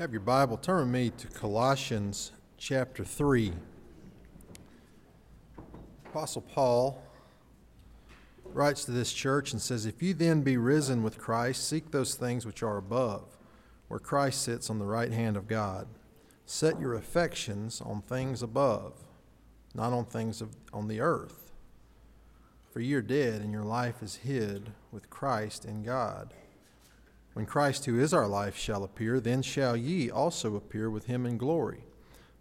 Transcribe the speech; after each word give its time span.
have 0.00 0.12
your 0.12 0.20
Bible, 0.20 0.56
turn 0.56 0.78
with 0.78 0.88
me 0.88 1.10
to 1.10 1.26
Colossians 1.26 2.32
chapter 2.56 3.04
3. 3.04 3.52
Apostle 6.06 6.40
Paul 6.40 7.02
writes 8.46 8.86
to 8.86 8.92
this 8.92 9.12
church 9.12 9.52
and 9.52 9.60
says, 9.60 9.84
If 9.84 10.02
you 10.02 10.14
then 10.14 10.40
be 10.40 10.56
risen 10.56 11.02
with 11.02 11.18
Christ, 11.18 11.68
seek 11.68 11.90
those 11.90 12.14
things 12.14 12.46
which 12.46 12.62
are 12.62 12.78
above, 12.78 13.36
where 13.88 14.00
Christ 14.00 14.40
sits 14.40 14.70
on 14.70 14.78
the 14.78 14.86
right 14.86 15.12
hand 15.12 15.36
of 15.36 15.46
God. 15.46 15.86
Set 16.46 16.80
your 16.80 16.94
affections 16.94 17.82
on 17.82 18.00
things 18.00 18.42
above, 18.42 18.94
not 19.74 19.92
on 19.92 20.06
things 20.06 20.40
of, 20.40 20.56
on 20.72 20.88
the 20.88 21.02
earth. 21.02 21.52
For 22.72 22.80
you 22.80 22.96
are 22.96 23.02
dead, 23.02 23.42
and 23.42 23.52
your 23.52 23.64
life 23.64 24.02
is 24.02 24.16
hid 24.16 24.70
with 24.92 25.10
Christ 25.10 25.66
in 25.66 25.82
God. 25.82 26.32
When 27.32 27.46
Christ, 27.46 27.84
who 27.84 27.98
is 27.98 28.12
our 28.12 28.26
life, 28.26 28.56
shall 28.56 28.82
appear, 28.82 29.20
then 29.20 29.42
shall 29.42 29.76
ye 29.76 30.10
also 30.10 30.56
appear 30.56 30.90
with 30.90 31.06
him 31.06 31.26
in 31.26 31.38
glory. 31.38 31.84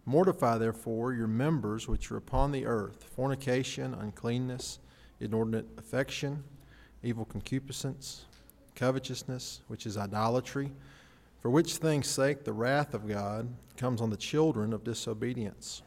Mortify 0.06 0.58
therefore 0.58 1.14
your 1.14 1.28
members 1.28 1.88
which 1.88 2.12
are 2.12 2.18
upon 2.18 2.52
the 2.52 2.66
earth 2.66 3.04
fornication, 3.16 3.94
uncleanness, 3.94 4.80
inordinate 5.20 5.68
affection, 5.78 6.44
evil 7.04 7.26
concupiscence, 7.26 8.26
covetousness, 8.76 9.62
which 9.68 9.86
is 9.86 9.98
idolatry, 9.98 10.72
for 11.40 11.52
which 11.52 11.76
things' 11.76 12.08
sake 12.08 12.44
the 12.44 12.54
wrath 12.54 12.94
of 12.94 13.08
God 13.08 13.48
comes 13.78 14.02
on 14.02 14.10
the 14.10 14.18
children 14.18 14.74
of 14.74 14.84
disobedience, 14.84 15.84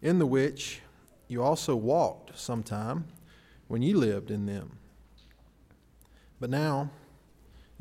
in 0.00 0.18
the 0.18 0.26
which 0.26 0.80
you 1.28 1.42
also 1.42 1.76
walked 1.76 2.38
sometime 2.38 3.04
when 3.68 3.82
ye 3.82 3.94
lived 3.94 4.30
in 4.30 4.46
them. 4.46 4.78
But 6.40 6.50
now, 6.50 6.90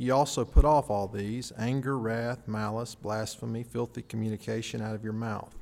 Ye 0.02 0.10
also 0.10 0.44
put 0.44 0.66
off 0.66 0.90
all 0.90 1.08
these 1.08 1.54
anger, 1.60 1.96
wrath, 1.96 2.48
malice, 2.48 2.96
blasphemy, 2.96 3.62
filthy 3.62 4.02
communication 4.02 4.82
out 4.82 4.96
of 4.96 5.04
your 5.04 5.14
mouth. 5.14 5.56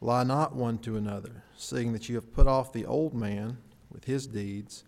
Lie 0.00 0.24
not 0.24 0.54
one 0.54 0.78
to 0.78 0.96
another, 0.96 1.44
seeing 1.58 1.92
that 1.92 2.08
you 2.08 2.14
have 2.14 2.32
put 2.32 2.46
off 2.46 2.72
the 2.72 2.86
old 2.86 3.12
man 3.12 3.58
with 3.92 4.06
his 4.06 4.26
deeds, 4.26 4.84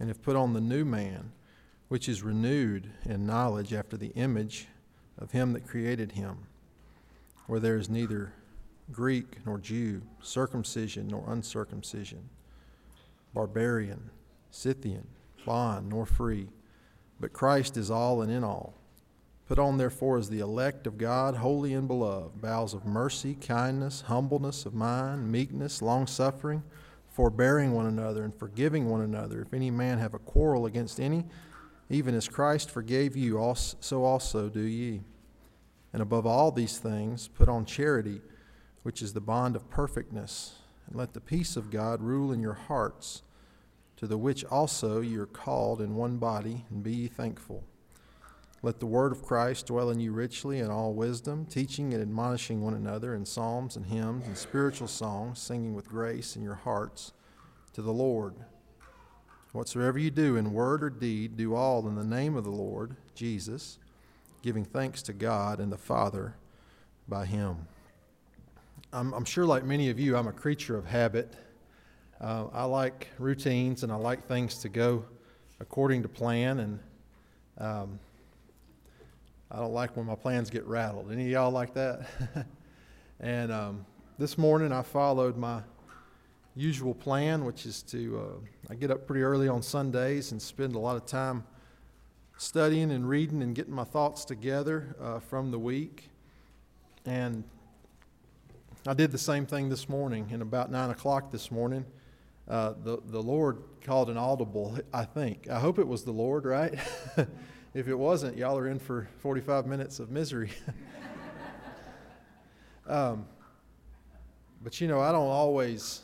and 0.00 0.08
have 0.08 0.20
put 0.20 0.34
on 0.34 0.52
the 0.52 0.60
new 0.60 0.84
man, 0.84 1.30
which 1.86 2.08
is 2.08 2.24
renewed 2.24 2.90
in 3.04 3.24
knowledge 3.24 3.72
after 3.72 3.96
the 3.96 4.10
image 4.16 4.66
of 5.16 5.30
him 5.30 5.52
that 5.52 5.68
created 5.68 6.10
him, 6.10 6.38
where 7.46 7.60
there 7.60 7.76
is 7.76 7.88
neither 7.88 8.32
Greek 8.90 9.36
nor 9.46 9.58
Jew, 9.58 10.02
circumcision 10.20 11.06
nor 11.06 11.22
uncircumcision, 11.28 12.28
barbarian, 13.32 14.10
Scythian, 14.50 15.06
bond 15.46 15.88
nor 15.88 16.04
free 16.04 16.48
but 17.20 17.32
Christ 17.32 17.76
is 17.76 17.90
all 17.90 18.22
and 18.22 18.30
in 18.30 18.44
all. 18.44 18.74
Put 19.48 19.58
on, 19.58 19.78
therefore, 19.78 20.18
as 20.18 20.28
the 20.28 20.40
elect 20.40 20.86
of 20.86 20.98
God, 20.98 21.36
holy 21.36 21.72
and 21.72 21.88
beloved, 21.88 22.40
bowels 22.40 22.74
of 22.74 22.84
mercy, 22.84 23.34
kindness, 23.34 24.02
humbleness 24.02 24.66
of 24.66 24.74
mind, 24.74 25.32
meekness, 25.32 25.80
long 25.80 26.06
suffering, 26.06 26.62
forbearing 27.08 27.72
one 27.72 27.86
another, 27.86 28.24
and 28.24 28.34
forgiving 28.34 28.90
one 28.90 29.00
another. 29.00 29.40
If 29.40 29.54
any 29.54 29.70
man 29.70 29.98
have 29.98 30.12
a 30.12 30.18
quarrel 30.18 30.66
against 30.66 31.00
any, 31.00 31.24
even 31.88 32.14
as 32.14 32.28
Christ 32.28 32.70
forgave 32.70 33.16
you, 33.16 33.54
so 33.54 34.04
also 34.04 34.50
do 34.50 34.60
ye. 34.60 35.00
And 35.94 36.02
above 36.02 36.26
all 36.26 36.52
these 36.52 36.78
things, 36.78 37.28
put 37.28 37.48
on 37.48 37.64
charity, 37.64 38.20
which 38.82 39.00
is 39.00 39.14
the 39.14 39.20
bond 39.22 39.56
of 39.56 39.70
perfectness, 39.70 40.56
and 40.86 40.96
let 40.96 41.14
the 41.14 41.20
peace 41.20 41.56
of 41.56 41.70
God 41.70 42.02
rule 42.02 42.32
in 42.32 42.42
your 42.42 42.52
hearts 42.52 43.22
to 43.98 44.06
the 44.06 44.16
which 44.16 44.44
also 44.44 45.00
you 45.00 45.20
are 45.20 45.26
called 45.26 45.80
in 45.80 45.96
one 45.96 46.18
body, 46.18 46.64
and 46.70 46.82
be 46.82 46.94
ye 46.94 47.06
thankful. 47.08 47.64
Let 48.62 48.80
the 48.80 48.86
word 48.86 49.12
of 49.12 49.22
Christ 49.22 49.66
dwell 49.66 49.90
in 49.90 50.00
you 50.00 50.12
richly 50.12 50.60
in 50.60 50.70
all 50.70 50.92
wisdom, 50.92 51.46
teaching 51.46 51.92
and 51.92 52.02
admonishing 52.02 52.60
one 52.60 52.74
another 52.74 53.14
in 53.14 53.24
psalms 53.24 53.76
and 53.76 53.86
hymns 53.86 54.26
and 54.26 54.36
spiritual 54.36 54.88
songs, 54.88 55.40
singing 55.40 55.74
with 55.74 55.88
grace 55.88 56.36
in 56.36 56.42
your 56.42 56.54
hearts 56.54 57.12
to 57.72 57.82
the 57.82 57.92
Lord. 57.92 58.34
Whatsoever 59.52 59.98
you 59.98 60.10
do 60.10 60.36
in 60.36 60.52
word 60.52 60.82
or 60.84 60.90
deed, 60.90 61.36
do 61.36 61.54
all 61.54 61.86
in 61.88 61.94
the 61.94 62.04
name 62.04 62.36
of 62.36 62.44
the 62.44 62.50
Lord 62.50 62.96
Jesus, 63.14 63.78
giving 64.42 64.64
thanks 64.64 65.02
to 65.02 65.12
God 65.12 65.58
and 65.58 65.72
the 65.72 65.78
Father 65.78 66.36
by 67.08 67.26
him. 67.26 67.66
I'm, 68.92 69.12
I'm 69.12 69.24
sure, 69.24 69.46
like 69.46 69.64
many 69.64 69.90
of 69.90 69.98
you, 69.98 70.16
I'm 70.16 70.28
a 70.28 70.32
creature 70.32 70.76
of 70.76 70.86
habit. 70.86 71.34
Uh, 72.20 72.46
I 72.52 72.64
like 72.64 73.06
routines 73.18 73.84
and 73.84 73.92
I 73.92 73.94
like 73.94 74.26
things 74.26 74.58
to 74.58 74.68
go 74.68 75.04
according 75.60 76.02
to 76.02 76.08
plan, 76.08 76.58
and 76.58 76.80
um, 77.58 78.00
I 79.52 79.60
don't 79.60 79.72
like 79.72 79.96
when 79.96 80.06
my 80.06 80.16
plans 80.16 80.50
get 80.50 80.66
rattled. 80.66 81.12
Any 81.12 81.26
of 81.26 81.30
y'all 81.30 81.50
like 81.52 81.74
that? 81.74 82.08
and 83.20 83.52
um, 83.52 83.86
this 84.18 84.36
morning 84.36 84.72
I 84.72 84.82
followed 84.82 85.36
my 85.36 85.62
usual 86.56 86.92
plan, 86.92 87.44
which 87.44 87.66
is 87.66 87.82
to 87.84 88.18
uh, 88.18 88.72
I 88.72 88.74
get 88.74 88.90
up 88.90 89.06
pretty 89.06 89.22
early 89.22 89.46
on 89.46 89.62
Sundays 89.62 90.32
and 90.32 90.42
spend 90.42 90.74
a 90.74 90.78
lot 90.80 90.96
of 90.96 91.06
time 91.06 91.44
studying 92.36 92.90
and 92.90 93.08
reading 93.08 93.44
and 93.44 93.54
getting 93.54 93.74
my 93.74 93.84
thoughts 93.84 94.24
together 94.24 94.96
uh, 95.00 95.20
from 95.20 95.52
the 95.52 95.58
week. 95.58 96.10
And 97.06 97.44
I 98.88 98.94
did 98.94 99.12
the 99.12 99.18
same 99.18 99.46
thing 99.46 99.68
this 99.68 99.88
morning. 99.88 100.30
And 100.32 100.42
about 100.42 100.68
nine 100.68 100.90
o'clock 100.90 101.30
this 101.30 101.52
morning, 101.52 101.84
uh, 102.48 102.72
the, 102.82 102.98
the 103.06 103.22
Lord 103.22 103.62
called 103.82 104.08
an 104.08 104.16
audible, 104.16 104.78
I 104.92 105.04
think. 105.04 105.48
I 105.50 105.58
hope 105.58 105.78
it 105.78 105.86
was 105.86 106.04
the 106.04 106.12
Lord, 106.12 106.46
right? 106.46 106.78
if 107.74 107.88
it 107.88 107.94
wasn't, 107.94 108.38
y'all 108.38 108.56
are 108.56 108.68
in 108.68 108.78
for 108.78 109.08
45 109.18 109.66
minutes 109.66 110.00
of 110.00 110.10
misery. 110.10 110.50
um, 112.86 113.26
but 114.62 114.80
you 114.80 114.88
know, 114.88 115.00
I 115.00 115.12
don't 115.12 115.28
always. 115.28 116.00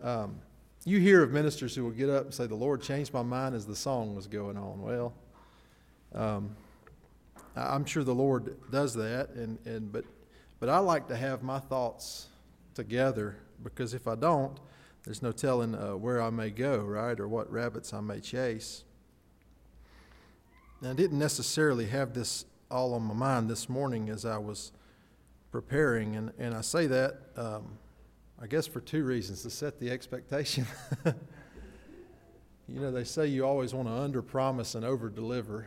Um, 0.00 0.40
you 0.84 0.98
hear 0.98 1.22
of 1.22 1.30
ministers 1.30 1.74
who 1.74 1.84
will 1.84 1.90
get 1.90 2.08
up 2.08 2.24
and 2.24 2.34
say, 2.34 2.46
The 2.46 2.54
Lord 2.54 2.82
changed 2.82 3.12
my 3.12 3.22
mind 3.22 3.54
as 3.54 3.66
the 3.66 3.76
song 3.76 4.14
was 4.14 4.26
going 4.26 4.56
on. 4.56 4.80
Well, 4.80 5.14
um, 6.14 6.56
I'm 7.56 7.84
sure 7.84 8.04
the 8.04 8.14
Lord 8.14 8.56
does 8.70 8.94
that, 8.94 9.30
and, 9.30 9.58
and 9.66 9.92
but, 9.92 10.04
but 10.60 10.68
I 10.68 10.78
like 10.78 11.08
to 11.08 11.16
have 11.16 11.42
my 11.42 11.58
thoughts 11.58 12.28
together 12.74 13.36
because 13.62 13.92
if 13.94 14.08
I 14.08 14.14
don't, 14.14 14.58
there's 15.04 15.22
no 15.22 15.32
telling 15.32 15.74
uh, 15.74 15.96
where 15.96 16.22
I 16.22 16.30
may 16.30 16.50
go, 16.50 16.78
right, 16.78 17.18
or 17.18 17.26
what 17.26 17.50
rabbits 17.50 17.92
I 17.92 18.00
may 18.00 18.20
chase. 18.20 18.84
I 20.84 20.92
didn't 20.92 21.18
necessarily 21.18 21.86
have 21.86 22.12
this 22.12 22.44
all 22.70 22.94
on 22.94 23.02
my 23.02 23.14
mind 23.14 23.50
this 23.50 23.68
morning 23.68 24.10
as 24.10 24.24
I 24.24 24.38
was 24.38 24.72
preparing, 25.50 26.16
and, 26.16 26.32
and 26.38 26.54
I 26.54 26.60
say 26.60 26.86
that, 26.86 27.20
um, 27.36 27.78
I 28.40 28.46
guess, 28.46 28.66
for 28.66 28.80
two 28.80 29.04
reasons 29.04 29.42
to 29.42 29.50
set 29.50 29.78
the 29.78 29.90
expectation. 29.90 30.66
you 31.06 32.80
know, 32.80 32.90
they 32.90 33.04
say 33.04 33.26
you 33.26 33.44
always 33.44 33.74
want 33.74 33.88
to 33.88 33.94
under 33.94 34.22
promise 34.22 34.74
and 34.74 34.84
over 34.84 35.08
deliver, 35.08 35.66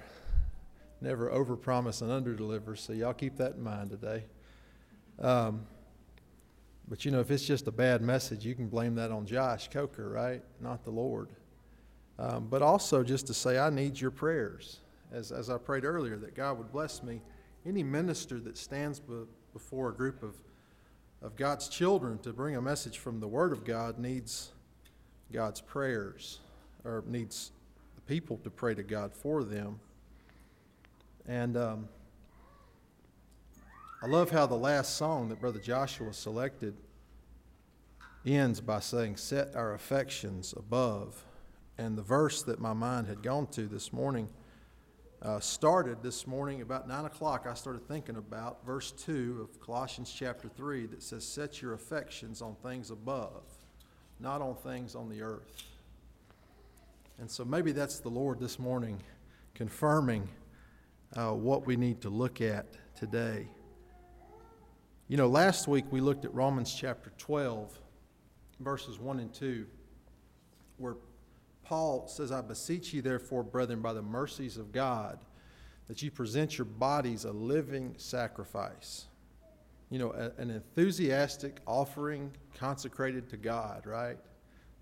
never 1.02 1.30
over 1.30 1.56
promise 1.56 2.02
and 2.02 2.12
under 2.12 2.34
deliver, 2.34 2.76
so 2.76 2.94
y'all 2.94 3.14
keep 3.14 3.38
that 3.38 3.56
in 3.56 3.64
mind 3.64 3.92
today. 3.92 4.24
Um, 5.20 5.66
but 6.88 7.04
you 7.04 7.12
know, 7.12 7.20
if 7.20 7.32
it's 7.32 7.46
just 7.46 7.68
a 7.68 7.72
bad 7.72 8.02
message, 8.02 8.46
you 8.46 8.54
can 8.54 8.68
blame 8.68 8.96
that 8.96 9.12
on 9.12 9.26
Josh 9.26 9.70
Coker, 9.70 10.10
right? 10.10 10.44
Not 10.62 10.84
the 10.84 10.92
Lord. 10.92 11.30
Um, 12.20 12.48
but 12.50 12.62
also 12.62 13.04
just 13.04 13.28
to 13.28 13.34
say, 13.34 13.58
I 13.58 13.70
need 13.70 14.00
your 14.00 14.12
prayers. 14.12 14.80
As, 15.12 15.32
as 15.32 15.50
I 15.50 15.58
prayed 15.58 15.84
earlier, 15.84 16.18
that 16.18 16.36
God 16.36 16.58
would 16.58 16.72
bless 16.72 17.04
me. 17.04 17.22
Any 17.66 17.84
minister 17.84 18.40
that 18.42 18.58
stands 18.58 19.00
be, 19.00 19.24
before 19.54 19.90
a 19.90 19.94
group 19.94 20.22
of, 20.22 20.36
of 21.22 21.36
God's 21.36 21.68
children 21.68 22.20
to 22.20 22.32
bring 22.32 22.56
a 22.56 22.62
message 22.62 23.00
from 23.00 23.20
the 23.20 23.28
Word 23.28 23.52
of 23.52 23.66
God 23.66 23.98
needs 23.98 24.52
God's 25.32 25.62
prayers, 25.62 26.40
or 26.84 27.04
needs 27.08 27.52
the 27.96 28.02
people 28.02 28.38
to 28.44 28.50
pray 28.50 28.76
to 28.76 28.84
God 28.84 29.14
for 29.14 29.44
them. 29.44 29.80
And 31.28 31.58
um, 31.58 31.90
I 34.04 34.08
love 34.08 34.30
how 34.30 34.46
the 34.46 34.56
last 34.56 34.98
song 34.98 35.30
that 35.30 35.42
Brother 35.42 35.60
Joshua 35.60 36.14
selected 36.14 36.76
ends 38.26 38.62
by 38.62 38.80
saying, 38.80 39.18
Set 39.18 39.56
our 39.56 39.74
affections 39.74 40.54
above. 40.56 41.26
And 41.78 41.98
the 41.98 42.02
verse 42.02 42.42
that 42.44 42.60
my 42.60 42.74
mind 42.74 43.08
had 43.08 43.22
gone 43.22 43.48
to 43.48 43.68
this 43.68 43.92
morning 43.92 44.30
uh, 45.22 45.40
started 45.40 46.04
this 46.04 46.28
morning 46.28 46.62
about 46.62 46.88
9 46.88 47.06
o'clock. 47.06 47.48
I 47.50 47.54
started 47.54 47.88
thinking 47.88 48.16
about 48.16 48.66
verse 48.66 48.92
2 48.92 49.48
of 49.50 49.60
Colossians 49.60 50.14
chapter 50.16 50.48
3 50.48 50.86
that 50.88 51.02
says, 51.02 51.26
Set 51.26 51.62
your 51.62 51.74
affections 51.74 52.42
on 52.42 52.56
things 52.64 52.92
above, 52.92 53.44
not 54.20 54.42
on 54.42 54.56
things 54.56 54.96
on 54.96 55.10
the 55.10 55.22
earth. 55.22 55.64
And 57.20 57.30
so 57.30 57.46
maybe 57.46 57.72
that's 57.72 58.00
the 58.00 58.10
Lord 58.10 58.40
this 58.40 58.60
morning 58.60 59.02
confirming 59.54 60.28
uh, 61.16 61.32
what 61.32 61.66
we 61.66 61.76
need 61.76 62.02
to 62.02 62.10
look 62.10 62.42
at 62.42 62.66
today. 62.96 63.48
You 65.08 65.18
know, 65.18 65.28
last 65.28 65.68
week 65.68 65.86
we 65.92 66.02
looked 66.02 66.26
at 66.26 66.34
Romans 66.34 66.74
chapter 66.74 67.12
12, 67.18 67.80
verses 68.60 69.00
1 69.00 69.20
and 69.20 69.34
2, 69.34 69.66
where 70.78 70.96
Paul 71.64 72.08
says, 72.08 72.32
I 72.32 72.42
beseech 72.42 72.94
you, 72.94 73.02
therefore, 73.02 73.44
brethren, 73.44 73.82
by 73.82 73.94
the 73.94 74.02
mercies 74.02 74.58
of 74.58 74.72
God, 74.72 75.20
that 75.88 76.02
you 76.02 76.12
present 76.12 76.58
your 76.58 76.66
bodies 76.66 77.26
a 77.26 77.32
living 77.32 77.96
sacrifice. 77.98 79.06
You 79.90 80.00
know, 80.00 80.12
a, 80.12 80.32
an 80.42 80.50
enthusiastic 80.50 81.60
offering 81.66 82.32
consecrated 82.58 83.30
to 83.30 83.38
God, 83.38 83.86
right? 83.86 84.18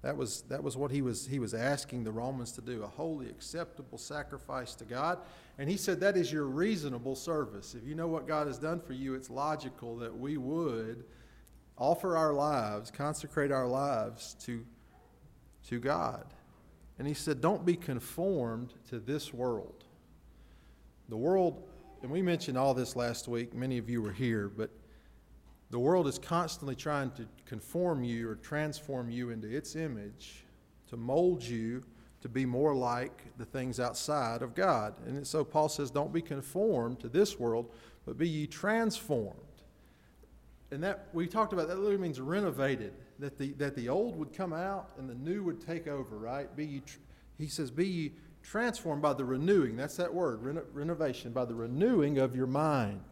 That 0.01 0.17
was, 0.17 0.41
that 0.43 0.61
was 0.61 0.75
what 0.75 0.91
he 0.91 1.01
was, 1.01 1.25
he 1.25 1.39
was 1.39 1.53
asking 1.53 2.03
the 2.03 2.11
Romans 2.11 2.51
to 2.53 2.61
do 2.61 2.83
a 2.83 2.87
holy, 2.87 3.29
acceptable 3.29 3.97
sacrifice 3.97 4.75
to 4.75 4.83
God. 4.83 5.19
And 5.57 5.69
he 5.69 5.77
said 5.77 6.01
that 6.01 6.17
is 6.17 6.31
your 6.31 6.45
reasonable 6.45 7.15
service. 7.15 7.73
If 7.73 7.87
you 7.87 7.95
know 7.95 8.07
what 8.07 8.27
God 8.27 8.47
has 8.47 8.57
done 8.57 8.81
for 8.81 8.91
you, 8.91 9.15
it's 9.15 9.29
logical 9.29 9.95
that 9.97 10.17
we 10.17 10.35
would 10.35 11.05
offer 11.77 12.17
our 12.17 12.33
lives, 12.33 12.91
consecrate 12.91 13.51
our 13.51 13.67
lives 13.67 14.35
to, 14.41 14.65
to 15.67 15.79
God. 15.79 16.25
And 16.99 17.07
he 17.07 17.13
said, 17.13 17.41
Don't 17.41 17.65
be 17.65 17.75
conformed 17.75 18.73
to 18.89 18.99
this 18.99 19.33
world. 19.33 19.83
The 21.09 21.17
world, 21.17 21.63
and 22.01 22.11
we 22.11 22.21
mentioned 22.21 22.57
all 22.57 22.73
this 22.73 22.95
last 22.95 23.27
week, 23.27 23.53
many 23.53 23.77
of 23.77 23.89
you 23.89 24.01
were 24.01 24.11
here, 24.11 24.49
but 24.49 24.69
the 25.69 25.79
world 25.79 26.07
is 26.07 26.19
constantly 26.19 26.75
trying 26.75 27.11
to 27.11 27.25
conform 27.45 28.03
you 28.03 28.29
or 28.29 28.35
transform 28.35 29.09
you 29.09 29.31
into 29.31 29.49
its 29.49 29.75
image, 29.75 30.45
to 30.89 30.97
mold 30.97 31.43
you 31.43 31.83
to 32.21 32.29
be 32.29 32.45
more 32.45 32.73
like 32.73 33.23
the 33.37 33.43
things 33.43 33.81
outside 33.81 34.41
of 34.41 34.55
God. 34.55 34.93
And 35.05 35.27
so 35.27 35.43
Paul 35.43 35.67
says, 35.67 35.91
Don't 35.91 36.13
be 36.13 36.21
conformed 36.21 36.99
to 37.01 37.09
this 37.09 37.37
world, 37.37 37.69
but 38.05 38.17
be 38.17 38.29
ye 38.29 38.47
transformed. 38.47 39.39
And 40.73 40.83
that 40.83 41.07
we 41.13 41.27
talked 41.27 41.53
about 41.53 41.67
that 41.67 41.77
literally 41.77 42.01
means 42.01 42.19
renovated, 42.19 42.93
that 43.19 43.37
the, 43.37 43.51
that 43.53 43.75
the 43.75 43.89
old 43.89 44.17
would 44.17 44.33
come 44.33 44.53
out 44.53 44.89
and 44.97 45.07
the 45.07 45.13
new 45.13 45.43
would 45.43 45.61
take 45.61 45.87
over, 45.87 46.17
right? 46.17 46.53
Be 46.55 46.81
he 47.37 47.47
says, 47.47 47.69
Be 47.69 47.87
ye 47.87 48.11
transformed 48.41 49.03
by 49.03 49.13
the 49.13 49.23
renewing. 49.23 49.77
That's 49.77 49.95
that 49.97 50.11
word, 50.11 50.41
reno, 50.41 50.63
renovation, 50.73 51.31
by 51.31 51.45
the 51.45 51.53
renewing 51.53 52.17
of 52.17 52.35
your 52.35 52.47
mind. 52.47 53.03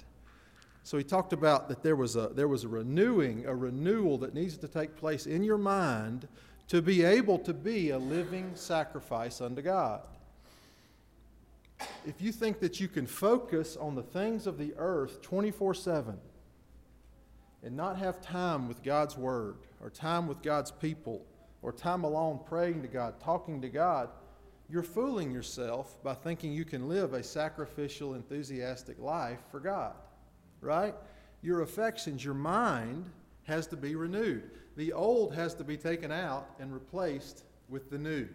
So 0.81 0.98
he 0.98 1.04
talked 1.04 1.34
about 1.34 1.69
that 1.69 1.84
there 1.84 1.96
was 1.96 2.16
a 2.16 2.30
there 2.30 2.48
was 2.48 2.63
a 2.63 2.68
renewing, 2.68 3.46
a 3.46 3.56
renewal 3.56 4.18
that 4.19 4.34
needs 4.34 4.58
to 4.58 4.68
take 4.68 4.96
place 4.96 5.28
in 5.28 5.44
your 5.44 5.60
mind 5.60 6.28
to 6.69 6.81
be 6.81 7.04
able 7.04 7.38
to 7.40 7.54
be 7.54 7.92
a 7.92 8.00
living 8.00 8.52
sacrifice 8.56 9.40
unto 9.40 9.62
God. 9.62 10.02
If 12.08 12.24
you 12.24 12.31
think 12.31 12.60
that 12.62 12.80
you 12.80 12.88
can 12.88 13.06
focus 13.06 13.78
on 13.78 13.94
the 13.94 14.04
things 14.04 14.48
of 14.48 14.58
the 14.58 14.74
earth 14.78 15.22
24 15.22 15.75
7 15.75 16.19
and 17.63 17.75
not 17.75 17.98
have 17.98 18.22
time 18.22 18.68
with 18.68 18.84
God's 18.84 19.18
Word 19.18 19.58
or 19.81 19.90
time 19.90 20.28
with 20.28 20.42
God's 20.42 20.72
people 20.72 21.25
or 21.62 21.72
time 21.72 22.04
alone 22.04 22.40
praying 22.46 22.81
to 22.81 22.88
God, 22.88 23.19
talking 23.19 23.62
to 23.62 23.69
God, 23.69 24.10
you're 24.69 24.84
fooling 24.84 25.31
yourself 25.31 26.02
by 26.04 26.13
thinking 26.13 26.52
you 26.54 26.66
can 26.66 26.88
live 26.88 27.13
a 27.13 27.22
sacrificial, 27.22 28.13
enthusiastic 28.13 28.98
life 29.00 29.40
for 29.52 29.60
God 29.60 29.94
right? 30.62 30.94
Your 31.42 31.62
affections, 31.62 32.24
your 32.24 32.36
mind 32.36 33.10
has 33.44 33.68
to 33.68 33.75
be 33.75 33.96
renewed. 33.96 34.50
The 34.78 34.94
old 34.94 35.36
has 35.36 35.54
to 35.56 35.63
be 35.63 35.75
taken 35.75 36.12
out 36.12 36.52
and 36.60 36.72
replaced 36.72 37.44
with 37.68 37.90
the 37.90 37.98
new. 37.98 38.30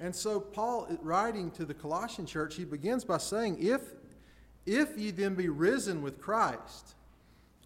And 0.00 0.14
so, 0.14 0.40
Paul, 0.40 0.88
writing 1.02 1.50
to 1.52 1.64
the 1.64 1.74
Colossian 1.74 2.26
church, 2.26 2.54
he 2.54 2.64
begins 2.64 3.04
by 3.04 3.18
saying, 3.18 3.58
If, 3.60 3.80
if 4.64 4.96
ye 4.96 5.10
then 5.10 5.34
be 5.34 5.48
risen 5.48 6.02
with 6.02 6.20
Christ, 6.20 6.94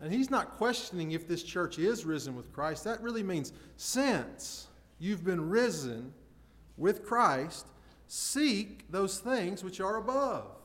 and 0.00 0.12
he's 0.12 0.30
not 0.30 0.56
questioning 0.56 1.12
if 1.12 1.26
this 1.26 1.42
church 1.42 1.78
is 1.78 2.04
risen 2.04 2.36
with 2.36 2.52
Christ, 2.52 2.84
that 2.84 3.02
really 3.02 3.22
means 3.22 3.52
since 3.76 4.68
you've 4.98 5.24
been 5.24 5.48
risen 5.48 6.12
with 6.76 7.04
Christ, 7.04 7.66
seek 8.06 8.84
those 8.90 9.18
things 9.18 9.64
which 9.64 9.80
are 9.80 9.96
above 9.96 10.58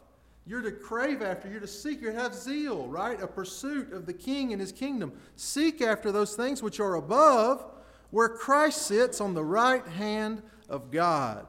you're 0.46 0.62
to 0.62 0.72
crave 0.72 1.22
after, 1.22 1.50
you're 1.50 1.62
to 1.62 1.68
seek, 1.68 2.02
you're 2.02 2.12
to 2.12 2.20
have 2.20 2.34
zeal, 2.34 2.88
right? 2.88 3.22
A 3.22 3.28
pursuit 3.28 3.94
of 3.94 4.06
the 4.06 4.14
king 4.14 4.52
and 4.52 4.60
his 4.60 4.72
kingdom. 4.72 5.14
Seek 5.36 5.82
after 5.82 6.12
those 6.12 6.36
things 6.36 6.62
which 6.62 6.80
are 6.80 6.96
above, 6.96 7.66
where 8.12 8.30
Christ 8.30 8.84
sits 8.84 9.22
on 9.22 9.34
the 9.34 9.44
right 9.44 9.88
hand 9.88 10.42
of 10.70 10.92
God. 10.92 11.48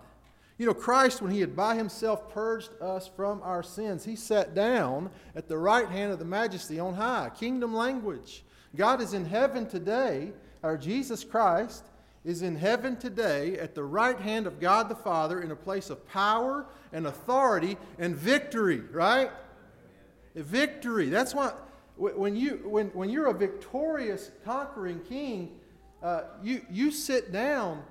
You 0.57 0.67
know, 0.67 0.75
Christ, 0.75 1.21
when 1.21 1.33
he 1.33 1.41
had 1.41 1.57
by 1.57 1.75
himself 1.75 2.33
purged 2.33 2.71
us 2.81 3.09
from 3.09 3.43
our 3.43 3.63
sins, 3.63 4.05
he 4.05 4.15
sat 4.15 4.55
down 4.55 5.11
at 5.35 5.49
the 5.49 5.59
right 5.59 5.89
hand 5.89 6.13
of 6.13 6.21
the 6.21 6.25
majesty 6.25 6.79
on 6.79 6.95
high. 6.95 7.31
Kingdom 7.37 7.75
language. 7.75 8.45
God 8.77 9.01
is 9.01 9.15
in 9.15 9.25
heaven 9.25 9.67
today, 9.67 10.33
our 10.63 10.77
Jesus 10.77 11.25
Christ 11.25 11.85
is 12.25 12.43
in 12.43 12.57
heaven 12.57 12.97
today 12.97 13.59
at 13.59 13.75
the 13.75 13.83
right 13.83 14.19
hand 14.19 14.47
of 14.47 14.59
God 14.59 14.89
the 14.89 14.95
Father 14.95 15.43
in 15.43 15.51
a 15.51 15.57
place 15.57 15.91
of 15.91 16.07
power 16.09 16.67
and 16.93 17.07
authority 17.07 17.77
and 17.99 18.17
victory, 18.17 18.81
right? 18.93 19.31
Victory. 20.35 21.09
That's 21.11 21.35
what, 21.35 21.69
when, 21.97 22.35
you, 22.35 22.63
when, 22.65 22.89
when 22.89 23.11
you're 23.11 23.27
a 23.27 23.35
victorious, 23.35 24.31
conquering 24.45 25.01
king, 25.01 25.53
uh, 26.03 26.23
you, 26.43 26.65
you 26.71 26.91
sit 26.91 27.31
down 27.31 27.83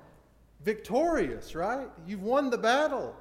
victorious, 0.64 1.54
right? 1.54 1.88
You've 2.06 2.22
won 2.22 2.50
the 2.50 2.58
battle. 2.58 3.14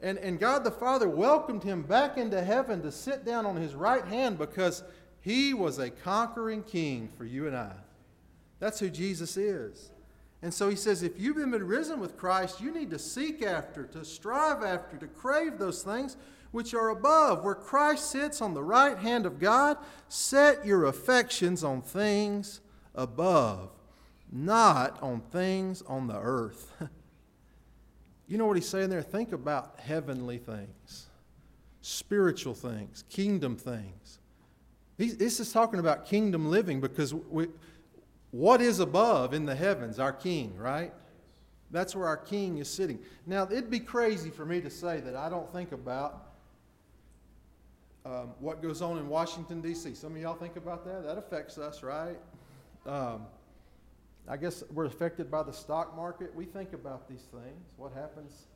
And, 0.00 0.18
and 0.18 0.38
God 0.38 0.64
the 0.64 0.70
Father 0.70 1.08
welcomed 1.08 1.62
him 1.62 1.82
back 1.82 2.18
into 2.18 2.42
heaven 2.42 2.82
to 2.82 2.90
sit 2.90 3.24
down 3.24 3.46
on 3.46 3.56
his 3.56 3.74
right 3.74 4.04
hand 4.04 4.36
because 4.36 4.82
he 5.20 5.54
was 5.54 5.78
a 5.78 5.90
conquering 5.90 6.64
king 6.64 7.08
for 7.16 7.24
you 7.24 7.46
and 7.46 7.56
I. 7.56 7.72
That's 8.58 8.80
who 8.80 8.90
Jesus 8.90 9.36
is. 9.36 9.92
And 10.42 10.52
so 10.52 10.68
he 10.68 10.74
says, 10.74 11.04
if 11.04 11.20
you've 11.20 11.36
been 11.36 11.52
risen 11.52 12.00
with 12.00 12.16
Christ, 12.16 12.60
you 12.60 12.72
need 12.72 12.90
to 12.90 12.98
seek 12.98 13.42
after, 13.42 13.84
to 13.86 14.04
strive 14.04 14.64
after, 14.64 14.96
to 14.96 15.06
crave 15.06 15.58
those 15.58 15.84
things 15.84 16.16
which 16.50 16.74
are 16.74 16.90
above, 16.90 17.44
where 17.44 17.54
Christ 17.54 18.10
sits 18.10 18.42
on 18.42 18.52
the 18.52 18.62
right 18.62 18.98
hand 18.98 19.24
of 19.24 19.38
God. 19.38 19.78
Set 20.08 20.66
your 20.66 20.86
affections 20.86 21.62
on 21.62 21.80
things 21.80 22.60
above, 22.94 23.70
not 24.32 25.00
on 25.02 25.20
things 25.30 25.82
on 25.82 26.06
the 26.06 26.18
earth. 26.18 26.72
you 28.26 28.38
know 28.38 28.46
what 28.46 28.56
he's 28.56 28.68
saying 28.68 28.88
there? 28.88 29.02
Think 29.02 29.32
about 29.32 29.78
heavenly 29.78 30.38
things, 30.38 31.06
spiritual 31.82 32.54
things, 32.54 33.04
kingdom 33.10 33.56
things. 33.56 34.18
He's, 34.96 35.16
this 35.16 35.38
is 35.38 35.52
talking 35.52 35.80
about 35.80 36.06
kingdom 36.06 36.50
living 36.50 36.80
because 36.80 37.14
we 37.14 37.48
what 38.32 38.62
is 38.62 38.80
above 38.80 39.34
in 39.34 39.44
the 39.44 39.54
heavens? 39.54 39.98
Our 39.98 40.12
King, 40.12 40.56
right? 40.56 40.92
That's 41.70 41.94
where 41.94 42.06
our 42.06 42.16
King 42.16 42.58
is 42.58 42.68
sitting. 42.68 42.98
Now, 43.26 43.44
it'd 43.44 43.70
be 43.70 43.78
crazy 43.78 44.30
for 44.30 44.46
me 44.46 44.60
to 44.62 44.70
say 44.70 45.00
that 45.00 45.14
I 45.14 45.28
don't 45.28 45.50
think 45.52 45.72
about 45.72 46.28
um, 48.04 48.30
what 48.40 48.62
goes 48.62 48.80
on 48.80 48.98
in 48.98 49.08
Washington, 49.08 49.60
D.C. 49.60 49.94
Some 49.94 50.16
of 50.16 50.20
y'all 50.20 50.34
think 50.34 50.56
about 50.56 50.84
that. 50.86 51.04
That 51.04 51.18
affects 51.18 51.58
us, 51.58 51.82
right? 51.82 52.18
Um, 52.86 53.26
I 54.28 54.36
guess 54.36 54.62
we're 54.72 54.86
affected 54.86 55.30
by 55.30 55.42
the 55.42 55.52
stock 55.52 55.96
market. 55.96 56.34
We 56.34 56.44
think 56.44 56.72
about 56.72 57.08
these 57.08 57.26
things. 57.32 57.66
What 57.76 57.92
happens 57.92 58.46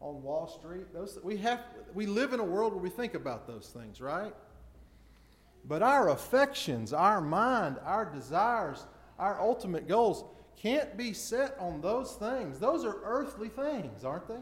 on 0.00 0.22
Wall 0.22 0.46
Street? 0.46 0.92
Those 0.92 1.18
we 1.22 1.36
have. 1.38 1.60
We 1.94 2.06
live 2.06 2.32
in 2.32 2.40
a 2.40 2.44
world 2.44 2.72
where 2.72 2.82
we 2.82 2.90
think 2.90 3.14
about 3.14 3.46
those 3.46 3.68
things, 3.68 4.00
right? 4.00 4.32
But 5.64 5.82
our 5.82 6.10
affections, 6.10 6.92
our 6.92 7.20
mind, 7.20 7.78
our 7.84 8.04
desires 8.04 8.84
our 9.18 9.40
ultimate 9.40 9.88
goals 9.88 10.24
can't 10.56 10.96
be 10.96 11.12
set 11.12 11.56
on 11.58 11.80
those 11.80 12.12
things. 12.12 12.58
Those 12.58 12.84
are 12.84 12.96
earthly 13.04 13.48
things, 13.48 14.04
aren't 14.04 14.28
they? 14.28 14.40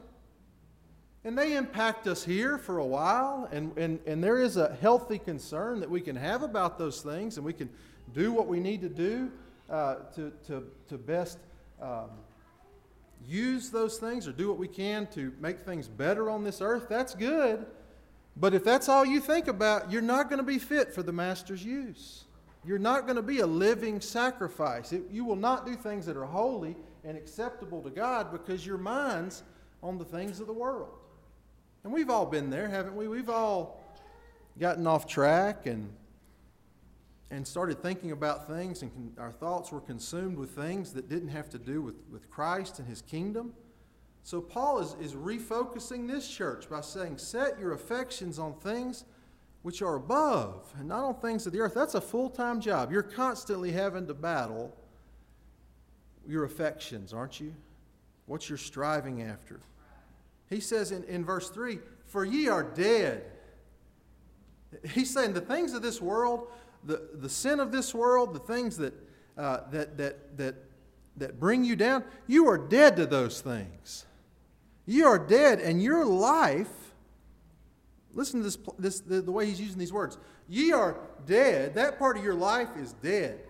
And 1.25 1.39
they 1.39 1.57
impact 1.57 2.07
us 2.07 2.25
here 2.25 2.59
for 2.59 2.79
a 2.79 2.85
while, 2.85 3.49
and, 3.51 3.77
and, 3.79 3.99
and 4.07 4.23
there 4.23 4.41
is 4.41 4.57
a 4.57 4.77
healthy 4.81 5.19
concern 5.19 5.81
that 5.81 5.89
we 5.89 6.01
can 6.01 6.17
have 6.17 6.43
about 6.43 6.79
those 6.79 7.01
things, 7.01 7.37
and 7.37 7.47
we 7.47 7.53
can 7.53 7.71
do 8.13 8.33
what 8.33 8.47
we 8.47 8.61
need 8.61 8.83
to 8.83 8.89
do 8.89 9.31
uh, 9.71 9.97
to, 10.15 10.33
to, 10.47 10.65
to 10.89 10.99
best 10.99 11.39
um, 11.81 12.11
use 13.27 13.71
those 13.71 13.99
things 13.99 14.29
or 14.29 14.33
do 14.33 14.49
what 14.49 14.59
we 14.59 14.69
can 14.69 15.07
to 15.09 15.33
make 15.41 15.61
things 15.61 15.89
better 15.89 16.31
on 16.31 16.45
this 16.45 16.61
earth. 16.61 16.87
That's 16.89 17.15
good. 17.15 17.65
But 18.37 18.53
if 18.55 18.65
that's 18.65 18.89
all 18.89 19.05
you 19.05 19.21
think 19.21 19.49
about, 19.49 19.91
you're 19.93 20.03
not 20.03 20.29
going 20.29 20.39
to 20.39 20.45
be 20.45 20.59
fit 20.59 20.93
for 20.93 21.03
the 21.03 21.13
Master's 21.13 21.65
use. 21.65 22.25
You're 22.65 22.79
not 22.79 23.05
going 23.05 23.17
to 23.17 23.23
be 23.23 23.41
a 23.41 23.47
living 23.47 24.01
sacrifice. 24.01 24.93
It, 24.93 25.05
you 25.11 25.25
will 25.25 25.37
not 25.37 25.67
do 25.67 25.75
things 25.75 26.07
that 26.07 26.17
are 26.17 26.25
holy 26.25 26.77
and 27.05 27.17
acceptable 27.17 27.83
to 27.83 27.91
God 27.91 28.33
because 28.33 28.67
your 28.67 28.79
mind's 28.79 29.43
on 29.83 29.99
the 29.99 30.05
things 30.05 30.41
of 30.41 30.47
the 30.47 30.53
world. 30.53 30.89
And 31.85 31.93
we've 31.93 32.09
all 32.09 32.27
been 32.27 32.49
there, 32.49 32.69
haven't 32.69 32.97
we? 32.97 33.07
We've 33.07 33.29
all 33.29 33.85
gotten 34.59 34.87
off 34.87 35.07
track 35.07 35.67
and 35.67 35.93
and 37.35 37.47
started 37.47 37.83
thinking 37.83 38.13
about 38.13 38.47
things, 38.47 38.83
and 38.83 38.93
con- 38.93 39.13
our 39.19 39.33
thoughts 39.33 39.73
were 39.73 39.81
consumed 39.81 40.39
with 40.39 40.51
things 40.51 40.93
that 40.93 41.09
didn't 41.09 41.31
have 41.31 41.49
to 41.51 41.59
do 41.59 41.83
with, 41.83 41.97
with 42.11 42.31
Christ 42.31 42.79
and 42.79 42.89
his 42.89 43.03
kingdom. 43.03 43.53
So, 44.23 44.41
Paul 44.41 44.79
is, 44.79 44.95
is 45.01 45.15
refocusing 45.15 46.09
this 46.09 46.29
church 46.29 46.71
by 46.71 46.81
saying, 46.81 47.19
Set 47.19 47.59
your 47.59 47.73
affections 47.73 48.39
on 48.39 48.55
things 48.55 49.05
which 49.63 49.83
are 49.83 49.97
above 49.97 50.73
and 50.79 50.89
not 50.89 51.05
on 51.05 51.15
things 51.17 51.47
of 51.47 51.53
the 51.53 51.61
earth. 51.61 51.75
That's 51.75 51.95
a 51.95 52.01
full 52.01 52.31
time 52.31 52.61
job. 52.61 52.93
You're 52.93 53.03
constantly 53.03 53.73
having 53.73 54.07
to 54.07 54.15
battle 54.15 54.75
your 56.27 56.45
affections, 56.45 57.13
aren't 57.13 57.41
you? 57.41 57.55
What 58.27 58.49
you're 58.49 58.59
striving 58.59 59.23
after. 59.23 59.61
He 60.49 60.61
says 60.61 60.93
in, 60.93 61.03
in 61.05 61.25
verse 61.25 61.51
3 61.51 61.81
For 62.07 62.25
ye 62.25 62.49
are 62.49 62.63
dead. 62.63 63.25
He's 64.91 65.13
saying 65.13 65.35
the 65.35 65.41
things 65.41 65.73
of 65.73 65.83
this 65.83 66.01
world, 66.01 66.49
the, 66.85 67.09
the 67.15 67.29
sin 67.29 67.61
of 67.61 67.73
this 67.73 67.95
world, 67.95 68.35
the 68.35 68.41
things 68.41 68.77
that, 68.77 68.95
uh, 69.37 69.61
that, 69.71 69.97
that, 69.97 70.37
that, 70.37 70.55
that 71.17 71.41
bring 71.41 71.65
you 71.65 71.77
down, 71.77 72.05
you 72.27 72.49
are 72.49 72.59
dead 72.59 72.97
to 72.97 73.07
those 73.07 73.41
things. 73.41 74.07
You 74.87 75.07
are 75.07 75.19
dead, 75.19 75.61
and 75.61 75.83
your 75.83 76.05
life, 76.05 76.69
listen 78.13 78.41
to 78.41 78.45
this, 78.45 78.59
this 78.79 79.01
the, 79.01 79.23
the 79.23 79.33
way 79.33 79.47
he's 79.47 79.61
using 79.61 79.79
these 79.79 79.93
words. 79.93 80.19
Ye 80.49 80.73
are 80.73 80.99
dead. 81.27 81.75
That 81.75 81.99
part 81.99 82.19
of 82.19 82.25
your 82.25 82.35
life 82.35 82.69
is 82.79 82.93
dead. 82.95 83.41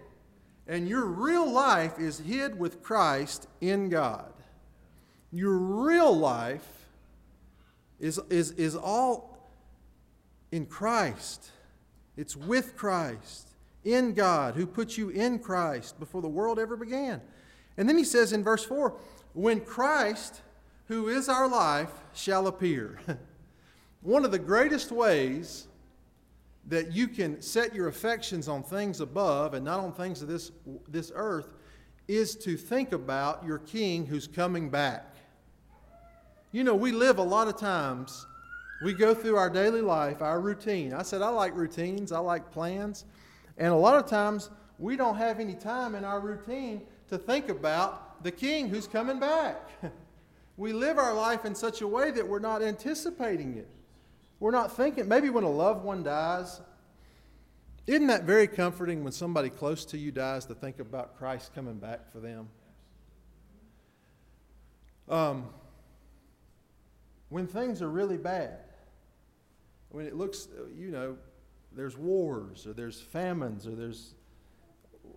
And 0.66 0.88
your 0.88 1.04
real 1.04 1.50
life 1.50 1.98
is 1.98 2.18
hid 2.20 2.58
with 2.58 2.82
Christ 2.82 3.48
in 3.60 3.88
God. 3.88 4.32
Your 5.32 5.56
real 5.56 6.16
life 6.16 6.66
is, 7.98 8.20
is, 8.30 8.52
is 8.52 8.76
all 8.76 9.50
in 10.52 10.66
Christ. 10.66 11.50
It's 12.16 12.36
with 12.36 12.76
Christ, 12.76 13.48
in 13.84 14.14
God, 14.14 14.54
who 14.54 14.66
put 14.66 14.96
you 14.96 15.10
in 15.10 15.38
Christ 15.38 15.98
before 15.98 16.22
the 16.22 16.28
world 16.28 16.58
ever 16.58 16.76
began. 16.76 17.20
And 17.76 17.88
then 17.88 17.98
he 17.98 18.04
says 18.04 18.32
in 18.32 18.42
verse 18.42 18.64
4 18.64 18.94
when 19.34 19.60
Christ, 19.60 20.40
who 20.86 21.08
is 21.08 21.28
our 21.28 21.48
life, 21.48 21.90
shall 22.14 22.46
appear. 22.46 22.98
One 24.02 24.24
of 24.24 24.30
the 24.30 24.38
greatest 24.38 24.92
ways 24.92 25.66
that 26.66 26.92
you 26.92 27.08
can 27.08 27.42
set 27.42 27.74
your 27.74 27.88
affections 27.88 28.48
on 28.48 28.62
things 28.62 29.00
above 29.00 29.54
and 29.54 29.64
not 29.64 29.80
on 29.80 29.92
things 29.92 30.22
of 30.22 30.28
this, 30.28 30.52
this 30.88 31.12
earth 31.14 31.52
is 32.08 32.36
to 32.36 32.56
think 32.56 32.92
about 32.92 33.44
your 33.44 33.58
king 33.58 34.06
who's 34.06 34.26
coming 34.26 34.70
back. 34.70 35.14
You 36.52 36.64
know, 36.64 36.74
we 36.74 36.92
live 36.92 37.18
a 37.18 37.22
lot 37.22 37.48
of 37.48 37.58
times, 37.58 38.26
we 38.84 38.92
go 38.92 39.14
through 39.14 39.36
our 39.36 39.48
daily 39.48 39.80
life, 39.80 40.20
our 40.20 40.38
routine. 40.38 40.92
I 40.92 41.02
said, 41.02 41.22
I 41.22 41.30
like 41.30 41.56
routines, 41.56 42.12
I 42.12 42.18
like 42.18 42.52
plans. 42.52 43.06
And 43.56 43.68
a 43.68 43.76
lot 43.76 43.96
of 43.96 44.06
times, 44.06 44.50
we 44.78 44.94
don't 44.94 45.16
have 45.16 45.40
any 45.40 45.54
time 45.54 45.94
in 45.94 46.04
our 46.04 46.20
routine 46.20 46.82
to 47.08 47.16
think 47.16 47.48
about 47.48 48.22
the 48.22 48.30
king 48.30 48.68
who's 48.68 48.86
coming 48.86 49.18
back. 49.18 49.56
we 50.58 50.74
live 50.74 50.98
our 50.98 51.14
life 51.14 51.46
in 51.46 51.54
such 51.54 51.80
a 51.80 51.88
way 51.88 52.10
that 52.10 52.28
we're 52.28 52.38
not 52.38 52.62
anticipating 52.62 53.56
it. 53.56 53.70
We're 54.38 54.50
not 54.50 54.76
thinking, 54.76 55.08
maybe 55.08 55.30
when 55.30 55.44
a 55.44 55.50
loved 55.50 55.82
one 55.82 56.02
dies, 56.02 56.60
isn't 57.86 58.08
that 58.08 58.24
very 58.24 58.46
comforting 58.46 59.02
when 59.02 59.12
somebody 59.12 59.48
close 59.48 59.86
to 59.86 59.98
you 59.98 60.12
dies 60.12 60.44
to 60.46 60.54
think 60.54 60.78
about 60.78 61.16
Christ 61.16 61.54
coming 61.54 61.78
back 61.78 62.12
for 62.12 62.20
them? 62.20 62.48
Um, 65.08 65.46
when 67.30 67.46
things 67.46 67.80
are 67.80 67.88
really 67.88 68.16
bad, 68.18 68.58
when 69.94 70.06
it 70.06 70.16
looks, 70.16 70.48
you 70.76 70.90
know, 70.90 71.16
there's 71.72 71.96
wars 71.96 72.66
or 72.66 72.72
there's 72.72 73.00
famines 73.00 73.64
or 73.64 73.76
there's 73.76 74.14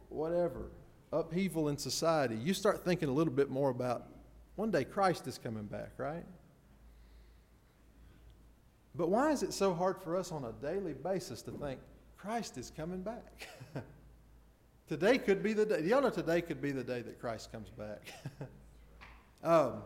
whatever, 0.09 0.69
upheaval 1.11 1.69
in 1.69 1.77
society, 1.77 2.35
you 2.35 2.53
start 2.53 2.85
thinking 2.85 3.09
a 3.09 3.11
little 3.11 3.33
bit 3.33 3.49
more 3.49 3.71
about 3.71 4.07
one 4.55 4.69
day 4.69 4.83
Christ 4.83 5.27
is 5.27 5.39
coming 5.39 5.65
back, 5.65 5.91
right? 5.97 6.23
But 8.93 9.09
why 9.09 9.31
is 9.31 9.41
it 9.41 9.51
so 9.51 9.73
hard 9.73 9.99
for 9.99 10.15
us 10.15 10.31
on 10.31 10.45
a 10.45 10.51
daily 10.53 10.93
basis 10.93 11.41
to 11.43 11.51
think 11.51 11.79
Christ 12.15 12.57
is 12.59 12.71
coming 12.75 13.01
back? 13.01 13.47
today 14.87 15.17
could 15.17 15.41
be 15.41 15.53
the 15.53 15.65
day. 15.65 15.81
Y'all 15.85 16.01
know 16.01 16.11
today 16.11 16.41
could 16.41 16.61
be 16.61 16.71
the 16.71 16.83
day 16.83 17.01
that 17.01 17.19
Christ 17.19 17.51
comes 17.51 17.69
back. 17.69 18.13
um, 19.43 19.81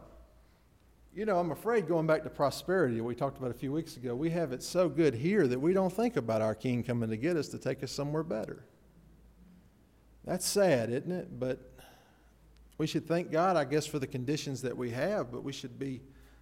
you 1.13 1.25
know, 1.25 1.37
I'm 1.37 1.51
afraid 1.51 1.87
going 1.87 2.07
back 2.07 2.23
to 2.23 2.29
prosperity, 2.29 3.01
we 3.01 3.15
talked 3.15 3.37
about 3.37 3.51
a 3.51 3.55
few 3.55 3.71
weeks 3.71 3.97
ago, 3.97 4.15
we 4.15 4.29
have 4.29 4.53
it 4.53 4.63
so 4.63 4.87
good 4.87 5.13
here 5.13 5.45
that 5.47 5.59
we 5.59 5.73
don't 5.73 5.91
think 5.91 6.15
about 6.15 6.41
our 6.41 6.55
King 6.55 6.83
coming 6.83 7.09
to 7.09 7.17
get 7.17 7.35
us 7.35 7.49
to 7.49 7.57
take 7.57 7.83
us 7.83 7.91
somewhere 7.91 8.23
better. 8.23 8.63
That's 10.23 10.45
sad, 10.45 10.89
isn't 10.89 11.11
it? 11.11 11.39
But 11.39 11.59
we 12.77 12.87
should 12.87 13.07
thank 13.07 13.31
God, 13.31 13.57
I 13.57 13.65
guess, 13.65 13.85
for 13.85 13.99
the 13.99 14.07
conditions 14.07 14.61
that 14.61 14.75
we 14.75 14.91
have, 14.91 15.31
but 15.31 15.43
we 15.43 15.51
should 15.51 15.77
be 15.77 16.01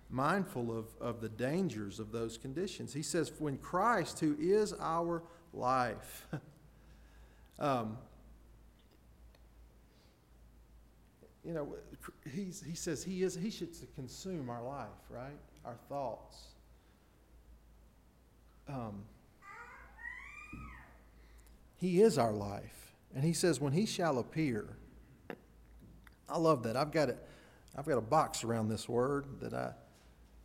mindful 0.09 0.77
of, 0.77 0.85
of 1.01 1.21
the 1.21 1.29
dangers 1.29 1.99
of 1.99 2.11
those 2.11 2.37
conditions. 2.37 2.93
He 2.93 3.01
says, 3.01 3.31
when 3.39 3.57
Christ, 3.57 4.19
who 4.19 4.35
is 4.39 4.73
our 4.79 5.23
life, 5.53 6.27
um, 7.59 7.97
you 11.43 11.53
know, 11.53 11.75
he's, 12.33 12.61
he 12.61 12.75
says 12.75 13.03
he 13.03 13.23
is, 13.23 13.35
he 13.35 13.49
should 13.49 13.69
consume 13.95 14.49
our 14.49 14.63
life, 14.63 14.87
right? 15.09 15.37
Our 15.65 15.77
thoughts. 15.87 16.37
Um, 18.67 19.03
he 21.77 22.01
is 22.01 22.17
our 22.17 22.33
life. 22.33 22.93
And 23.15 23.23
he 23.23 23.33
says, 23.33 23.59
when 23.59 23.73
he 23.73 23.85
shall 23.85 24.19
appear, 24.19 24.77
I 26.27 26.37
love 26.37 26.63
that. 26.63 26.75
I've 26.75 26.91
got 26.91 27.09
it. 27.09 27.17
I've 27.75 27.85
got 27.85 27.97
a 27.97 28.01
box 28.01 28.43
around 28.43 28.69
this 28.69 28.89
word 28.89 29.25
that 29.41 29.53
I 29.53 29.73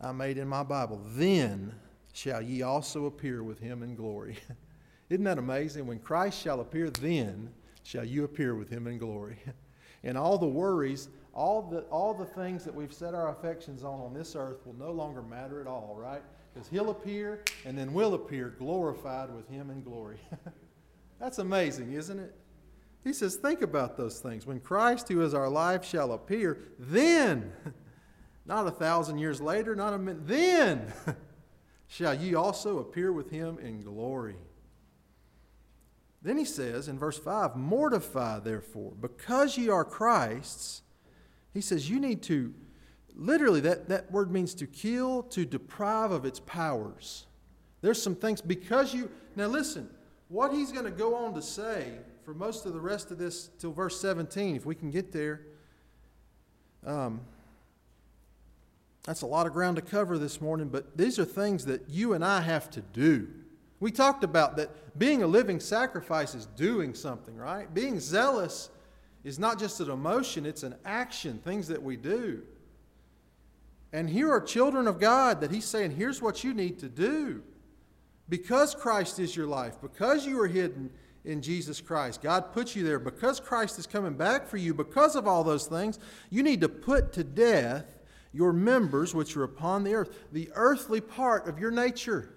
I 0.00 0.12
made 0.12 0.38
in 0.38 0.48
my 0.48 0.62
Bible. 0.62 1.00
Then 1.14 1.74
shall 2.12 2.42
ye 2.42 2.62
also 2.62 3.06
appear 3.06 3.42
with 3.42 3.58
him 3.58 3.82
in 3.82 3.94
glory. 3.94 4.36
Isn't 5.10 5.24
that 5.24 5.38
amazing? 5.38 5.86
When 5.86 5.98
Christ 5.98 6.42
shall 6.42 6.60
appear, 6.60 6.90
then 6.90 7.50
shall 7.82 8.04
you 8.04 8.24
appear 8.24 8.54
with 8.54 8.68
him 8.68 8.86
in 8.86 8.98
glory. 8.98 9.38
and 10.04 10.16
all 10.16 10.38
the 10.38 10.46
worries, 10.46 11.08
all 11.32 11.62
the, 11.62 11.80
all 11.90 12.14
the 12.14 12.24
things 12.24 12.64
that 12.64 12.74
we've 12.74 12.92
set 12.92 13.14
our 13.14 13.30
affections 13.30 13.82
on 13.82 14.00
on 14.00 14.14
this 14.14 14.36
earth 14.36 14.64
will 14.64 14.74
no 14.74 14.92
longer 14.92 15.22
matter 15.22 15.60
at 15.60 15.66
all, 15.66 15.96
right? 15.98 16.22
Because 16.52 16.68
he'll 16.68 16.90
appear 16.90 17.42
and 17.64 17.76
then 17.76 17.92
we'll 17.92 18.14
appear 18.14 18.54
glorified 18.58 19.34
with 19.34 19.48
him 19.48 19.70
in 19.70 19.82
glory. 19.82 20.18
That's 21.20 21.38
amazing, 21.38 21.92
isn't 21.92 22.18
it? 22.18 22.34
He 23.02 23.12
says, 23.12 23.36
think 23.36 23.62
about 23.62 23.96
those 23.96 24.20
things. 24.20 24.46
When 24.46 24.60
Christ, 24.60 25.08
who 25.08 25.22
is 25.22 25.34
our 25.34 25.48
life, 25.48 25.84
shall 25.84 26.12
appear, 26.12 26.58
then 26.78 27.52
Not 28.46 28.66
a 28.66 28.70
thousand 28.70 29.18
years 29.18 29.40
later, 29.40 29.74
not 29.74 29.94
a 29.94 29.98
minute. 29.98 30.26
Then 30.26 30.92
shall 31.86 32.14
ye 32.14 32.34
also 32.34 32.78
appear 32.78 33.12
with 33.12 33.30
him 33.30 33.58
in 33.58 33.80
glory. 33.80 34.36
Then 36.24 36.38
he 36.38 36.46
says 36.46 36.88
in 36.88 36.98
verse 36.98 37.18
5 37.18 37.54
Mortify 37.54 38.40
therefore, 38.40 38.92
because 39.00 39.56
ye 39.56 39.68
are 39.68 39.84
Christ's. 39.84 40.80
He 41.52 41.60
says 41.60 41.88
you 41.88 42.00
need 42.00 42.22
to, 42.24 42.52
literally, 43.14 43.60
that, 43.60 43.88
that 43.90 44.10
word 44.10 44.32
means 44.32 44.54
to 44.54 44.66
kill, 44.66 45.22
to 45.24 45.44
deprive 45.44 46.10
of 46.10 46.24
its 46.24 46.40
powers. 46.40 47.26
There's 47.82 48.02
some 48.02 48.16
things, 48.16 48.40
because 48.40 48.92
you. 48.94 49.10
Now 49.36 49.46
listen, 49.46 49.88
what 50.28 50.52
he's 50.52 50.72
going 50.72 50.86
to 50.86 50.90
go 50.90 51.14
on 51.14 51.34
to 51.34 51.42
say 51.42 51.92
for 52.24 52.32
most 52.32 52.64
of 52.64 52.72
the 52.72 52.80
rest 52.80 53.10
of 53.10 53.18
this 53.18 53.50
till 53.58 53.72
verse 53.72 54.00
17, 54.00 54.56
if 54.56 54.64
we 54.64 54.74
can 54.74 54.90
get 54.90 55.12
there. 55.12 55.42
Um, 56.86 57.20
that's 59.04 59.20
a 59.20 59.26
lot 59.26 59.46
of 59.46 59.52
ground 59.52 59.76
to 59.76 59.82
cover 59.82 60.16
this 60.16 60.40
morning, 60.40 60.68
but 60.68 60.96
these 60.96 61.18
are 61.18 61.26
things 61.26 61.66
that 61.66 61.90
you 61.90 62.14
and 62.14 62.24
I 62.24 62.40
have 62.40 62.70
to 62.70 62.80
do. 62.80 63.28
We 63.84 63.92
talked 63.92 64.24
about 64.24 64.56
that 64.56 64.98
being 64.98 65.22
a 65.22 65.26
living 65.26 65.60
sacrifice 65.60 66.34
is 66.34 66.46
doing 66.46 66.94
something, 66.94 67.36
right? 67.36 67.72
Being 67.74 68.00
zealous 68.00 68.70
is 69.24 69.38
not 69.38 69.58
just 69.58 69.78
an 69.78 69.90
emotion, 69.90 70.46
it's 70.46 70.62
an 70.62 70.74
action, 70.86 71.38
things 71.44 71.68
that 71.68 71.82
we 71.82 71.98
do. 71.98 72.44
And 73.92 74.08
here 74.08 74.32
are 74.32 74.40
children 74.40 74.88
of 74.88 74.98
God 74.98 75.42
that 75.42 75.50
He's 75.50 75.66
saying, 75.66 75.90
here's 75.90 76.22
what 76.22 76.42
you 76.42 76.54
need 76.54 76.78
to 76.78 76.88
do. 76.88 77.42
Because 78.26 78.74
Christ 78.74 79.18
is 79.18 79.36
your 79.36 79.48
life, 79.48 79.74
because 79.82 80.26
you 80.26 80.40
are 80.40 80.48
hidden 80.48 80.88
in 81.26 81.42
Jesus 81.42 81.82
Christ, 81.82 82.22
God 82.22 82.54
put 82.54 82.74
you 82.74 82.84
there, 82.84 82.98
because 82.98 83.38
Christ 83.38 83.78
is 83.78 83.86
coming 83.86 84.14
back 84.14 84.46
for 84.46 84.56
you, 84.56 84.72
because 84.72 85.14
of 85.14 85.28
all 85.28 85.44
those 85.44 85.66
things, 85.66 85.98
you 86.30 86.42
need 86.42 86.62
to 86.62 86.70
put 86.70 87.12
to 87.12 87.22
death 87.22 87.98
your 88.32 88.54
members 88.54 89.14
which 89.14 89.36
are 89.36 89.44
upon 89.44 89.84
the 89.84 89.92
earth, 89.92 90.24
the 90.32 90.50
earthly 90.54 91.02
part 91.02 91.46
of 91.46 91.58
your 91.58 91.70
nature. 91.70 92.30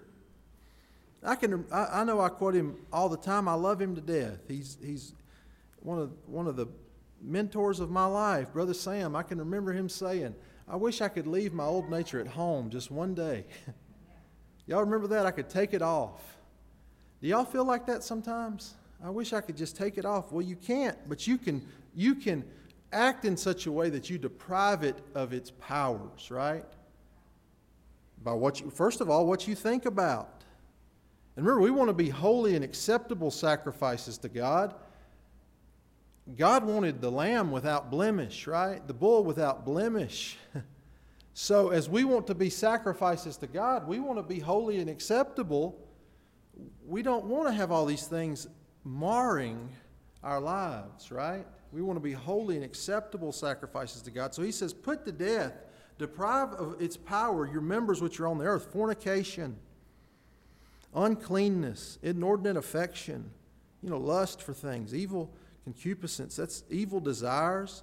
I 1.22 1.34
can 1.34 1.64
I, 1.72 2.00
I, 2.00 2.04
know 2.04 2.20
I 2.20 2.28
quote 2.28 2.54
him 2.54 2.76
all 2.92 3.08
the 3.08 3.16
time. 3.16 3.48
I 3.48 3.54
love 3.54 3.80
him 3.80 3.94
to 3.94 4.00
death. 4.00 4.38
He's 4.46 4.78
he's 4.82 5.14
one 5.80 5.98
of 5.98 6.10
one 6.26 6.46
of 6.46 6.56
the 6.56 6.66
mentors 7.20 7.80
of 7.80 7.90
my 7.90 8.06
life, 8.06 8.52
Brother 8.52 8.74
Sam. 8.74 9.16
I 9.16 9.22
can 9.22 9.38
remember 9.38 9.72
him 9.72 9.88
saying, 9.88 10.34
"I 10.68 10.76
wish 10.76 11.00
I 11.00 11.08
could 11.08 11.26
leave 11.26 11.52
my 11.52 11.64
old 11.64 11.90
nature 11.90 12.20
at 12.20 12.28
home 12.28 12.70
just 12.70 12.90
one 12.90 13.14
day." 13.14 13.44
y'all 14.66 14.80
remember 14.80 15.08
that? 15.08 15.26
I 15.26 15.30
could 15.30 15.48
take 15.48 15.74
it 15.74 15.82
off. 15.82 16.38
Do 17.20 17.26
y'all 17.26 17.44
feel 17.44 17.64
like 17.64 17.86
that 17.86 18.04
sometimes? 18.04 18.74
I 19.04 19.10
wish 19.10 19.32
I 19.32 19.40
could 19.40 19.56
just 19.56 19.76
take 19.76 19.98
it 19.98 20.04
off. 20.04 20.32
Well, 20.32 20.42
you 20.42 20.56
can't, 20.56 20.96
but 21.08 21.26
you 21.26 21.38
can 21.38 21.66
you 21.94 22.14
can 22.14 22.44
act 22.92 23.24
in 23.24 23.36
such 23.36 23.66
a 23.66 23.72
way 23.72 23.90
that 23.90 24.08
you 24.08 24.18
deprive 24.18 24.82
it 24.82 24.98
of 25.14 25.32
its 25.32 25.50
powers, 25.50 26.30
right? 26.30 26.64
By 28.22 28.32
what 28.32 28.60
you, 28.60 28.70
first 28.70 29.00
of 29.00 29.10
all, 29.10 29.26
what 29.26 29.46
you 29.46 29.54
think 29.54 29.84
about. 29.84 30.37
And 31.38 31.46
remember, 31.46 31.62
we 31.62 31.70
want 31.70 31.88
to 31.88 31.94
be 31.94 32.10
holy 32.10 32.54
and 32.54 32.62
acceptable 32.64 33.30
sacrifices 33.30 34.18
to 34.18 34.28
God. 34.28 34.74
God 36.36 36.64
wanted 36.64 37.00
the 37.00 37.10
lamb 37.10 37.50
without 37.50 37.90
blemish, 37.90 38.46
right? 38.46 38.86
The 38.86 38.92
bull 38.92 39.24
without 39.24 39.64
blemish. 39.64 40.36
so, 41.32 41.70
as 41.70 41.88
we 41.88 42.04
want 42.04 42.26
to 42.26 42.34
be 42.34 42.50
sacrifices 42.50 43.38
to 43.38 43.46
God, 43.46 43.88
we 43.88 43.98
want 44.00 44.18
to 44.18 44.22
be 44.22 44.40
holy 44.40 44.80
and 44.80 44.90
acceptable 44.90 45.78
we 46.86 47.02
don't 47.02 47.26
want 47.26 47.48
to 47.48 47.54
have 47.54 47.70
all 47.70 47.86
these 47.86 48.06
things 48.06 48.48
marring 48.84 49.68
our 50.22 50.40
lives, 50.40 51.12
right? 51.12 51.46
We 51.72 51.82
want 51.82 51.96
to 51.96 52.02
be 52.02 52.12
holy 52.12 52.56
and 52.56 52.64
acceptable 52.64 53.32
sacrifices 53.32 54.02
to 54.02 54.10
God. 54.10 54.34
So 54.34 54.42
he 54.42 54.50
says, 54.50 54.72
put 54.72 55.04
to 55.04 55.12
death, 55.12 55.52
deprive 55.98 56.52
of 56.54 56.80
its 56.80 56.96
power 56.96 57.46
your 57.46 57.60
members 57.60 58.00
which 58.00 58.18
are 58.20 58.26
on 58.26 58.38
the 58.38 58.44
earth 58.44 58.72
fornication, 58.72 59.56
uncleanness, 60.94 61.98
inordinate 62.02 62.56
affection, 62.56 63.30
you 63.82 63.90
know, 63.90 63.98
lust 63.98 64.42
for 64.42 64.52
things, 64.52 64.94
evil 64.94 65.30
concupiscence, 65.64 66.36
that's 66.36 66.64
evil 66.70 67.00
desires, 67.00 67.82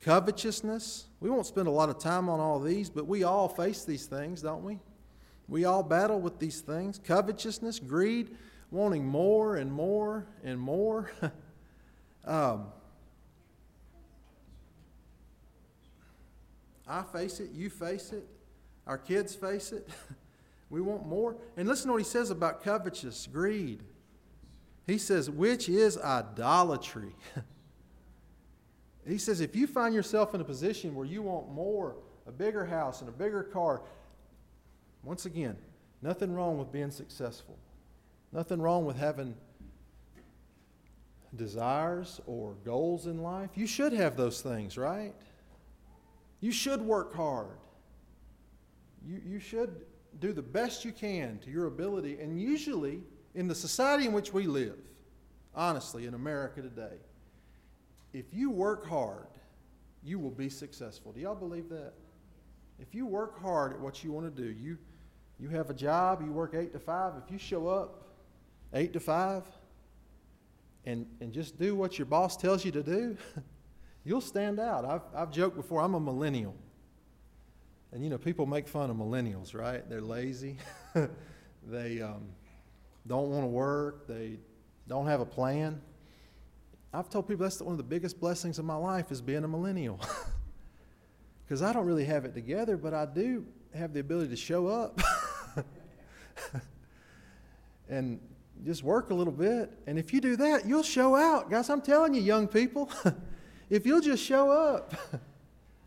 covetousness. 0.00 1.06
We 1.20 1.30
won't 1.30 1.46
spend 1.46 1.66
a 1.66 1.70
lot 1.70 1.88
of 1.88 1.98
time 1.98 2.28
on 2.28 2.40
all 2.40 2.60
these, 2.60 2.88
but 2.88 3.06
we 3.06 3.24
all 3.24 3.48
face 3.48 3.84
these 3.84 4.06
things, 4.06 4.42
don't 4.42 4.62
we? 4.62 4.78
We 5.48 5.64
all 5.64 5.82
battle 5.82 6.20
with 6.20 6.38
these 6.38 6.60
things 6.60 7.00
covetousness, 7.04 7.78
greed, 7.80 8.36
wanting 8.70 9.06
more 9.06 9.56
and 9.56 9.72
more 9.72 10.26
and 10.44 10.58
more. 10.58 11.10
um, 12.24 12.66
I 16.86 17.02
face 17.02 17.40
it, 17.40 17.50
you 17.52 17.68
face 17.70 18.12
it, 18.12 18.26
our 18.86 18.98
kids 18.98 19.34
face 19.34 19.72
it. 19.72 19.88
we 20.70 20.80
want 20.80 21.06
more. 21.06 21.36
And 21.56 21.68
listen 21.68 21.86
to 21.88 21.92
what 21.92 22.02
he 22.02 22.08
says 22.08 22.30
about 22.30 22.62
covetous, 22.62 23.28
greed. 23.32 23.82
He 24.86 24.98
says, 24.98 25.30
which 25.30 25.68
is 25.68 25.98
idolatry. 25.98 27.14
he 29.06 29.18
says, 29.18 29.40
if 29.40 29.54
you 29.56 29.66
find 29.66 29.94
yourself 29.94 30.34
in 30.34 30.40
a 30.40 30.44
position 30.44 30.94
where 30.94 31.06
you 31.06 31.22
want 31.22 31.50
more, 31.50 31.96
a 32.26 32.32
bigger 32.32 32.64
house 32.64 33.00
and 33.00 33.08
a 33.08 33.12
bigger 33.12 33.42
car, 33.42 33.82
once 35.02 35.26
again, 35.26 35.56
nothing 36.02 36.32
wrong 36.32 36.58
with 36.58 36.72
being 36.72 36.90
successful. 36.90 37.58
Nothing 38.32 38.60
wrong 38.60 38.84
with 38.84 38.96
having 38.96 39.34
desires 41.36 42.20
or 42.26 42.54
goals 42.64 43.06
in 43.06 43.22
life. 43.22 43.50
You 43.54 43.66
should 43.66 43.92
have 43.92 44.16
those 44.16 44.40
things, 44.40 44.76
right? 44.76 45.14
You 46.40 46.50
should 46.52 46.82
work 46.82 47.14
hard. 47.14 47.58
You, 49.06 49.20
you 49.24 49.38
should 49.38 49.82
do 50.20 50.32
the 50.32 50.42
best 50.42 50.84
you 50.84 50.92
can 50.92 51.38
to 51.40 51.50
your 51.50 51.66
ability. 51.66 52.18
And 52.20 52.40
usually, 52.40 53.02
in 53.34 53.48
the 53.48 53.54
society 53.54 54.06
in 54.06 54.12
which 54.12 54.32
we 54.32 54.46
live, 54.46 54.78
honestly, 55.54 56.06
in 56.06 56.14
America 56.14 56.62
today, 56.62 56.96
if 58.12 58.32
you 58.32 58.50
work 58.50 58.86
hard, 58.86 59.26
you 60.02 60.18
will 60.18 60.30
be 60.30 60.48
successful. 60.48 61.12
Do 61.12 61.20
y'all 61.20 61.34
believe 61.34 61.68
that? 61.68 61.92
If 62.78 62.94
you 62.94 63.06
work 63.06 63.40
hard 63.40 63.72
at 63.72 63.80
what 63.80 64.04
you 64.04 64.12
want 64.12 64.34
to 64.34 64.42
do, 64.42 64.48
you, 64.50 64.78
you 65.38 65.48
have 65.48 65.70
a 65.70 65.74
job, 65.74 66.22
you 66.22 66.32
work 66.32 66.54
8 66.54 66.72
to 66.72 66.78
5, 66.78 67.14
if 67.24 67.30
you 67.30 67.38
show 67.38 67.68
up 67.68 68.06
8 68.72 68.92
to 68.92 69.00
5 69.00 69.42
and, 70.84 71.06
and 71.20 71.32
just 71.32 71.58
do 71.58 71.74
what 71.74 71.98
your 71.98 72.06
boss 72.06 72.36
tells 72.36 72.64
you 72.64 72.70
to 72.72 72.82
do, 72.82 73.16
you'll 74.04 74.20
stand 74.20 74.60
out. 74.60 74.84
I've, 74.84 75.02
I've 75.14 75.30
joked 75.30 75.56
before, 75.56 75.80
I'm 75.80 75.94
a 75.94 76.00
millennial. 76.00 76.54
And 77.92 78.02
you 78.02 78.10
know, 78.10 78.18
people 78.18 78.46
make 78.46 78.68
fun 78.68 78.90
of 78.90 78.96
millennials, 78.96 79.54
right? 79.54 79.88
They're 79.88 80.00
lazy. 80.00 80.58
they 81.66 82.00
um, 82.00 82.28
don't 83.06 83.30
want 83.30 83.44
to 83.44 83.48
work. 83.48 84.06
They 84.06 84.38
don't 84.88 85.06
have 85.06 85.20
a 85.20 85.26
plan. 85.26 85.80
I've 86.92 87.08
told 87.08 87.28
people 87.28 87.44
that's 87.44 87.60
one 87.60 87.72
of 87.72 87.78
the 87.78 87.84
biggest 87.84 88.20
blessings 88.20 88.58
of 88.58 88.64
my 88.64 88.76
life 88.76 89.10
is 89.12 89.20
being 89.20 89.44
a 89.44 89.48
millennial. 89.48 90.00
Because 91.46 91.62
I 91.62 91.72
don't 91.72 91.86
really 91.86 92.04
have 92.04 92.24
it 92.24 92.34
together, 92.34 92.76
but 92.76 92.92
I 92.92 93.06
do 93.06 93.46
have 93.72 93.92
the 93.92 94.00
ability 94.00 94.30
to 94.30 94.36
show 94.36 94.66
up 94.66 95.00
and 97.88 98.18
just 98.64 98.82
work 98.82 99.10
a 99.10 99.14
little 99.14 99.32
bit. 99.32 99.70
And 99.86 99.96
if 99.96 100.12
you 100.12 100.20
do 100.20 100.34
that, 100.36 100.66
you'll 100.66 100.82
show 100.82 101.14
out. 101.14 101.48
Guys, 101.48 101.70
I'm 101.70 101.82
telling 101.82 102.14
you, 102.14 102.20
young 102.20 102.48
people, 102.48 102.90
if 103.70 103.86
you'll 103.86 104.00
just 104.00 104.24
show 104.24 104.50
up. 104.50 104.92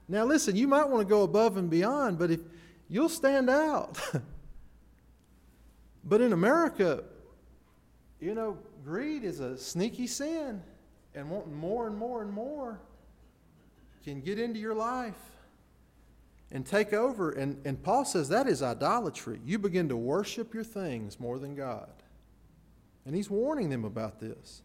Now, 0.09 0.25
listen, 0.25 0.55
you 0.55 0.67
might 0.67 0.89
want 0.89 1.07
to 1.07 1.09
go 1.09 1.21
above 1.21 1.55
and 1.55 1.69
beyond, 1.69 2.17
but 2.17 2.31
if 2.31 2.39
you'll 2.89 3.09
stand 3.09 3.47
out. 3.47 3.99
but 6.03 6.19
in 6.19 6.33
America, 6.33 7.03
you 8.19 8.33
know, 8.33 8.57
greed 8.83 9.23
is 9.23 9.39
a 9.39 9.55
sneaky 9.55 10.07
sin, 10.07 10.63
and 11.13 11.29
wanting 11.29 11.53
more 11.53 11.85
and 11.85 11.95
more 11.95 12.23
and 12.23 12.31
more 12.31 12.79
can 14.03 14.19
get 14.21 14.39
into 14.39 14.59
your 14.59 14.73
life 14.73 15.13
and 16.51 16.65
take 16.65 16.91
over. 16.91 17.31
And, 17.31 17.61
and 17.63 17.81
Paul 17.81 18.03
says 18.03 18.29
that 18.29 18.47
is 18.47 18.63
idolatry. 18.63 19.39
You 19.45 19.59
begin 19.59 19.89
to 19.89 19.97
worship 19.97 20.55
your 20.55 20.63
things 20.63 21.19
more 21.19 21.37
than 21.37 21.53
God. 21.53 21.91
And 23.05 23.15
he's 23.15 23.29
warning 23.29 23.69
them 23.69 23.85
about 23.85 24.19
this. 24.19 24.63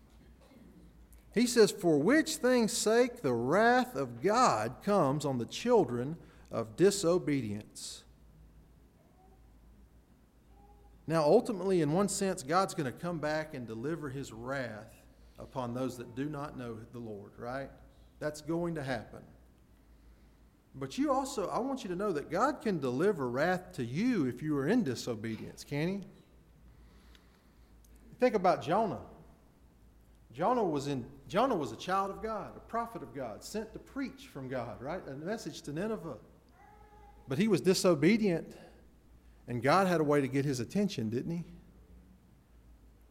He 1.35 1.47
says, 1.49 1.73
For 1.73 1.99
which 1.99 2.37
thing's 2.37 2.73
sake 2.73 3.21
the 3.21 3.33
wrath 3.35 3.97
of 3.97 4.23
God 4.23 4.77
comes 4.85 5.25
on 5.25 5.39
the 5.39 5.47
children 5.47 6.17
of 6.51 6.77
disobedience. 6.77 8.05
Now, 11.07 11.25
ultimately, 11.25 11.83
in 11.83 11.93
one 11.93 12.09
sense, 12.09 12.43
God's 12.43 12.73
going 12.73 12.91
to 12.91 12.99
come 12.99 13.19
back 13.19 13.55
and 13.55 13.67
deliver 13.67 14.09
his 14.09 14.33
wrath 14.33 15.03
upon 15.39 15.75
those 15.75 15.99
that 15.99 16.15
do 16.15 16.27
not 16.27 16.57
know 16.57 16.79
the 16.93 16.99
Lord, 16.99 17.33
right? 17.37 17.69
That's 18.21 18.41
going 18.41 18.77
to 18.77 18.83
happen. 18.83 19.21
But 20.77 20.97
you 20.97 21.13
also, 21.13 21.49
I 21.49 21.59
want 21.59 21.83
you 21.83 21.91
to 21.91 21.97
know 21.97 22.13
that 22.13 22.31
God 22.31 22.63
can 22.63 22.79
deliver 22.79 23.29
wrath 23.29 23.73
to 23.73 23.85
you 23.85 24.27
if 24.27 24.41
you 24.41 24.57
are 24.57 24.69
in 24.69 24.83
disobedience, 24.83 25.63
can 25.65 25.89
He? 25.89 26.01
Think 28.19 28.35
about 28.35 28.63
Jonah. 28.63 29.01
Jonah 30.33 30.65
was 30.65 30.87
in 30.87 31.05
Jonah 31.29 31.57
was 31.57 31.73
a 31.73 31.77
child 31.77 32.11
of 32.11 32.23
God, 32.23 32.57
a 32.57 32.61
prophet 32.61 33.03
of 33.03 33.15
God, 33.15 33.43
sent 33.43 33.73
to 33.73 33.79
preach 33.79 34.29
from 34.33 34.49
God, 34.49 34.83
right? 34.83 35.03
A 35.09 35.15
message 35.15 35.63
to 35.63 35.73
Nineveh. 35.73 36.17
But 37.29 37.39
he 37.39 37.49
was 37.49 37.61
disobedient, 37.61 38.55
and 39.49 39.63
God 39.63 39.87
had 39.87 40.01
a 40.01 40.05
way 40.05 40.21
to 40.21 40.29
get 40.29 40.45
his 40.45 40.61
attention, 40.61 41.09
didn't 41.09 41.31
he? 41.31 41.45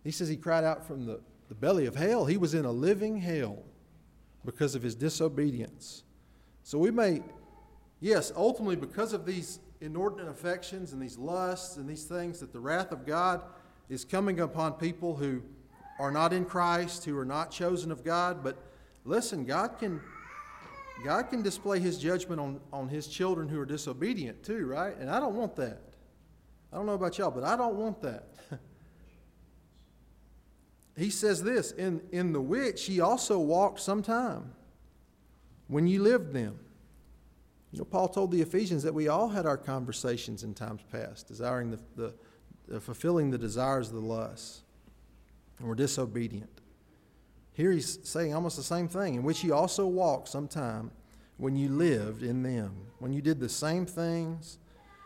He 0.04 0.12
says 0.12 0.28
he 0.28 0.36
cried 0.36 0.64
out 0.64 0.86
from 0.86 1.06
the, 1.06 1.22
the 1.50 1.56
belly 1.56 1.86
of 1.86 1.96
hell. 1.96 2.26
He 2.26 2.38
was 2.38 2.54
in 2.54 2.66
a 2.66 2.72
living 2.72 3.18
hell 3.18 3.64
because 4.46 4.76
of 4.76 4.84
his 4.84 4.94
disobedience. 4.94 6.04
So 6.64 6.78
we 6.78 6.92
may 6.92 7.22
yes, 8.04 8.34
ultimately, 8.36 8.76
because 8.76 9.14
of 9.14 9.26
these 9.26 9.60
inordinate 9.80 10.28
affections 10.28 10.92
and 10.92 11.02
these 11.02 11.18
lusts 11.18 11.78
and 11.78 11.90
these 11.90 12.04
things, 12.04 12.42
that 12.42 12.52
the 12.52 12.60
wrath 12.60 12.92
of 12.92 13.06
God 13.06 13.42
is 13.90 14.04
coming 14.04 14.42
upon 14.42 14.74
people 14.74 15.16
who 15.16 15.42
are 16.04 16.12
not 16.12 16.34
in 16.34 16.44
Christ, 16.44 17.06
who 17.06 17.18
are 17.18 17.26
not 17.26 17.50
chosen 17.50 17.92
of 17.92 18.04
God. 18.04 18.44
But 18.44 18.58
listen, 19.06 19.46
God 19.46 19.80
can. 19.80 20.02
God 21.04 21.24
can 21.30 21.42
display 21.42 21.80
his 21.80 21.98
judgment 21.98 22.40
on, 22.40 22.62
on 22.72 22.88
his 22.88 23.08
children 23.08 23.50
who 23.50 23.60
are 23.60 23.66
disobedient 23.66 24.42
too, 24.44 24.68
right? 24.68 24.96
And 24.98 25.10
I 25.10 25.20
don't 25.20 25.36
want 25.36 25.56
that. 25.56 25.82
I 26.72 26.78
don't 26.78 26.86
know 26.86 26.94
about 26.94 27.18
y'all, 27.18 27.32
but 27.32 27.44
I 27.44 27.58
don't 27.58 27.76
want 27.76 28.02
that. 28.04 28.30
he 30.98 31.10
says 31.10 31.44
this 31.44 31.72
in, 31.72 32.00
in 32.12 32.32
the 32.32 32.40
which 32.40 32.86
he 32.86 33.02
also 33.02 33.40
walked 33.40 33.82
sometime 33.82 34.54
when 35.68 35.88
you 35.88 36.02
lived 36.02 36.32
them. 36.32 36.58
You 37.72 37.80
know, 37.80 37.86
Paul 37.86 38.08
told 38.08 38.32
the 38.32 38.42
Ephesians 38.42 38.84
that 38.84 38.94
we 38.94 39.08
all 39.08 39.30
had 39.30 39.48
our 39.48 39.58
conversations 39.58 40.44
in 40.44 40.54
times 40.54 40.82
past, 40.92 41.28
desiring 41.28 41.72
the, 41.72 41.80
the, 41.96 42.14
the 42.68 42.80
fulfilling 42.80 43.32
the 43.32 43.38
desires 43.38 43.90
of 43.90 43.96
the 43.96 44.02
lusts, 44.02 44.62
and 45.64 45.70
we're 45.70 45.76
disobedient. 45.76 46.60
Here 47.54 47.72
he's 47.72 47.98
saying 48.04 48.34
almost 48.34 48.58
the 48.58 48.64
same 48.64 48.90
thing, 48.90 49.16
in 49.16 49.24
which 49.24 49.46
you 49.46 49.54
also 49.54 49.88
walked 49.88 50.28
sometime 50.28 50.92
when 51.38 51.56
you 51.56 51.70
lived 51.70 52.22
in 52.22 52.44
them, 52.44 52.76
when 53.00 53.14
you 53.14 53.22
did 53.22 53.40
the 53.40 53.48
same 53.48 53.86
things, 53.86 54.60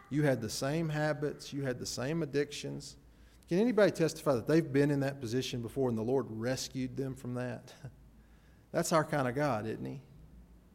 you 0.10 0.24
had 0.24 0.42
the 0.42 0.50
same 0.50 0.90
habits, 0.90 1.54
you 1.54 1.62
had 1.62 1.78
the 1.78 1.86
same 1.86 2.24
addictions. 2.24 2.96
Can 3.48 3.60
anybody 3.60 3.92
testify 3.92 4.34
that 4.34 4.48
they've 4.48 4.74
been 4.74 4.90
in 4.90 5.02
that 5.02 5.22
position 5.22 5.62
before 5.62 5.90
and 5.90 5.98
the 5.98 6.02
Lord 6.02 6.26
rescued 6.28 6.98
them 6.98 7.14
from 7.14 7.36
that? 7.36 7.72
That's 8.72 8.92
our 8.92 9.04
kind 9.04 9.28
of 9.28 9.36
God, 9.36 9.68
isn't 9.68 9.86
He? 9.86 10.02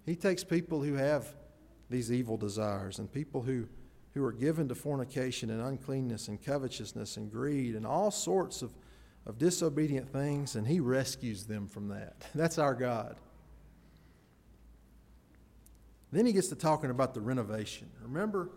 He 0.07 0.15
takes 0.15 0.45
people 0.45 0.81
who 0.81 0.95
have 0.95 1.35
these 1.91 2.13
evil 2.13 2.37
desires 2.37 3.01
and 3.01 3.13
people 3.13 3.43
who, 3.43 3.67
who 4.15 4.25
are 4.25 4.33
given 4.33 4.69
to 4.69 4.77
fornication 4.77 5.51
and 5.51 5.61
uncleanness 5.61 6.29
and 6.29 6.41
covetousness 6.41 7.17
and 7.17 7.33
greed 7.33 7.75
and 7.75 7.85
all 7.85 8.13
sorts 8.13 8.63
of, 8.63 8.73
of 9.27 9.39
disobedient 9.39 10.13
things, 10.13 10.57
and 10.57 10.67
He 10.67 10.81
rescues 10.81 11.45
them 11.45 11.69
from 11.69 11.89
that. 11.89 12.27
That's 12.35 12.59
our 12.59 12.75
God. 12.75 13.17
Then 16.13 16.27
he 16.27 16.33
gets 16.35 16.49
to 16.49 16.55
talking 16.55 16.91
about 16.91 17.15
the 17.15 17.23
renovation. 17.23 17.89
Remember, 18.03 18.51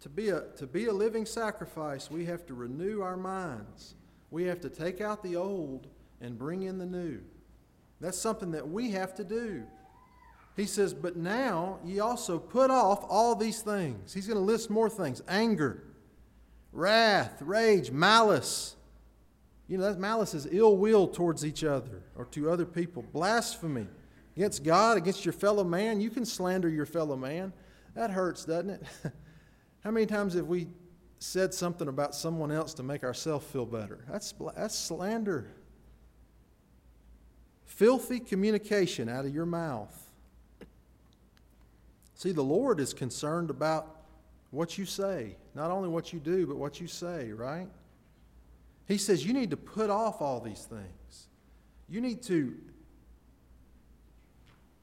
to 0.00 0.08
be 0.08 0.30
a, 0.30 0.44
to 0.56 0.66
be 0.66 0.86
a 0.86 0.92
living 0.92 1.26
sacrifice, 1.26 2.10
we 2.10 2.24
have 2.24 2.46
to 2.46 2.54
renew 2.54 3.02
our 3.02 3.18
minds. 3.18 3.94
We 4.30 4.44
have 4.44 4.60
to 4.62 4.70
take 4.70 5.02
out 5.02 5.22
the 5.22 5.36
old 5.36 5.88
and 6.22 6.38
bring 6.38 6.62
in 6.62 6.78
the 6.78 6.86
new. 6.86 7.20
That's 8.00 8.18
something 8.18 8.50
that 8.52 8.66
we 8.66 8.90
have 8.92 9.14
to 9.16 9.24
do. 9.24 9.64
He 10.56 10.64
says, 10.64 10.94
But 10.94 11.16
now 11.16 11.78
ye 11.84 12.00
also 12.00 12.38
put 12.38 12.70
off 12.70 13.04
all 13.08 13.34
these 13.34 13.60
things. 13.60 14.14
He's 14.14 14.26
going 14.26 14.38
to 14.38 14.44
list 14.44 14.70
more 14.70 14.88
things 14.88 15.22
anger, 15.28 15.84
wrath, 16.72 17.42
rage, 17.42 17.90
malice. 17.90 18.74
You 19.72 19.78
know, 19.78 19.84
that 19.84 19.98
malice 19.98 20.34
is 20.34 20.46
ill 20.50 20.76
will 20.76 21.08
towards 21.08 21.46
each 21.46 21.64
other 21.64 22.02
or 22.14 22.26
to 22.26 22.50
other 22.50 22.66
people. 22.66 23.06
Blasphemy 23.10 23.86
against 24.36 24.62
God, 24.64 24.98
against 24.98 25.24
your 25.24 25.32
fellow 25.32 25.64
man. 25.64 25.98
You 25.98 26.10
can 26.10 26.26
slander 26.26 26.68
your 26.68 26.84
fellow 26.84 27.16
man. 27.16 27.54
That 27.94 28.10
hurts, 28.10 28.44
doesn't 28.44 28.68
it? 28.68 28.82
How 29.82 29.90
many 29.90 30.04
times 30.04 30.34
have 30.34 30.46
we 30.46 30.66
said 31.20 31.54
something 31.54 31.88
about 31.88 32.14
someone 32.14 32.52
else 32.52 32.74
to 32.74 32.82
make 32.82 33.02
ourselves 33.02 33.46
feel 33.46 33.64
better? 33.64 34.04
That's, 34.10 34.34
that's 34.54 34.76
slander. 34.76 35.46
Filthy 37.64 38.20
communication 38.20 39.08
out 39.08 39.24
of 39.24 39.34
your 39.34 39.46
mouth. 39.46 39.98
See, 42.14 42.32
the 42.32 42.44
Lord 42.44 42.78
is 42.78 42.92
concerned 42.92 43.48
about 43.48 44.02
what 44.50 44.76
you 44.76 44.84
say, 44.84 45.36
not 45.54 45.70
only 45.70 45.88
what 45.88 46.12
you 46.12 46.20
do, 46.20 46.46
but 46.46 46.58
what 46.58 46.78
you 46.78 46.86
say, 46.86 47.32
right? 47.32 47.68
He 48.92 48.98
says 48.98 49.24
you 49.24 49.32
need 49.32 49.50
to 49.50 49.56
put 49.56 49.88
off 49.88 50.20
all 50.20 50.38
these 50.38 50.64
things. 50.64 51.28
You 51.88 52.00
need 52.00 52.22
to 52.24 52.54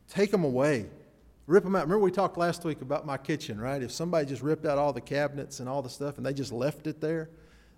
take 0.10 0.32
them 0.32 0.44
away, 0.44 0.88
rip 1.46 1.64
them 1.64 1.76
out. 1.76 1.84
Remember, 1.84 2.00
we 2.04 2.12
talked 2.12 2.38
last 2.38 2.66
week 2.66 2.82
about 2.82 3.06
my 3.06 3.18
kitchen, 3.18 3.62
right? 3.62 3.82
If 3.82 3.92
somebody 3.92 4.26
just 4.26 4.42
ripped 4.42 4.66
out 4.66 4.80
all 4.80 4.94
the 4.94 5.02
cabinets 5.02 5.60
and 5.60 5.70
all 5.70 5.84
the 5.84 5.90
stuff 5.90 6.18
and 6.18 6.26
they 6.26 6.34
just 6.34 6.52
left 6.52 6.88
it 6.88 7.00
there, 7.00 7.30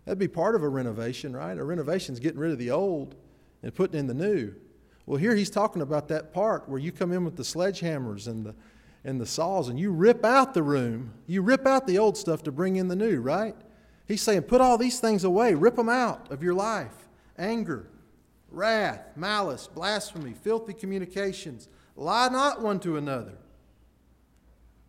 that'd 0.06 0.20
be 0.20 0.28
part 0.30 0.56
of 0.56 0.64
a 0.64 0.70
renovation, 0.70 1.36
right? 1.36 1.58
A 1.58 1.64
renovation 1.64 2.14
is 2.14 2.20
getting 2.20 2.40
rid 2.40 2.52
of 2.52 2.58
the 2.58 2.72
old 2.72 3.16
and 3.62 3.76
putting 3.76 4.00
in 4.00 4.08
the 4.08 4.14
new. 4.14 4.54
Well, 5.06 5.18
here 5.18 5.36
he's 5.36 5.50
talking 5.50 5.82
about 5.82 6.08
that 6.08 6.34
part 6.34 6.70
where 6.70 6.80
you 6.80 6.94
come 6.94 7.12
in 7.12 7.26
with 7.26 7.36
the 7.36 7.44
sledgehammers 7.44 8.28
and 8.28 8.46
the 8.46 8.56
and 9.04 9.20
the 9.20 9.26
saws 9.26 9.68
and 9.68 9.80
you 9.80 9.92
rip 9.92 10.24
out 10.24 10.54
the 10.54 10.64
room, 10.64 11.12
you 11.26 11.42
rip 11.42 11.66
out 11.66 11.88
the 11.88 11.98
old 11.98 12.16
stuff 12.16 12.44
to 12.44 12.52
bring 12.52 12.76
in 12.76 12.88
the 12.88 12.96
new, 12.96 13.20
right? 13.20 13.56
He's 14.12 14.22
saying, 14.22 14.42
put 14.42 14.60
all 14.60 14.78
these 14.78 15.00
things 15.00 15.24
away, 15.24 15.54
rip 15.54 15.78
them 15.78 15.88
out 15.88 16.32
of 16.32 16.44
your 16.44 16.54
life 16.54 17.08
anger, 17.38 17.88
wrath, 18.50 19.00
malice, 19.16 19.70
blasphemy, 19.74 20.34
filthy 20.34 20.74
communications. 20.74 21.70
Lie 21.96 22.28
not 22.28 22.62
one 22.62 22.82
to 22.82 22.98
another. 22.98 23.38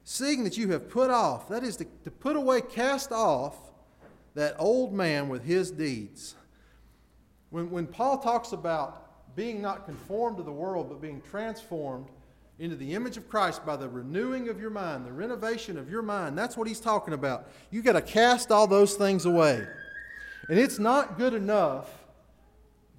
Seeing 0.02 0.42
that 0.42 0.58
you 0.58 0.72
have 0.72 0.90
put 0.90 1.08
off, 1.08 1.48
that 1.50 1.62
is 1.62 1.76
to, 1.76 1.86
to 2.02 2.10
put 2.10 2.34
away, 2.34 2.62
cast 2.62 3.12
off 3.12 3.70
that 4.34 4.56
old 4.58 4.92
man 4.92 5.28
with 5.28 5.44
his 5.44 5.70
deeds. 5.70 6.34
When, 7.50 7.70
when 7.70 7.86
Paul 7.86 8.18
talks 8.18 8.50
about 8.50 9.36
being 9.36 9.62
not 9.62 9.86
conformed 9.86 10.38
to 10.38 10.42
the 10.42 10.50
world, 10.50 10.88
but 10.88 11.00
being 11.00 11.22
transformed 11.22 12.08
into 12.58 12.76
the 12.76 12.94
image 12.94 13.16
of 13.16 13.28
Christ 13.28 13.64
by 13.64 13.76
the 13.76 13.88
renewing 13.88 14.48
of 14.48 14.60
your 14.60 14.70
mind, 14.70 15.06
the 15.06 15.12
renovation 15.12 15.78
of 15.78 15.90
your 15.90 16.02
mind. 16.02 16.36
That's 16.36 16.56
what 16.56 16.68
he's 16.68 16.80
talking 16.80 17.14
about. 17.14 17.48
You 17.70 17.82
got 17.82 17.94
to 17.94 18.02
cast 18.02 18.50
all 18.50 18.66
those 18.66 18.94
things 18.94 19.24
away. 19.24 19.66
And 20.48 20.58
it's 20.58 20.78
not 20.78 21.18
good 21.18 21.34
enough 21.34 21.90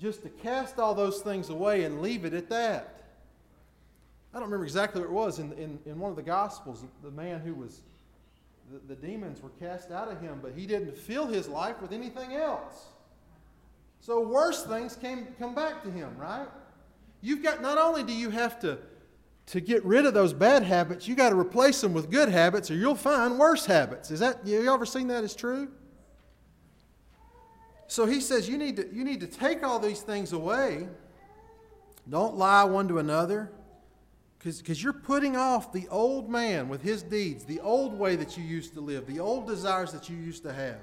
just 0.01 0.23
to 0.23 0.29
cast 0.29 0.79
all 0.79 0.93
those 0.95 1.21
things 1.21 1.49
away 1.49 1.83
and 1.83 2.01
leave 2.01 2.25
it 2.25 2.33
at 2.33 2.49
that. 2.49 3.03
I 4.33 4.37
don't 4.37 4.45
remember 4.45 4.65
exactly 4.65 4.99
what 4.99 5.07
it 5.07 5.13
was 5.13 5.39
in, 5.39 5.53
in, 5.53 5.79
in 5.85 5.99
one 5.99 6.09
of 6.09 6.15
the 6.15 6.23
Gospels, 6.23 6.83
the 7.03 7.11
man 7.11 7.39
who 7.39 7.53
was, 7.53 7.81
the, 8.71 8.95
the 8.95 8.95
demons 8.95 9.41
were 9.41 9.51
cast 9.61 9.91
out 9.91 10.11
of 10.11 10.19
him, 10.19 10.39
but 10.41 10.53
he 10.53 10.65
didn't 10.65 10.97
fill 10.97 11.27
his 11.27 11.47
life 11.47 11.81
with 11.81 11.91
anything 11.91 12.33
else. 12.33 12.87
So 13.99 14.19
worse 14.19 14.63
things 14.63 14.95
came, 14.95 15.27
come 15.39 15.53
back 15.53 15.83
to 15.83 15.91
him, 15.91 16.17
right? 16.17 16.47
You've 17.21 17.43
got, 17.43 17.61
not 17.61 17.77
only 17.77 18.03
do 18.03 18.11
you 18.11 18.31
have 18.31 18.59
to 18.61 18.79
to 19.47 19.59
get 19.59 19.83
rid 19.83 20.05
of 20.05 20.13
those 20.13 20.33
bad 20.33 20.63
habits, 20.63 21.07
you 21.07 21.15
got 21.15 21.29
to 21.29 21.35
replace 21.35 21.81
them 21.81 21.93
with 21.93 22.09
good 22.09 22.29
habits 22.29 22.71
or 22.71 22.75
you'll 22.75 22.95
find 22.95 23.37
worse 23.37 23.65
habits. 23.65 24.09
Is 24.11 24.19
that 24.19 24.45
you 24.45 24.71
ever 24.71 24.85
seen 24.85 25.07
that 25.07 25.23
as 25.23 25.35
true? 25.35 25.69
So 27.87 28.05
he 28.05 28.21
says 28.21 28.47
you 28.49 28.57
need 28.57 28.77
to 28.77 28.93
you 28.93 29.03
need 29.03 29.19
to 29.19 29.27
take 29.27 29.63
all 29.63 29.79
these 29.79 30.01
things 30.01 30.33
away. 30.33 30.87
Don't 32.09 32.35
lie 32.35 32.63
one 32.63 32.87
to 32.87 32.99
another. 32.99 33.51
Because 34.39 34.83
you're 34.83 34.91
putting 34.91 35.37
off 35.37 35.71
the 35.71 35.87
old 35.87 36.29
man 36.29 36.67
with 36.67 36.81
his 36.81 37.01
deeds, 37.01 37.45
the 37.45 37.61
old 37.61 37.97
way 37.97 38.17
that 38.17 38.37
you 38.37 38.43
used 38.43 38.73
to 38.73 38.81
live, 38.81 39.07
the 39.07 39.21
old 39.21 39.47
desires 39.47 39.93
that 39.93 40.09
you 40.09 40.17
used 40.17 40.43
to 40.43 40.51
have. 40.51 40.79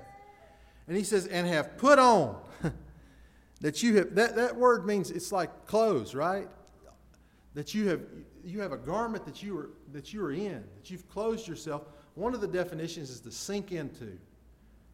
And 0.88 0.96
he 0.96 1.04
says, 1.04 1.26
and 1.26 1.46
have 1.46 1.76
put 1.76 1.98
on. 1.98 2.40
that 3.60 3.82
you 3.82 3.96
have 3.96 4.14
that, 4.14 4.36
that 4.36 4.56
word 4.56 4.86
means 4.86 5.10
it's 5.10 5.30
like 5.30 5.66
clothes, 5.66 6.14
right? 6.14 6.48
That 7.54 7.74
you 7.74 7.88
have 7.88 8.00
you 8.44 8.60
have 8.60 8.72
a 8.72 8.76
garment 8.76 9.24
that 9.24 9.42
you 9.42 9.58
are 9.58 9.70
that 9.92 10.12
you 10.12 10.24
are 10.24 10.32
in, 10.32 10.64
that 10.76 10.90
you've 10.90 11.08
closed 11.08 11.46
yourself. 11.46 11.82
One 12.14 12.34
of 12.34 12.40
the 12.40 12.48
definitions 12.48 13.10
is 13.10 13.20
to 13.20 13.30
sink 13.30 13.72
into. 13.72 14.18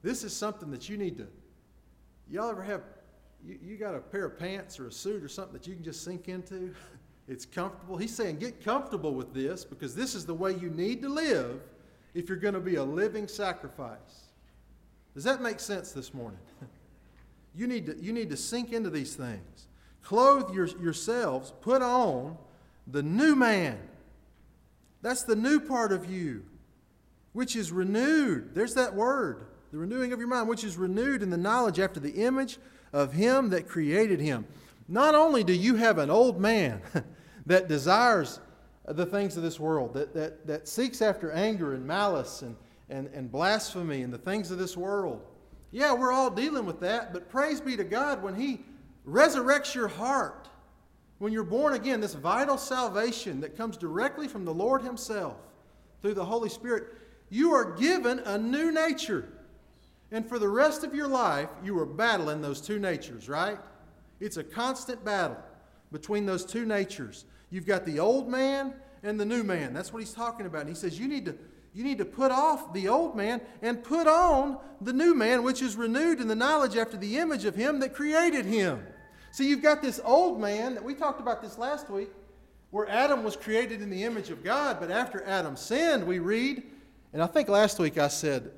This 0.03 0.23
is 0.25 0.35
something 0.35 0.71
that 0.71 0.89
you 0.89 0.97
need 0.97 1.17
to. 1.19 1.27
Y'all 2.31 2.51
ever 2.51 2.63
have 2.63 2.83
you, 3.45 3.59
you 3.63 3.77
got 3.77 3.95
a 3.95 4.01
pair 4.01 4.27
of 4.27 4.39
pants 4.39 4.79
or 4.79 4.89
a 4.89 4.93
suit 4.93 5.23
or 5.23 5.29
something 5.29 5.53
that 5.53 5.67
you 5.67 5.75
can 5.75 5.85
just 5.85 6.05
sink 6.05 6.29
into? 6.29 6.75
It's 7.29 7.45
comfortable. 7.45 7.97
He's 7.97 8.15
saying 8.15 8.39
get 8.39 8.65
comfortable 8.65 9.13
with 9.13 9.35
this 9.35 9.65
because 9.65 9.97
this 9.97 10.15
is 10.15 10.25
the 10.27 10.35
way 10.35 10.55
you 10.55 10.71
need 10.71 11.03
to 11.03 11.09
live 11.09 11.61
if 12.15 12.29
you're 12.29 12.39
going 12.39 12.55
to 12.55 12.61
be 12.61 12.77
a 12.77 12.85
living 12.85 13.27
sacrifice. 13.27 14.29
Does 15.13 15.25
that 15.25 15.43
make 15.43 15.59
sense 15.59 15.93
this 15.93 16.15
morning? 16.15 16.39
you, 17.57 17.67
need 17.67 17.87
to, 17.87 17.97
you 18.01 18.13
need 18.13 18.31
to 18.31 18.37
sink 18.37 18.73
into 18.73 18.91
these 18.91 19.17
things. 19.17 19.67
Clothe 20.03 20.55
your, 20.55 20.67
yourselves, 20.67 21.53
put 21.61 21.83
on 21.83 22.37
the 22.87 23.03
new 23.03 23.35
man. 23.35 23.79
That's 25.03 25.23
the 25.23 25.37
new 25.37 25.61
part 25.61 25.93
of 25.93 26.11
you, 26.11 26.45
which 27.33 27.57
is 27.57 27.73
renewed. 27.73 28.55
There's 28.55 28.75
that 28.75 28.95
word, 28.95 29.47
the 29.73 29.79
renewing 29.79 30.13
of 30.13 30.19
your 30.19 30.29
mind, 30.29 30.49
which 30.49 30.65
is 30.65 30.77
renewed 30.77 31.23
in 31.23 31.31
the 31.31 31.37
knowledge 31.37 31.79
after 31.79 32.01
the 32.01 32.13
image 32.13 32.59
of 32.93 33.13
him 33.13 33.51
that 33.51 33.69
created 33.69 34.21
him. 34.21 34.47
Not 34.89 35.15
only 35.15 35.45
do 35.45 35.53
you 35.53 35.77
have 35.77 35.99
an 35.99 36.11
old 36.11 36.41
man 36.41 36.81
that 37.47 37.69
desires 37.69 38.41
the 38.87 39.07
things 39.07 39.37
of 39.37 39.43
this 39.43 39.59
world, 39.59 39.95
that, 39.95 40.15
that, 40.15 40.47
that 40.47 40.69
seeks 40.69 41.03
after 41.03 41.33
anger 41.33 41.75
and 41.75 41.85
malice 41.85 42.43
and, 42.43 42.57
and, 42.89 43.09
and 43.09 43.31
blasphemy 43.31 44.03
and 44.03 44.13
the 44.13 44.19
things 44.19 44.51
of 44.51 44.59
this 44.59 44.77
world. 44.77 45.23
Yeah, 45.73 45.93
we're 45.93 46.13
all 46.13 46.31
dealing 46.31 46.65
with 46.65 46.81
that, 46.81 47.13
but 47.13 47.29
praise 47.29 47.61
be 47.61 47.77
to 47.77 47.85
God 47.85 48.23
when 48.23 48.37
He 48.37 48.65
resurrects 49.07 49.75
your 49.75 49.89
heart 49.89 50.49
when 51.19 51.33
you're 51.33 51.45
born 51.45 51.75
again, 51.75 52.01
this 52.01 52.15
vital 52.15 52.59
salvation 52.59 53.41
that 53.41 53.57
comes 53.57 53.77
directly 53.77 54.29
from 54.29 54.45
the 54.45 54.53
Lord 54.53 54.83
Himself 54.83 55.37
through 56.03 56.15
the 56.15 56.25
Holy 56.25 56.49
Spirit, 56.49 56.85
you 57.31 57.53
are 57.53 57.77
given 57.77 58.19
a 58.21 58.39
new 58.39 58.71
nature. 58.71 59.29
And 60.13 60.29
for 60.29 60.39
the 60.39 60.49
rest 60.49 60.85
of 60.85 60.95
your 60.95 61.09
life, 61.09 61.49
you 61.65 61.79
are 61.79 61.87
battling 61.87 62.43
those 62.43 62.61
two 62.61 62.79
natures, 62.79 63.29
right? 63.29 63.59
It's 64.21 64.37
a 64.37 64.45
constant 64.45 65.05
battle 65.05 65.39
between 65.91 66.27
those 66.27 66.45
two 66.45 66.65
natures. 66.65 67.25
You've 67.51 67.67
got 67.67 67.87
the 67.87 67.99
old 67.99 68.29
man 68.29 68.75
and 69.03 69.19
the 69.19 69.25
new 69.25 69.43
man. 69.43 69.73
That's 69.73 69.93
what 69.93 70.01
he's 70.01 70.13
talking 70.13 70.47
about. 70.47 70.63
And 70.63 70.69
he 70.69 70.75
says 70.75 70.99
you 70.99 71.09
need 71.09 71.25
to 71.27 71.37
you 71.75 71.85
need 71.85 71.99
to 71.99 72.07
put 72.07 72.31
off 72.31 72.73
the 72.73 72.89
old 72.89 73.15
man 73.15 73.43
and 73.61 73.85
put 73.85 74.07
on 74.07 74.57
the 74.81 74.95
new 74.95 75.15
man, 75.15 75.43
which 75.43 75.61
is 75.61 75.77
renewed 75.77 76.21
in 76.21 76.27
the 76.27 76.35
knowledge 76.35 76.75
after 76.75 76.97
the 76.97 77.19
image 77.19 77.45
of 77.45 77.55
him 77.55 77.81
that 77.81 77.93
created 77.93 78.47
him. 78.47 78.83
So 79.37 79.43
you've 79.43 79.61
got 79.61 79.83
this 79.83 80.01
old 80.03 80.41
man 80.41 80.73
that 80.77 80.83
we 80.83 80.95
talked 80.95 81.21
about 81.21 81.43
this 81.43 81.59
last 81.59 81.91
week, 81.91 82.09
where 82.71 82.89
Adam 82.89 83.23
was 83.23 83.37
created 83.37 83.83
in 83.83 83.91
the 83.91 84.03
image 84.03 84.31
of 84.31 84.43
God, 84.43 84.79
but 84.81 84.91
after 84.91 85.23
Adam 85.25 85.57
sinned, 85.57 86.07
we 86.07 86.21
read, 86.21 86.63
and 87.13 87.23
I 87.23 87.27
think 87.27 87.51
last 87.51 87.79
week 87.79 87.99
I 87.99 88.09
said 88.09 88.51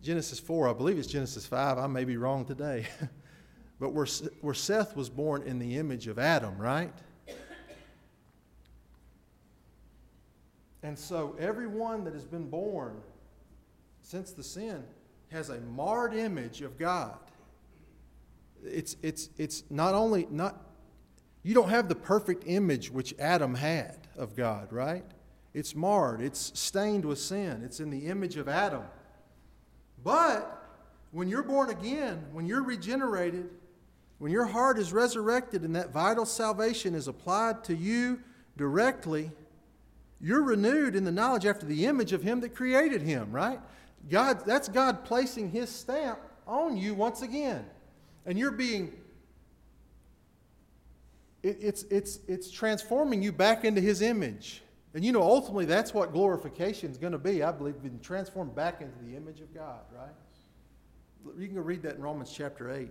Genesis 0.00 0.38
4, 0.38 0.68
I 0.68 0.74
believe 0.74 0.96
it's 0.96 1.08
Genesis 1.08 1.44
5, 1.44 1.78
I 1.78 1.88
may 1.88 2.04
be 2.04 2.16
wrong 2.18 2.44
today. 2.44 2.86
but 3.80 3.92
where, 3.92 4.06
where 4.42 4.54
Seth 4.54 4.94
was 4.94 5.10
born 5.10 5.42
in 5.42 5.58
the 5.58 5.76
image 5.76 6.06
of 6.06 6.20
Adam, 6.20 6.56
right? 6.56 6.92
And 10.84 10.96
so 10.96 11.34
everyone 11.36 12.04
that 12.04 12.14
has 12.14 12.24
been 12.24 12.48
born 12.48 13.00
since 14.02 14.30
the 14.30 14.44
sin 14.44 14.84
has 15.32 15.48
a 15.48 15.58
marred 15.62 16.14
image 16.14 16.62
of 16.62 16.78
God 16.78 17.18
it's, 18.64 18.96
it's, 19.02 19.30
it's 19.36 19.64
not 19.70 19.94
only 19.94 20.26
not, 20.30 20.60
you 21.42 21.54
don't 21.54 21.68
have 21.68 21.88
the 21.88 21.94
perfect 21.94 22.44
image 22.46 22.90
which 22.90 23.14
Adam 23.18 23.54
had 23.54 23.96
of 24.16 24.34
God, 24.36 24.72
right? 24.72 25.04
It's 25.54 25.74
marred, 25.74 26.20
it's 26.20 26.58
stained 26.58 27.04
with 27.04 27.18
sin, 27.18 27.62
it's 27.64 27.80
in 27.80 27.90
the 27.90 28.06
image 28.06 28.36
of 28.36 28.48
Adam. 28.48 28.82
But 30.02 30.62
when 31.12 31.28
you're 31.28 31.42
born 31.42 31.70
again, 31.70 32.26
when 32.32 32.46
you're 32.46 32.62
regenerated, 32.62 33.48
when 34.18 34.32
your 34.32 34.46
heart 34.46 34.78
is 34.78 34.92
resurrected 34.92 35.62
and 35.62 35.76
that 35.76 35.90
vital 35.90 36.26
salvation 36.26 36.94
is 36.94 37.08
applied 37.08 37.64
to 37.64 37.74
you 37.74 38.20
directly, 38.56 39.30
you're 40.20 40.42
renewed 40.42 40.96
in 40.96 41.04
the 41.04 41.12
knowledge 41.12 41.46
after 41.46 41.66
the 41.66 41.86
image 41.86 42.12
of 42.12 42.22
him 42.22 42.40
that 42.40 42.54
created 42.54 43.02
him, 43.02 43.30
right? 43.30 43.60
God, 44.10 44.44
that's 44.46 44.68
God 44.68 45.04
placing 45.04 45.50
his 45.50 45.68
stamp 45.68 46.18
on 46.46 46.76
you 46.76 46.94
once 46.94 47.22
again 47.22 47.66
and 48.26 48.38
you're 48.38 48.50
being 48.50 48.92
it, 51.42 51.58
it's 51.60 51.82
it's 51.84 52.18
it's 52.26 52.50
transforming 52.50 53.22
you 53.22 53.32
back 53.32 53.64
into 53.64 53.80
his 53.80 54.02
image. 54.02 54.62
And 54.94 55.04
you 55.04 55.12
know 55.12 55.22
ultimately 55.22 55.66
that's 55.66 55.94
what 55.94 56.12
glorification 56.12 56.90
is 56.90 56.96
going 56.96 57.12
to 57.12 57.18
be 57.18 57.42
i 57.42 57.52
believe 57.52 57.82
being 57.82 58.00
transformed 58.00 58.54
back 58.54 58.80
into 58.80 58.96
the 59.04 59.14
image 59.14 59.42
of 59.42 59.52
god 59.54 59.80
right? 59.94 60.08
You 61.38 61.46
can 61.46 61.56
go 61.56 61.60
read 61.60 61.82
that 61.82 61.96
in 61.96 62.02
romans 62.02 62.32
chapter 62.32 62.72
8 62.72 62.88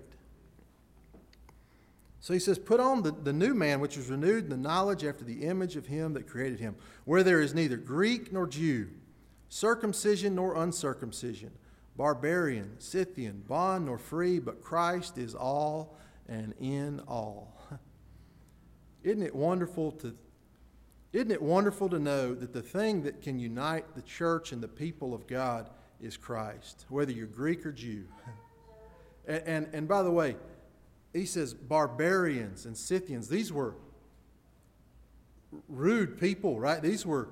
So 2.20 2.34
he 2.34 2.40
says, 2.40 2.60
Put 2.60 2.80
on 2.80 3.02
the, 3.02 3.12
the 3.12 3.34
new 3.34 3.56
man, 3.56 3.80
which 3.80 3.98
is 3.98 4.10
renewed 4.10 4.44
in 4.44 4.50
the 4.50 4.58
knowledge 4.58 5.04
after 5.04 5.24
the 5.24 5.44
image 5.44 5.76
of 5.76 5.88
him 5.88 6.14
that 6.14 6.28
created 6.28 6.60
him, 6.60 6.76
where 7.06 7.24
there 7.24 7.42
is 7.42 7.56
neither 7.56 7.78
Greek 7.78 8.32
nor 8.32 8.46
Jew, 8.46 8.90
circumcision 9.50 10.36
nor 10.36 10.56
uncircumcision, 10.56 11.52
barbarian, 11.96 12.80
Scythian, 12.80 13.44
bond 13.48 13.86
nor 13.86 13.98
free, 13.98 14.40
but 14.40 14.62
Christ 14.62 15.18
is 15.18 15.36
all 15.36 15.98
and 16.28 16.54
in 16.60 17.00
all. 17.08 17.56
Isn't 19.04 19.24
it 19.24 19.36
wonderful 19.36 19.92
to 19.94 20.16
isn't 21.16 21.32
it 21.32 21.42
wonderful 21.42 21.88
to 21.92 21.98
know 21.98 22.36
that 22.36 22.52
the 22.52 22.62
thing 22.62 23.04
that 23.04 23.22
can 23.22 23.40
unite 23.40 23.96
the 23.96 24.02
church 24.02 24.52
and 24.52 24.62
the 24.62 24.68
people 24.68 25.14
of 25.14 25.28
God 25.28 25.70
is 26.02 26.18
Christ, 26.18 26.86
whether 26.90 27.14
you're 27.14 27.26
Greek 27.26 27.66
or 27.66 27.72
Jew? 27.72 28.04
And, 29.28 29.44
and, 29.48 29.68
and 29.74 29.88
by 29.88 30.04
the 30.04 30.12
way, 30.12 30.36
he 31.12 31.26
says 31.26 31.52
barbarians 31.52 32.68
and 32.68 32.78
Scythians. 32.78 33.28
These 33.28 33.52
were 33.52 33.74
rude 35.68 36.20
people, 36.20 36.60
right? 36.60 36.80
These 36.80 37.08
were 37.08 37.30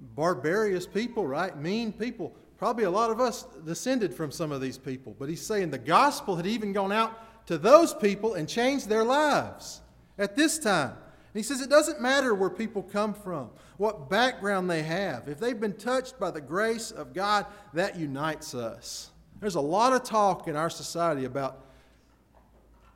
barbarous 0.00 0.86
people, 0.86 1.26
right? 1.26 1.54
Mean 1.54 1.92
people. 1.92 2.34
Probably 2.58 2.84
a 2.84 2.90
lot 2.90 3.10
of 3.10 3.20
us 3.20 3.46
descended 3.64 4.12
from 4.12 4.32
some 4.32 4.50
of 4.50 4.60
these 4.60 4.76
people. 4.76 5.14
But 5.18 5.28
he's 5.28 5.46
saying 5.46 5.70
the 5.70 5.78
gospel 5.78 6.34
had 6.36 6.46
even 6.46 6.72
gone 6.72 6.92
out 6.92 7.46
to 7.46 7.56
those 7.56 7.94
people 7.94 8.34
and 8.34 8.48
changed 8.48 8.88
their 8.88 9.04
lives 9.04 9.80
at 10.18 10.34
this 10.34 10.58
time. 10.58 10.90
And 10.90 11.34
he 11.34 11.42
says 11.42 11.60
it 11.60 11.70
doesn't 11.70 12.00
matter 12.00 12.34
where 12.34 12.50
people 12.50 12.82
come 12.82 13.14
from, 13.14 13.50
what 13.76 14.10
background 14.10 14.68
they 14.68 14.82
have. 14.82 15.28
If 15.28 15.38
they've 15.38 15.58
been 15.58 15.74
touched 15.74 16.18
by 16.18 16.32
the 16.32 16.40
grace 16.40 16.90
of 16.90 17.14
God, 17.14 17.46
that 17.74 17.96
unites 17.96 18.54
us. 18.54 19.10
There's 19.40 19.54
a 19.54 19.60
lot 19.60 19.92
of 19.92 20.02
talk 20.02 20.48
in 20.48 20.56
our 20.56 20.70
society 20.70 21.26
about 21.26 21.64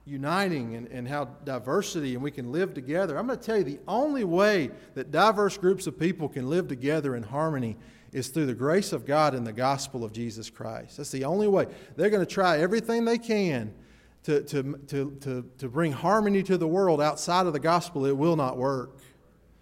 uniting 0.04 0.74
and, 0.74 0.88
and 0.88 1.06
how 1.06 1.26
diversity 1.44 2.14
and 2.14 2.22
we 2.22 2.32
can 2.32 2.50
live 2.50 2.74
together. 2.74 3.16
I'm 3.16 3.28
going 3.28 3.38
to 3.38 3.44
tell 3.44 3.58
you 3.58 3.64
the 3.64 3.78
only 3.86 4.24
way 4.24 4.70
that 4.94 5.12
diverse 5.12 5.56
groups 5.56 5.86
of 5.86 5.98
people 5.98 6.28
can 6.28 6.50
live 6.50 6.66
together 6.66 7.14
in 7.14 7.22
harmony 7.22 7.76
is 8.12 8.28
through 8.28 8.46
the 8.46 8.54
grace 8.54 8.92
of 8.92 9.06
God 9.06 9.34
and 9.34 9.46
the 9.46 9.52
gospel 9.52 10.04
of 10.04 10.12
Jesus 10.12 10.50
Christ. 10.50 10.98
That's 10.98 11.10
the 11.10 11.24
only 11.24 11.48
way. 11.48 11.66
They're 11.96 12.10
going 12.10 12.24
to 12.24 12.30
try 12.30 12.58
everything 12.58 13.04
they 13.04 13.18
can 13.18 13.72
to, 14.24 14.42
to, 14.42 14.78
to, 14.88 15.16
to, 15.20 15.50
to 15.58 15.68
bring 15.68 15.92
harmony 15.92 16.42
to 16.44 16.58
the 16.58 16.68
world 16.68 17.00
outside 17.00 17.46
of 17.46 17.52
the 17.52 17.60
gospel. 17.60 18.04
It 18.06 18.16
will 18.16 18.36
not 18.36 18.56
work, 18.56 18.98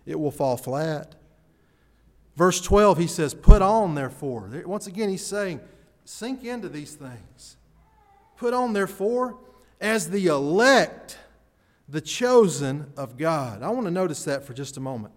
it 0.04 0.18
will 0.18 0.32
fall 0.32 0.56
flat. 0.56 1.14
Verse 2.36 2.60
12, 2.60 2.98
he 2.98 3.06
says, 3.06 3.34
Put 3.34 3.62
on, 3.62 3.94
therefore. 3.94 4.50
Once 4.64 4.86
again, 4.86 5.08
he's 5.08 5.24
saying, 5.24 5.60
Sink 6.04 6.44
into 6.44 6.68
these 6.68 6.94
things. 6.94 7.56
Put 8.36 8.54
on, 8.54 8.72
therefore, 8.72 9.36
as 9.80 10.10
the 10.10 10.26
elect, 10.26 11.18
the 11.88 12.00
chosen 12.00 12.86
of 12.96 13.16
God. 13.16 13.62
I 13.62 13.68
want 13.70 13.86
to 13.86 13.90
notice 13.90 14.24
that 14.24 14.44
for 14.44 14.54
just 14.54 14.76
a 14.76 14.80
moment. 14.80 15.14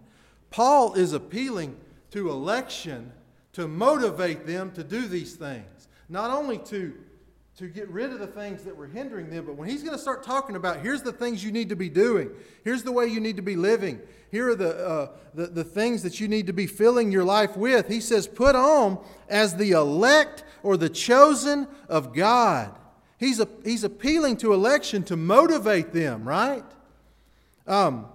Paul 0.50 0.94
is 0.94 1.12
appealing 1.12 1.76
to 2.10 2.30
election 2.30 3.12
to 3.54 3.66
motivate 3.66 4.46
them 4.46 4.70
to 4.72 4.84
do 4.84 5.08
these 5.08 5.34
things, 5.34 5.88
not 6.08 6.30
only 6.30 6.58
to 6.58 6.94
to 7.56 7.68
get 7.68 7.88
rid 7.88 8.10
of 8.10 8.18
the 8.18 8.26
things 8.26 8.64
that 8.64 8.76
were 8.76 8.88
hindering 8.88 9.30
them. 9.30 9.46
But 9.46 9.54
when 9.54 9.68
he's 9.68 9.82
going 9.82 9.94
to 9.94 10.02
start 10.02 10.24
talking 10.24 10.56
about, 10.56 10.80
here's 10.80 11.02
the 11.02 11.12
things 11.12 11.44
you 11.44 11.52
need 11.52 11.68
to 11.68 11.76
be 11.76 11.88
doing, 11.88 12.30
here's 12.64 12.82
the 12.82 12.90
way 12.90 13.06
you 13.06 13.20
need 13.20 13.36
to 13.36 13.42
be 13.42 13.54
living, 13.56 14.00
here 14.30 14.50
are 14.50 14.56
the, 14.56 14.76
uh, 14.76 15.08
the, 15.34 15.46
the 15.46 15.64
things 15.64 16.02
that 16.02 16.18
you 16.18 16.26
need 16.26 16.48
to 16.48 16.52
be 16.52 16.66
filling 16.66 17.12
your 17.12 17.22
life 17.22 17.56
with, 17.56 17.86
he 17.86 18.00
says, 18.00 18.26
put 18.26 18.56
on 18.56 18.98
as 19.28 19.54
the 19.54 19.70
elect 19.70 20.42
or 20.64 20.76
the 20.76 20.88
chosen 20.88 21.68
of 21.88 22.12
God. 22.12 22.74
He's, 23.18 23.38
a, 23.38 23.46
he's 23.62 23.84
appealing 23.84 24.38
to 24.38 24.52
election 24.52 25.04
to 25.04 25.16
motivate 25.16 25.92
them, 25.92 26.26
right? 26.26 26.64
Um, 27.68 28.06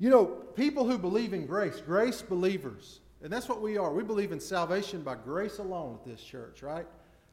you 0.00 0.08
know, 0.08 0.24
people 0.24 0.88
who 0.88 0.96
believe 0.96 1.34
in 1.34 1.44
grace, 1.44 1.82
grace 1.84 2.22
believers, 2.22 3.00
and 3.22 3.32
that's 3.32 3.48
what 3.48 3.60
we 3.60 3.76
are. 3.76 3.92
We 3.92 4.04
believe 4.04 4.32
in 4.32 4.40
salvation 4.40 5.02
by 5.02 5.16
grace 5.16 5.58
alone 5.58 5.98
at 6.00 6.04
this 6.08 6.22
church, 6.22 6.62
right? 6.62 6.86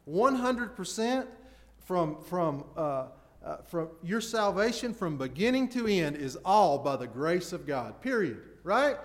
100% 0.09 1.27
from, 1.85 2.21
from, 2.23 2.63
uh, 2.75 3.07
uh, 3.43 3.57
from 3.67 3.89
your 4.03 4.21
salvation 4.21 4.93
from 4.93 5.17
beginning 5.17 5.69
to 5.69 5.87
end 5.87 6.15
is 6.15 6.35
all 6.43 6.79
by 6.79 6.95
the 6.95 7.07
grace 7.07 7.53
of 7.53 7.67
God, 7.67 8.01
period, 8.01 8.41
right? 8.63 8.97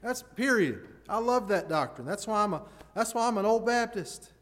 That's 0.00 0.22
period. 0.22 0.86
I 1.08 1.18
love 1.18 1.48
that 1.48 1.68
doctrine. 1.68 2.06
That's 2.06 2.26
why 2.26 2.44
I'm, 2.44 2.54
a, 2.54 2.62
that's 2.94 3.14
why 3.14 3.26
I'm 3.26 3.38
an 3.38 3.46
old 3.46 3.66
Baptist. 3.66 4.32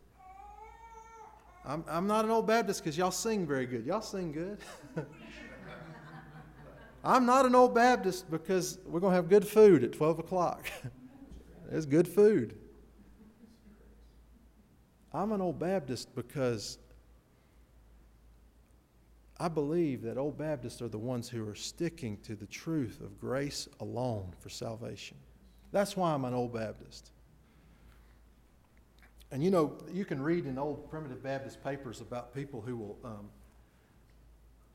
I'm, 1.64 1.84
I'm 1.88 2.06
not 2.06 2.24
an 2.24 2.30
old 2.30 2.46
Baptist 2.46 2.84
because 2.84 2.98
y'all 2.98 3.10
sing 3.10 3.46
very 3.46 3.66
good. 3.66 3.86
Y'all 3.86 4.02
sing 4.02 4.32
good. 4.32 4.58
I'm 7.04 7.24
not 7.24 7.46
an 7.46 7.54
old 7.54 7.74
Baptist 7.74 8.30
because 8.30 8.78
we're 8.84 9.00
going 9.00 9.12
to 9.12 9.16
have 9.16 9.28
good 9.28 9.46
food 9.46 9.84
at 9.84 9.92
12 9.92 10.18
o'clock. 10.18 10.68
There's 11.70 11.86
good 11.86 12.08
food. 12.08 12.56
I'm 15.12 15.32
an 15.32 15.40
old 15.40 15.58
Baptist 15.58 16.14
because 16.14 16.78
I 19.38 19.48
believe 19.48 20.02
that 20.02 20.16
old 20.16 20.38
Baptists 20.38 20.80
are 20.80 20.88
the 20.88 20.98
ones 20.98 21.28
who 21.28 21.46
are 21.48 21.54
sticking 21.54 22.18
to 22.18 22.34
the 22.34 22.46
truth 22.46 23.00
of 23.00 23.20
grace 23.20 23.68
alone 23.80 24.32
for 24.40 24.48
salvation. 24.48 25.16
That's 25.72 25.96
why 25.96 26.12
I'm 26.12 26.24
an 26.24 26.34
old 26.34 26.54
Baptist. 26.54 27.10
And 29.30 29.42
you 29.42 29.50
know, 29.50 29.76
you 29.92 30.04
can 30.04 30.22
read 30.22 30.46
in 30.46 30.58
old 30.58 30.88
primitive 30.88 31.22
Baptist 31.22 31.62
papers 31.62 32.00
about 32.00 32.34
people 32.34 32.60
who 32.60 32.76
will, 32.76 32.98
um, 33.04 33.28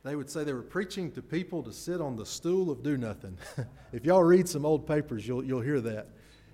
they 0.03 0.15
would 0.15 0.29
say 0.29 0.43
they 0.43 0.53
were 0.53 0.61
preaching 0.61 1.11
to 1.13 1.21
people 1.21 1.63
to 1.63 1.71
sit 1.71 2.01
on 2.01 2.15
the 2.15 2.25
stool 2.25 2.69
of 2.69 2.83
do 2.83 2.97
nothing. 2.97 3.37
if 3.93 4.05
y'all 4.05 4.23
read 4.23 4.47
some 4.47 4.65
old 4.65 4.85
papers, 4.85 5.27
you'll, 5.27 5.43
you'll 5.43 5.61
hear 5.61 5.81
that. 5.81 6.09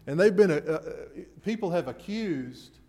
And 0.07 0.17
they've 0.17 0.35
been, 0.35 0.51
uh, 0.51 0.55
uh, 0.55 0.79
people 1.43 1.69
have 1.71 1.87
accused 1.87 2.79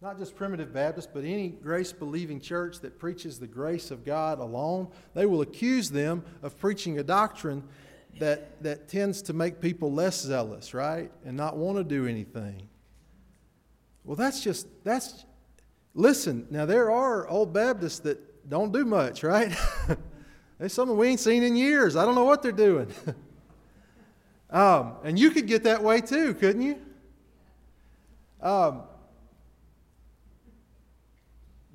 not 0.00 0.18
just 0.18 0.36
primitive 0.36 0.72
Baptists, 0.72 1.08
but 1.12 1.24
any 1.24 1.48
grace 1.48 1.92
believing 1.92 2.40
church 2.40 2.80
that 2.80 2.98
preaches 2.98 3.40
the 3.40 3.46
grace 3.46 3.90
of 3.90 4.04
God 4.04 4.38
alone, 4.38 4.88
they 5.14 5.26
will 5.26 5.40
accuse 5.40 5.90
them 5.90 6.22
of 6.42 6.56
preaching 6.58 6.98
a 6.98 7.02
doctrine 7.02 7.64
that, 8.18 8.62
that 8.62 8.88
tends 8.88 9.22
to 9.22 9.32
make 9.32 9.60
people 9.60 9.92
less 9.92 10.20
zealous, 10.20 10.74
right? 10.74 11.10
And 11.24 11.36
not 11.36 11.56
want 11.56 11.78
to 11.78 11.84
do 11.84 12.06
anything. 12.06 12.68
Well, 14.04 14.16
that's 14.16 14.42
just, 14.42 14.68
that's, 14.84 15.24
listen, 15.94 16.46
now 16.50 16.66
there 16.66 16.90
are 16.90 17.26
old 17.26 17.52
Baptists 17.52 17.98
that 18.00 18.48
don't 18.48 18.72
do 18.72 18.84
much, 18.84 19.22
right? 19.22 19.52
There's 20.58 20.72
some 20.72 20.96
we 20.96 21.08
ain't 21.08 21.20
seen 21.20 21.42
in 21.42 21.56
years. 21.56 21.96
I 21.96 22.04
don't 22.04 22.14
know 22.14 22.24
what 22.24 22.42
they're 22.42 22.52
doing. 22.52 22.92
um, 24.50 24.94
and 25.04 25.18
you 25.18 25.30
could 25.30 25.46
get 25.46 25.64
that 25.64 25.82
way 25.82 26.00
too, 26.00 26.34
couldn't 26.34 26.62
you? 26.62 26.80
Um, 28.40 28.82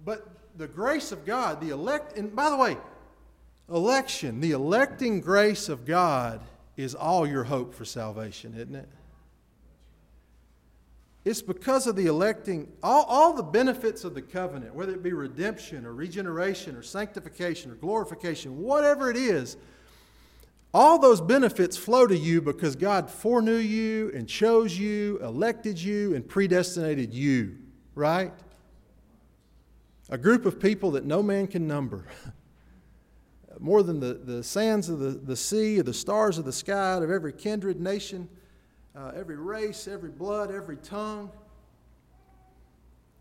but 0.05 0.27
the 0.57 0.67
grace 0.67 1.11
of 1.11 1.25
God, 1.25 1.59
the 1.61 1.69
elect, 1.69 2.17
and 2.17 2.35
by 2.35 2.49
the 2.49 2.57
way, 2.57 2.77
election, 3.69 4.39
the 4.39 4.51
electing 4.51 5.21
grace 5.21 5.69
of 5.69 5.85
God 5.85 6.41
is 6.77 6.95
all 6.95 7.27
your 7.27 7.43
hope 7.43 7.73
for 7.73 7.85
salvation, 7.85 8.53
isn't 8.55 8.75
it? 8.75 8.89
It's 11.23 11.41
because 11.41 11.85
of 11.85 11.95
the 11.95 12.07
electing, 12.07 12.71
all, 12.81 13.03
all 13.03 13.33
the 13.33 13.43
benefits 13.43 14.03
of 14.03 14.15
the 14.15 14.23
covenant, 14.23 14.73
whether 14.73 14.91
it 14.91 15.03
be 15.03 15.13
redemption 15.13 15.85
or 15.85 15.93
regeneration 15.93 16.75
or 16.75 16.81
sanctification 16.81 17.69
or 17.69 17.75
glorification, 17.75 18.59
whatever 18.59 19.11
it 19.11 19.17
is, 19.17 19.57
all 20.73 20.99
those 20.99 21.19
benefits 21.19 21.75
flow 21.75 22.07
to 22.07 22.15
you 22.15 22.41
because 22.41 22.75
God 22.75 23.09
foreknew 23.09 23.55
you 23.55 24.11
and 24.15 24.27
chose 24.27 24.77
you, 24.77 25.19
elected 25.19 25.79
you, 25.79 26.15
and 26.15 26.27
predestinated 26.27 27.13
you, 27.13 27.57
right? 27.93 28.31
a 30.11 30.17
group 30.17 30.45
of 30.45 30.59
people 30.59 30.91
that 30.91 31.05
no 31.05 31.23
man 31.23 31.47
can 31.47 31.65
number. 31.65 32.05
More 33.59 33.81
than 33.81 33.99
the, 33.99 34.13
the 34.13 34.43
sands 34.43 34.89
of 34.89 34.99
the, 34.99 35.11
the 35.11 35.35
sea, 35.35 35.79
or 35.79 35.83
the 35.83 35.93
stars 35.93 36.37
of 36.37 36.45
the 36.45 36.51
sky, 36.51 36.95
of 36.95 37.09
every 37.09 37.31
kindred 37.31 37.79
nation, 37.79 38.27
uh, 38.95 39.13
every 39.15 39.37
race, 39.37 39.87
every 39.87 40.09
blood, 40.09 40.51
every 40.51 40.77
tongue. 40.77 41.31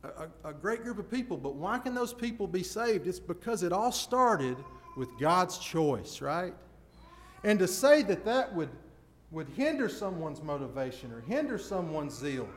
A, 0.02 0.28
a, 0.48 0.52
great 0.54 0.82
group 0.82 0.98
of 0.98 1.10
people, 1.10 1.36
but 1.36 1.56
why 1.56 1.78
can 1.78 1.94
those 1.94 2.14
people 2.14 2.46
be 2.46 2.62
saved? 2.62 3.06
It's 3.06 3.20
because 3.20 3.62
it 3.62 3.70
all 3.70 3.92
started 3.92 4.56
with 4.96 5.10
God's 5.20 5.58
choice, 5.58 6.22
right? 6.22 6.54
And 7.44 7.58
to 7.58 7.68
say 7.68 8.02
that 8.02 8.24
that 8.24 8.54
would, 8.54 8.70
would 9.30 9.48
hinder 9.56 9.88
someone's 9.88 10.42
motivation 10.42 11.12
or 11.12 11.20
hinder 11.20 11.58
someone's 11.58 12.14
zeal 12.14 12.48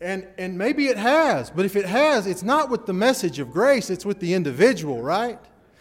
and, 0.00 0.26
and 0.38 0.56
maybe 0.56 0.86
it 0.86 0.96
has, 0.96 1.50
but 1.50 1.66
if 1.66 1.76
it 1.76 1.84
has, 1.84 2.26
it's 2.26 2.42
not 2.42 2.70
with 2.70 2.86
the 2.86 2.92
message 2.92 3.38
of 3.38 3.52
grace, 3.52 3.90
it's 3.90 4.06
with 4.06 4.18
the 4.18 4.32
individual, 4.32 5.02
right? 5.02 5.38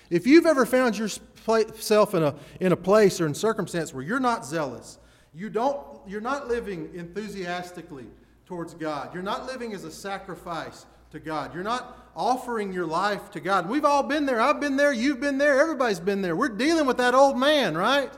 If 0.10 0.28
you've 0.28 0.46
ever 0.46 0.66
found 0.66 0.98
yourself 0.98 2.14
in 2.14 2.24
a, 2.24 2.36
in 2.60 2.74
a 2.74 2.78
place 2.78 3.22
or 3.22 3.28
in 3.28 3.34
circumstance 3.34 3.94
where 3.94 4.04
you're 4.04 4.20
not 4.20 4.46
zealous, 4.46 4.98
you 5.34 5.50
don't, 5.50 5.80
you're 6.06 6.20
not 6.20 6.50
living 6.50 6.90
enthusiastically 6.94 8.08
towards 8.46 8.74
God, 8.74 9.14
you're 9.14 9.24
not 9.24 9.46
living 9.46 9.74
as 9.74 9.86
a 9.86 9.92
sacrifice 9.92 10.86
to 11.12 11.20
God. 11.20 11.54
You're 11.54 11.64
not 11.64 12.10
offering 12.16 12.74
your 12.74 12.86
life 12.86 13.32
to 13.32 13.40
God. 13.40 13.70
We've 13.70 13.86
all 13.86 14.04
been 14.04 14.26
there. 14.26 14.42
I've 14.42 14.60
been 14.60 14.76
there. 14.76 14.92
You've 14.92 15.20
been 15.20 15.38
there. 15.38 15.60
Everybody's 15.60 16.00
been 16.00 16.22
there. 16.22 16.36
We're 16.36 16.50
dealing 16.50 16.86
with 16.86 16.98
that 16.98 17.16
old 17.16 17.38
man, 17.38 17.78
right? 17.78 18.12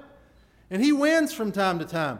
And 0.69 0.83
he 0.83 0.91
wins 0.91 1.33
from 1.33 1.51
time 1.51 1.79
to 1.79 1.85
time. 1.85 2.19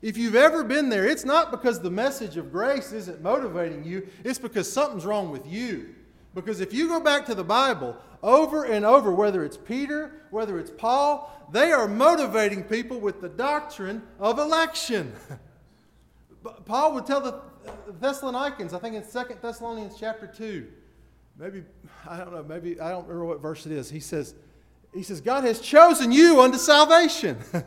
If 0.00 0.16
you've 0.16 0.36
ever 0.36 0.62
been 0.62 0.88
there, 0.88 1.06
it's 1.06 1.24
not 1.24 1.50
because 1.50 1.80
the 1.80 1.90
message 1.90 2.36
of 2.36 2.52
grace 2.52 2.92
isn't 2.92 3.20
motivating 3.20 3.84
you, 3.84 4.08
it's 4.24 4.38
because 4.38 4.72
something's 4.72 5.04
wrong 5.04 5.30
with 5.30 5.46
you. 5.46 5.94
Because 6.34 6.60
if 6.60 6.72
you 6.72 6.88
go 6.88 7.00
back 7.00 7.26
to 7.26 7.34
the 7.34 7.42
Bible 7.42 7.96
over 8.22 8.64
and 8.64 8.84
over, 8.84 9.10
whether 9.10 9.44
it's 9.44 9.56
Peter, 9.56 10.22
whether 10.30 10.58
it's 10.58 10.70
Paul, 10.70 11.34
they 11.50 11.72
are 11.72 11.88
motivating 11.88 12.62
people 12.62 13.00
with 13.00 13.20
the 13.20 13.28
doctrine 13.28 14.02
of 14.20 14.38
election. 14.38 15.12
Paul 16.64 16.94
would 16.94 17.06
tell 17.06 17.20
the 17.20 17.40
Thessalonians, 18.00 18.74
I 18.74 18.78
think 18.78 18.94
in 18.94 19.02
2 19.02 19.34
Thessalonians 19.40 19.94
chapter 19.98 20.26
2, 20.26 20.66
maybe, 21.38 21.64
I 22.08 22.18
don't 22.18 22.32
know, 22.32 22.44
maybe, 22.44 22.80
I 22.80 22.90
don't 22.90 23.06
remember 23.06 23.24
what 23.24 23.40
verse 23.40 23.66
it 23.66 23.72
is. 23.72 23.90
He 23.90 24.00
says, 24.00 24.34
he 24.94 25.02
says 25.02 25.20
God 25.20 25.44
has 25.44 25.60
chosen 25.60 26.12
you 26.12 26.40
unto 26.40 26.58
salvation. 26.58 27.38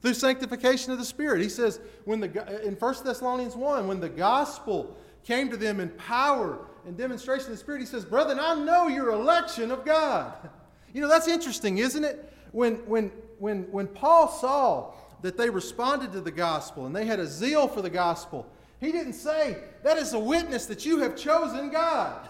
through 0.00 0.14
sanctification 0.14 0.92
of 0.92 0.98
the 0.98 1.04
Spirit. 1.04 1.42
He 1.42 1.48
says 1.48 1.80
when 2.04 2.20
the, 2.20 2.64
in 2.64 2.74
1 2.74 2.94
Thessalonians 3.04 3.56
1, 3.56 3.86
when 3.86 4.00
the 4.00 4.08
gospel 4.08 4.96
came 5.24 5.50
to 5.50 5.56
them 5.56 5.80
in 5.80 5.88
power 5.90 6.66
and 6.86 6.96
demonstration 6.96 7.46
of 7.46 7.52
the 7.52 7.58
Spirit, 7.58 7.80
he 7.80 7.86
says, 7.86 8.04
Brethren, 8.04 8.38
I 8.40 8.54
know 8.54 8.88
your 8.88 9.10
election 9.10 9.70
of 9.70 9.84
God. 9.84 10.32
You 10.94 11.02
know, 11.02 11.08
that's 11.08 11.28
interesting, 11.28 11.78
isn't 11.78 12.02
it? 12.02 12.32
When, 12.52 12.76
when, 12.86 13.12
when, 13.38 13.64
when 13.64 13.86
Paul 13.86 14.26
saw 14.26 14.94
that 15.20 15.36
they 15.36 15.50
responded 15.50 16.12
to 16.12 16.22
the 16.22 16.30
gospel 16.30 16.86
and 16.86 16.96
they 16.96 17.04
had 17.04 17.20
a 17.20 17.26
zeal 17.26 17.68
for 17.68 17.82
the 17.82 17.90
gospel, 17.90 18.50
he 18.80 18.92
didn't 18.92 19.14
say, 19.14 19.58
That 19.82 19.98
is 19.98 20.12
a 20.12 20.18
witness 20.18 20.66
that 20.66 20.86
you 20.86 20.98
have 21.00 21.16
chosen 21.16 21.70
God, 21.70 22.28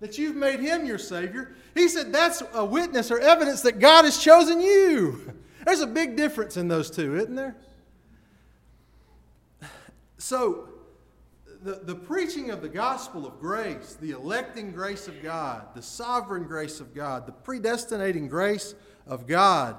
that 0.00 0.18
you've 0.18 0.36
made 0.36 0.60
him 0.60 0.86
your 0.86 0.98
Savior. 0.98 1.54
He 1.74 1.88
said, 1.88 2.12
That's 2.12 2.42
a 2.54 2.64
witness 2.64 3.10
or 3.10 3.18
evidence 3.18 3.62
that 3.62 3.78
God 3.78 4.04
has 4.04 4.18
chosen 4.18 4.60
you. 4.60 5.32
There's 5.64 5.80
a 5.80 5.86
big 5.86 6.16
difference 6.16 6.56
in 6.56 6.68
those 6.68 6.90
two, 6.90 7.16
isn't 7.16 7.34
there? 7.34 7.56
So, 10.18 10.68
the, 11.62 11.80
the 11.82 11.94
preaching 11.94 12.50
of 12.50 12.62
the 12.62 12.68
gospel 12.68 13.26
of 13.26 13.40
grace, 13.40 13.96
the 14.00 14.12
electing 14.12 14.70
grace 14.70 15.08
of 15.08 15.20
God, 15.22 15.66
the 15.74 15.82
sovereign 15.82 16.44
grace 16.44 16.78
of 16.78 16.94
God, 16.94 17.26
the 17.26 17.32
predestinating 17.32 18.28
grace 18.28 18.76
of 19.06 19.26
God, 19.26 19.76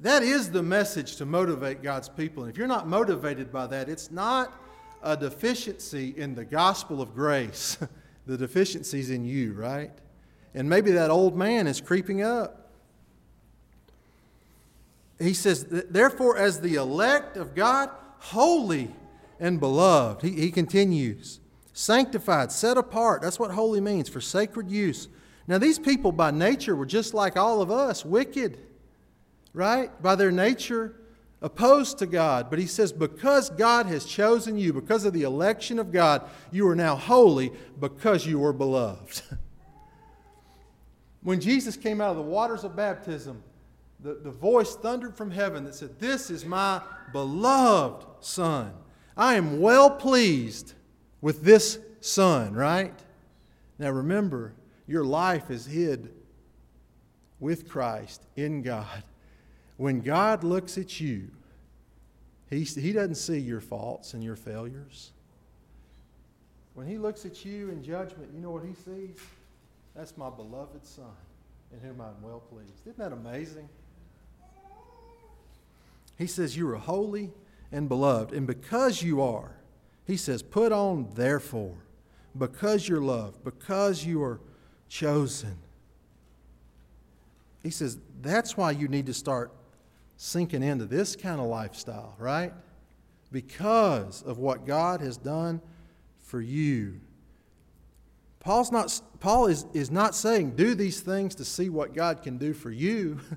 that 0.00 0.22
is 0.22 0.50
the 0.50 0.62
message 0.62 1.16
to 1.16 1.26
motivate 1.26 1.82
God's 1.82 2.08
people. 2.08 2.44
And 2.44 2.52
if 2.52 2.58
you're 2.58 2.68
not 2.68 2.88
motivated 2.88 3.52
by 3.52 3.66
that, 3.68 3.88
it's 3.88 4.10
not 4.10 4.52
a 5.02 5.16
deficiency 5.16 6.14
in 6.16 6.34
the 6.34 6.44
gospel 6.44 7.00
of 7.00 7.14
grace. 7.14 7.78
the 8.26 8.36
deficiency's 8.36 9.10
in 9.10 9.24
you, 9.24 9.52
right? 9.52 9.90
And 10.54 10.68
maybe 10.68 10.92
that 10.92 11.10
old 11.10 11.36
man 11.36 11.66
is 11.66 11.80
creeping 11.80 12.22
up 12.22 12.62
he 15.22 15.34
says, 15.34 15.66
Therefore, 15.68 16.36
as 16.36 16.60
the 16.60 16.74
elect 16.74 17.36
of 17.36 17.54
God, 17.54 17.90
holy 18.18 18.90
and 19.40 19.58
beloved. 19.58 20.22
He, 20.22 20.32
he 20.32 20.50
continues, 20.50 21.40
sanctified, 21.72 22.52
set 22.52 22.76
apart. 22.76 23.22
That's 23.22 23.38
what 23.38 23.52
holy 23.52 23.80
means, 23.80 24.08
for 24.08 24.20
sacred 24.20 24.70
use. 24.70 25.08
Now, 25.46 25.58
these 25.58 25.78
people 25.78 26.12
by 26.12 26.30
nature 26.30 26.76
were 26.76 26.86
just 26.86 27.14
like 27.14 27.36
all 27.36 27.60
of 27.60 27.70
us, 27.70 28.04
wicked, 28.04 28.58
right? 29.52 29.90
By 30.02 30.14
their 30.14 30.30
nature, 30.30 30.94
opposed 31.42 31.98
to 31.98 32.06
God. 32.06 32.48
But 32.48 32.58
he 32.58 32.66
says, 32.66 32.92
because 32.92 33.50
God 33.50 33.86
has 33.86 34.04
chosen 34.04 34.56
you, 34.56 34.72
because 34.72 35.04
of 35.04 35.12
the 35.12 35.22
election 35.22 35.78
of 35.78 35.92
God, 35.92 36.28
you 36.50 36.66
are 36.68 36.76
now 36.76 36.96
holy 36.96 37.52
because 37.78 38.26
you 38.26 38.38
were 38.38 38.52
beloved. 38.52 39.22
when 41.22 41.40
Jesus 41.40 41.76
came 41.76 42.00
out 42.00 42.10
of 42.10 42.16
the 42.16 42.22
waters 42.22 42.64
of 42.64 42.76
baptism, 42.76 43.42
the, 44.00 44.14
the 44.14 44.30
voice 44.30 44.74
thundered 44.74 45.16
from 45.16 45.30
heaven 45.30 45.64
that 45.64 45.74
said, 45.74 45.98
This 45.98 46.30
is 46.30 46.44
my 46.44 46.80
beloved 47.12 48.06
Son. 48.20 48.72
I 49.16 49.34
am 49.34 49.60
well 49.60 49.90
pleased 49.90 50.74
with 51.20 51.42
this 51.42 51.78
Son, 52.00 52.54
right? 52.54 52.94
Now 53.78 53.90
remember, 53.90 54.54
your 54.86 55.04
life 55.04 55.50
is 55.50 55.66
hid 55.66 56.12
with 57.38 57.68
Christ 57.68 58.22
in 58.36 58.62
God. 58.62 59.02
When 59.82 60.00
God 60.00 60.44
looks 60.44 60.78
at 60.78 61.00
you, 61.00 61.28
he, 62.48 62.62
he 62.62 62.92
doesn't 62.92 63.16
see 63.16 63.40
your 63.40 63.60
faults 63.60 64.14
and 64.14 64.22
your 64.22 64.36
failures. 64.36 65.10
When 66.74 66.86
He 66.86 66.98
looks 66.98 67.26
at 67.26 67.44
you 67.44 67.68
in 67.70 67.82
judgment, 67.82 68.30
you 68.32 68.40
know 68.40 68.52
what 68.52 68.62
He 68.62 68.74
sees? 68.74 69.18
That's 69.96 70.16
my 70.16 70.30
beloved 70.30 70.86
Son, 70.86 71.10
in 71.72 71.80
whom 71.80 72.00
I'm 72.00 72.22
well 72.22 72.38
pleased. 72.48 72.86
Isn't 72.86 72.96
that 72.98 73.10
amazing? 73.10 73.68
He 76.16 76.28
says, 76.28 76.56
You 76.56 76.68
are 76.70 76.76
holy 76.76 77.32
and 77.72 77.88
beloved. 77.88 78.32
And 78.32 78.46
because 78.46 79.02
you 79.02 79.20
are, 79.20 79.56
he 80.06 80.16
says, 80.16 80.44
Put 80.44 80.70
on, 80.70 81.08
therefore, 81.16 81.74
because 82.38 82.88
you're 82.88 83.02
loved, 83.02 83.42
because 83.42 84.06
you 84.06 84.22
are 84.22 84.38
chosen. 84.88 85.56
He 87.64 87.70
says, 87.70 87.98
That's 88.20 88.56
why 88.56 88.70
you 88.70 88.86
need 88.86 89.06
to 89.06 89.14
start 89.14 89.50
sinking 90.22 90.62
into 90.62 90.84
this 90.84 91.16
kind 91.16 91.40
of 91.40 91.46
lifestyle, 91.46 92.14
right? 92.18 92.52
Because 93.32 94.22
of 94.22 94.38
what 94.38 94.66
God 94.66 95.00
has 95.00 95.16
done 95.16 95.60
for 96.20 96.40
you. 96.40 97.00
Paul's 98.38 98.70
not, 98.70 99.00
Paul 99.18 99.46
is, 99.46 99.66
is 99.72 99.90
not 99.90 100.14
saying, 100.14 100.52
Do 100.52 100.74
these 100.74 101.00
things 101.00 101.34
to 101.36 101.44
see 101.44 101.68
what 101.68 101.92
God 101.94 102.22
can 102.22 102.38
do 102.38 102.52
for 102.54 102.70
you. 102.70 103.18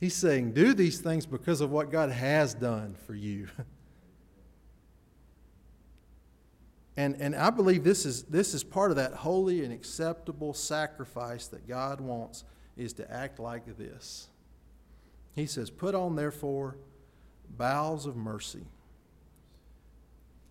He's 0.00 0.14
saying, 0.14 0.52
do 0.52 0.72
these 0.72 0.98
things 0.98 1.26
because 1.26 1.60
of 1.60 1.70
what 1.70 1.92
God 1.92 2.10
has 2.10 2.54
done 2.54 2.96
for 3.06 3.14
you. 3.14 3.48
And, 6.96 7.16
and 7.18 7.34
I 7.34 7.48
believe 7.48 7.82
this 7.82 8.04
is, 8.04 8.24
this 8.24 8.52
is 8.52 8.62
part 8.62 8.90
of 8.90 8.98
that 8.98 9.14
holy 9.14 9.64
and 9.64 9.72
acceptable 9.72 10.52
sacrifice 10.52 11.46
that 11.46 11.66
God 11.66 11.98
wants 11.98 12.44
is 12.76 12.92
to 12.94 13.10
act 13.10 13.38
like 13.38 13.64
this. 13.78 14.29
He 15.34 15.46
says, 15.46 15.70
Put 15.70 15.94
on, 15.94 16.16
therefore, 16.16 16.76
bowels 17.56 18.06
of 18.06 18.16
mercy. 18.16 18.64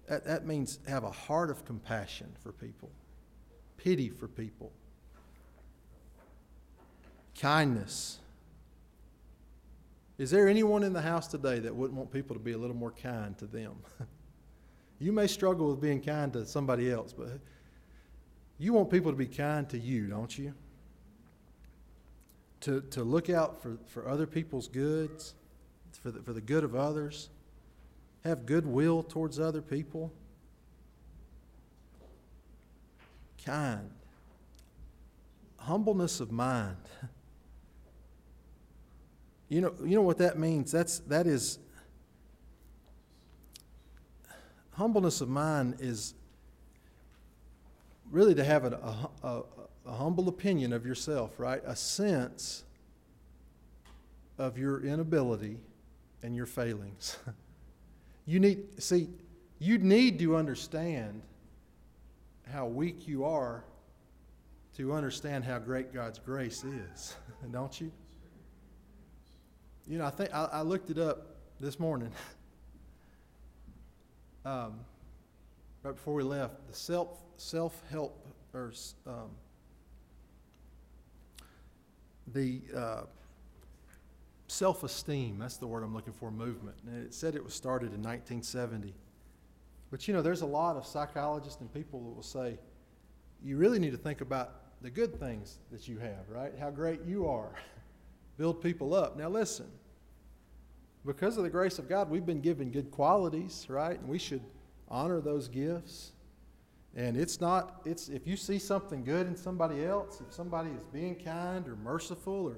That, 0.08 0.26
that 0.26 0.46
means 0.46 0.80
have 0.88 1.04
a 1.04 1.12
heart 1.12 1.50
of 1.50 1.66
compassion 1.66 2.34
for 2.42 2.52
people, 2.52 2.90
pity 3.78 4.10
for 4.10 4.28
people, 4.28 4.72
kindness, 7.40 8.20
is 10.20 10.30
there 10.30 10.50
anyone 10.50 10.84
in 10.84 10.92
the 10.92 11.02
house 11.02 11.28
today 11.28 11.60
that 11.60 11.74
wouldn't 11.74 11.98
want 11.98 12.12
people 12.12 12.36
to 12.36 12.42
be 12.42 12.52
a 12.52 12.58
little 12.58 12.76
more 12.76 12.92
kind 12.92 13.38
to 13.38 13.46
them? 13.46 13.76
you 15.00 15.14
may 15.14 15.28
struggle 15.28 15.70
with 15.70 15.80
being 15.80 16.02
kind 16.02 16.34
to 16.34 16.46
somebody 16.46 16.92
else, 16.92 17.14
but 17.14 17.40
you 18.58 18.74
want 18.74 18.92
people 18.92 19.12
to 19.12 19.18
be 19.18 19.28
kind 19.28 19.70
to 19.70 19.80
you, 19.80 20.08
don't 20.08 20.38
you? 20.38 20.54
To, 22.62 22.82
to 22.92 23.04
look 23.04 23.30
out 23.30 23.62
for, 23.62 23.78
for 23.88 24.08
other 24.08 24.28
people's 24.28 24.68
goods, 24.68 25.34
for 26.02 26.12
the, 26.12 26.22
for 26.22 26.34
the 26.34 26.42
good 26.42 26.64
of 26.64 26.76
others, 26.76 27.30
have 28.24 28.46
goodwill 28.46 29.04
towards 29.04 29.40
other 29.40 29.62
people. 29.62 30.12
Kind, 33.46 33.90
humbleness 35.58 36.20
of 36.20 36.32
mind. 36.32 36.78
You 39.52 39.62
know, 39.62 39.74
you 39.84 39.96
know 39.96 40.04
what 40.04 40.20
that 40.20 40.38
means? 40.38 40.72
That's, 40.72 41.00
that 41.08 41.26
is, 41.26 41.58
humbleness 44.74 45.22
of 45.22 45.28
mind 45.28 45.78
is 45.80 46.14
really 48.12 48.36
to 48.36 48.44
have 48.44 48.66
a, 48.66 49.10
a, 49.24 49.42
a, 49.86 49.92
humble 49.92 50.30
opinion 50.30 50.74
of 50.74 50.86
yourself, 50.86 51.40
right? 51.40 51.62
A 51.66 51.76
sense 51.76 52.64
of 54.38 54.58
your 54.58 54.84
inability 54.84 55.58
and 56.24 56.36
your 56.36 56.46
failings. 56.46 57.18
you 58.26 58.40
need, 58.40 58.82
see, 58.82 59.10
you 59.60 59.78
need 59.78 60.20
to 60.20 60.36
understand 60.36 61.22
how 62.52 62.66
weak 62.66 63.08
you 63.08 63.26
are 63.26 63.64
to 64.78 64.94
understand 64.94 65.44
how 65.44 65.60
great 65.60 65.94
God's 65.94 66.20
grace 66.20 66.64
is, 66.64 67.16
don't 67.52 67.80
you? 67.80 67.92
You 69.88 69.98
know, 69.98 70.06
I 70.06 70.10
think 70.10 70.34
I, 70.34 70.46
I 70.46 70.62
looked 70.62 70.90
it 70.90 70.98
up 70.98 71.36
this 71.60 71.80
morning. 71.80 72.12
um, 74.46 74.80
right 75.84 75.96
before 75.96 76.14
we 76.14 76.24
left, 76.24 76.68
the 76.68 76.76
self 76.76 77.20
self 77.40 77.82
help 77.90 78.26
or 78.54 78.74
um, 79.08 79.30
the 82.34 82.62
uh, 82.76 83.02
self 84.48 84.84
esteem. 84.84 85.38
That's 85.40 85.58
the 85.58 85.68
word 85.68 85.84
I'm 85.84 85.94
looking 85.94 86.14
for. 86.14 86.32
Movement, 86.32 86.78
and 86.86 87.06
it 87.06 87.14
said 87.14 87.36
it 87.36 87.44
was 87.44 87.54
started 87.54 87.88
in 87.88 88.02
1970. 88.02 88.94
But 89.92 90.08
you 90.08 90.14
know, 90.14 90.22
there's 90.22 90.42
a 90.42 90.48
lot 90.48 90.76
of 90.76 90.86
psychologists 90.86 91.62
and 91.62 91.74
people 91.74 92.00
that 92.02 92.16
will 92.16 92.24
say 92.24 92.60
you 93.44 93.58
really 93.58 93.80
need 93.80 93.92
to 93.92 93.98
think 93.98 94.22
about 94.22 94.52
the 94.82 94.90
good 94.90 95.20
things 95.20 95.58
that 95.72 95.88
you 95.88 95.98
have, 96.00 96.30
right? 96.30 96.54
How 96.60 96.70
great 96.70 97.02
you 97.06 97.28
are. 97.28 97.52
Build 98.38 98.62
people 98.62 98.94
up. 98.94 99.18
Now, 99.18 99.30
listen, 99.30 99.68
because 101.06 101.38
of 101.38 101.44
the 101.44 101.50
grace 101.50 101.80
of 101.80 101.90
God, 101.90 102.10
we've 102.10 102.26
been 102.26 102.42
given 102.42 102.72
good 102.72 102.92
qualities, 102.92 103.66
right? 103.70 104.00
And 104.00 104.08
we 104.08 104.18
should 104.18 104.42
honor 104.90 105.22
those 105.22 105.48
gifts. 105.48 106.12
And 106.96 107.16
it's 107.16 107.40
not, 107.40 107.82
it's 107.86 108.10
if 108.10 108.26
you 108.26 108.36
see 108.36 108.60
something 108.60 109.04
good 109.04 109.28
in 109.28 109.36
somebody 109.36 109.86
else, 109.86 110.22
if 110.28 110.34
somebody 110.34 110.70
is 110.72 110.84
being 110.92 111.16
kind 111.16 111.68
or 111.68 111.76
merciful 111.76 112.48
or 112.48 112.58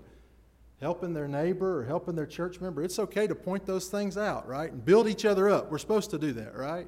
helping 0.80 1.14
their 1.14 1.28
neighbor 1.28 1.80
or 1.80 1.86
helping 1.86 2.16
their 2.16 2.26
church 2.26 2.60
member, 2.60 2.82
it's 2.82 2.98
okay 2.98 3.28
to 3.28 3.36
point 3.36 3.66
those 3.66 3.88
things 3.88 4.18
out, 4.18 4.48
right? 4.48 4.72
And 4.72 4.84
build 4.84 5.08
each 5.08 5.26
other 5.26 5.50
up. 5.50 5.70
We're 5.70 5.78
supposed 5.78 6.10
to 6.12 6.18
do 6.18 6.32
that, 6.34 6.56
right? 6.56 6.88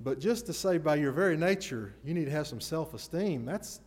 But 0.00 0.20
just 0.20 0.46
to 0.46 0.52
say 0.52 0.78
by 0.78 0.96
your 0.96 1.10
very 1.10 1.36
nature, 1.36 1.94
you 2.04 2.14
need 2.14 2.26
to 2.26 2.30
have 2.30 2.46
some 2.46 2.60
self 2.60 2.94
esteem, 2.94 3.44
that's, 3.44 3.80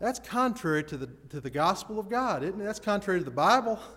that's 0.00 0.18
contrary 0.18 0.84
to 0.84 0.96
the, 0.96 1.08
to 1.28 1.40
the 1.40 1.50
gospel 1.50 1.98
of 1.98 2.08
God, 2.08 2.42
isn't 2.42 2.60
it? 2.60 2.64
That's 2.64 2.80
contrary 2.80 3.20
to 3.20 3.24
the 3.24 3.30
Bible. 3.30 3.78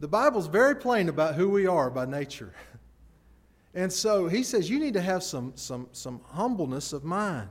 The 0.00 0.08
Bible's 0.08 0.48
very 0.48 0.74
plain 0.74 1.08
about 1.08 1.36
who 1.36 1.48
we 1.48 1.68
are 1.68 1.88
by 1.88 2.04
nature. 2.04 2.52
And 3.74 3.92
so 3.92 4.28
he 4.28 4.42
says 4.42 4.70
you 4.70 4.78
need 4.78 4.94
to 4.94 5.00
have 5.00 5.22
some, 5.22 5.52
some, 5.56 5.88
some 5.92 6.20
humbleness 6.26 6.92
of 6.92 7.04
mind. 7.04 7.48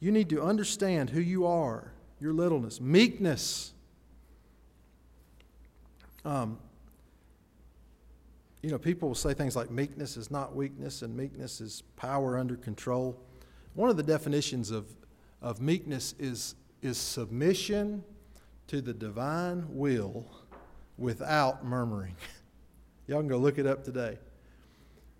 You 0.00 0.12
need 0.12 0.28
to 0.30 0.40
understand 0.40 1.10
who 1.10 1.20
you 1.20 1.46
are, 1.46 1.92
your 2.20 2.32
littleness, 2.32 2.80
meekness. 2.80 3.72
Um, 6.24 6.58
you 8.62 8.70
know, 8.70 8.78
people 8.78 9.08
will 9.08 9.16
say 9.16 9.34
things 9.34 9.56
like 9.56 9.70
meekness 9.70 10.16
is 10.16 10.30
not 10.30 10.54
weakness 10.54 11.02
and 11.02 11.16
meekness 11.16 11.60
is 11.60 11.82
power 11.96 12.38
under 12.38 12.56
control. 12.56 13.18
One 13.74 13.90
of 13.90 13.96
the 13.96 14.02
definitions 14.02 14.70
of, 14.70 14.86
of 15.42 15.60
meekness 15.60 16.14
is, 16.18 16.54
is 16.82 16.98
submission 16.98 18.04
to 18.68 18.80
the 18.80 18.94
divine 18.94 19.64
will 19.68 20.24
without 20.96 21.64
murmuring. 21.64 22.14
Y'all 23.08 23.20
can 23.20 23.28
go 23.28 23.38
look 23.38 23.58
it 23.58 23.66
up 23.66 23.82
today. 23.82 24.18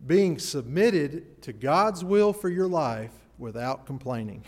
Being 0.06 0.38
submitted 0.38 1.42
to 1.42 1.52
God's 1.52 2.04
will 2.04 2.32
for 2.32 2.48
your 2.48 2.68
life 2.68 3.12
without 3.38 3.86
complaining. 3.86 4.44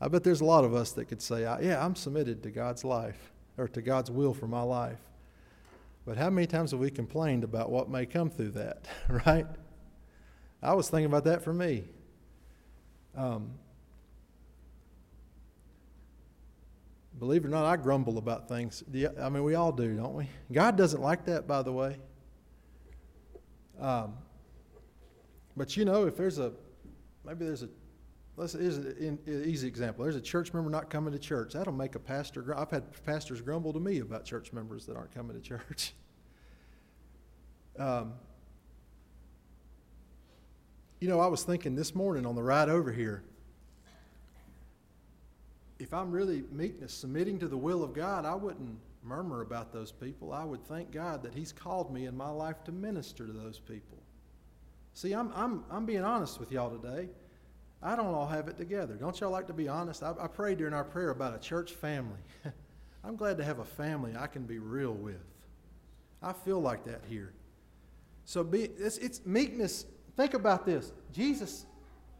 I 0.00 0.08
bet 0.08 0.24
there's 0.24 0.40
a 0.40 0.44
lot 0.44 0.64
of 0.64 0.74
us 0.74 0.92
that 0.92 1.06
could 1.06 1.20
say, 1.20 1.42
Yeah, 1.42 1.84
I'm 1.84 1.94
submitted 1.94 2.42
to 2.44 2.50
God's 2.50 2.84
life 2.84 3.32
or 3.58 3.68
to 3.68 3.82
God's 3.82 4.10
will 4.10 4.32
for 4.32 4.46
my 4.46 4.62
life. 4.62 4.98
But 6.06 6.16
how 6.16 6.30
many 6.30 6.46
times 6.46 6.70
have 6.70 6.80
we 6.80 6.90
complained 6.90 7.44
about 7.44 7.70
what 7.70 7.90
may 7.90 8.06
come 8.06 8.30
through 8.30 8.52
that, 8.52 8.86
right? 9.26 9.46
I 10.62 10.74
was 10.74 10.88
thinking 10.88 11.06
about 11.06 11.24
that 11.24 11.42
for 11.42 11.52
me. 11.52 11.84
Um, 13.16 13.50
believe 17.18 17.44
it 17.44 17.48
or 17.48 17.50
not, 17.50 17.66
I 17.66 17.76
grumble 17.76 18.18
about 18.18 18.48
things. 18.48 18.82
I 19.20 19.28
mean, 19.28 19.44
we 19.44 19.54
all 19.54 19.72
do, 19.72 19.96
don't 19.96 20.14
we? 20.14 20.28
God 20.52 20.76
doesn't 20.76 21.00
like 21.00 21.26
that, 21.26 21.46
by 21.46 21.62
the 21.62 21.72
way. 21.72 21.96
Um, 23.80 24.14
but 25.56 25.76
you 25.76 25.84
know, 25.84 26.06
if 26.06 26.16
there's 26.16 26.38
a, 26.38 26.52
maybe 27.24 27.44
there's 27.44 27.62
a, 27.62 27.68
let's 28.36 28.52
here's 28.52 28.76
an 28.76 29.18
easy 29.26 29.66
example. 29.66 30.04
There's 30.04 30.16
a 30.16 30.20
church 30.20 30.52
member 30.52 30.70
not 30.70 30.90
coming 30.90 31.12
to 31.12 31.18
church. 31.18 31.54
That'll 31.54 31.72
make 31.72 31.94
a 31.94 31.98
pastor. 31.98 32.56
I've 32.56 32.70
had 32.70 32.84
pastors 33.04 33.40
grumble 33.40 33.72
to 33.72 33.80
me 33.80 34.00
about 34.00 34.24
church 34.24 34.52
members 34.52 34.86
that 34.86 34.96
aren't 34.96 35.14
coming 35.14 35.36
to 35.36 35.42
church. 35.42 35.94
Um, 37.78 38.12
you 41.00 41.08
know, 41.08 41.18
I 41.18 41.28
was 41.28 41.44
thinking 41.44 41.76
this 41.76 41.94
morning 41.94 42.26
on 42.26 42.34
the 42.34 42.42
ride 42.42 42.68
over 42.68 42.92
here 42.92 43.22
if 45.80 45.94
I'm 45.94 46.10
really 46.10 46.44
meekness, 46.52 46.92
submitting 46.92 47.38
to 47.38 47.48
the 47.48 47.56
will 47.56 47.82
of 47.82 47.94
God, 47.94 48.26
I 48.26 48.34
wouldn't 48.34 48.78
murmur 49.02 49.42
about 49.42 49.72
those 49.72 49.92
people. 49.92 50.32
I 50.32 50.44
would 50.44 50.64
thank 50.64 50.90
God 50.90 51.22
that 51.22 51.34
He's 51.34 51.52
called 51.52 51.92
me 51.92 52.06
in 52.06 52.16
my 52.16 52.30
life 52.30 52.64
to 52.64 52.72
minister 52.72 53.26
to 53.26 53.32
those 53.32 53.58
people. 53.58 53.98
See, 54.94 55.12
I'm, 55.12 55.32
I'm, 55.34 55.64
I'm 55.70 55.86
being 55.86 56.04
honest 56.04 56.40
with 56.40 56.52
y'all 56.52 56.70
today. 56.70 57.08
I 57.82 57.96
don't 57.96 58.14
all 58.14 58.26
have 58.26 58.48
it 58.48 58.56
together. 58.56 58.94
Don't 58.94 59.18
y'all 59.20 59.30
like 59.30 59.46
to 59.46 59.54
be 59.54 59.68
honest? 59.68 60.02
I, 60.02 60.12
I 60.20 60.26
prayed 60.26 60.58
during 60.58 60.74
our 60.74 60.84
prayer 60.84 61.10
about 61.10 61.34
a 61.34 61.38
church 61.38 61.72
family. 61.72 62.18
I'm 63.04 63.16
glad 63.16 63.38
to 63.38 63.44
have 63.44 63.60
a 63.60 63.64
family 63.64 64.12
I 64.18 64.26
can 64.26 64.42
be 64.42 64.58
real 64.58 64.92
with. 64.92 65.24
I 66.22 66.34
feel 66.34 66.60
like 66.60 66.84
that 66.84 67.02
here. 67.08 67.32
So 68.26 68.44
be, 68.44 68.64
it's, 68.78 68.98
it's 68.98 69.24
meekness. 69.24 69.86
Think 70.16 70.34
about 70.34 70.66
this. 70.66 70.92
Jesus 71.12 71.64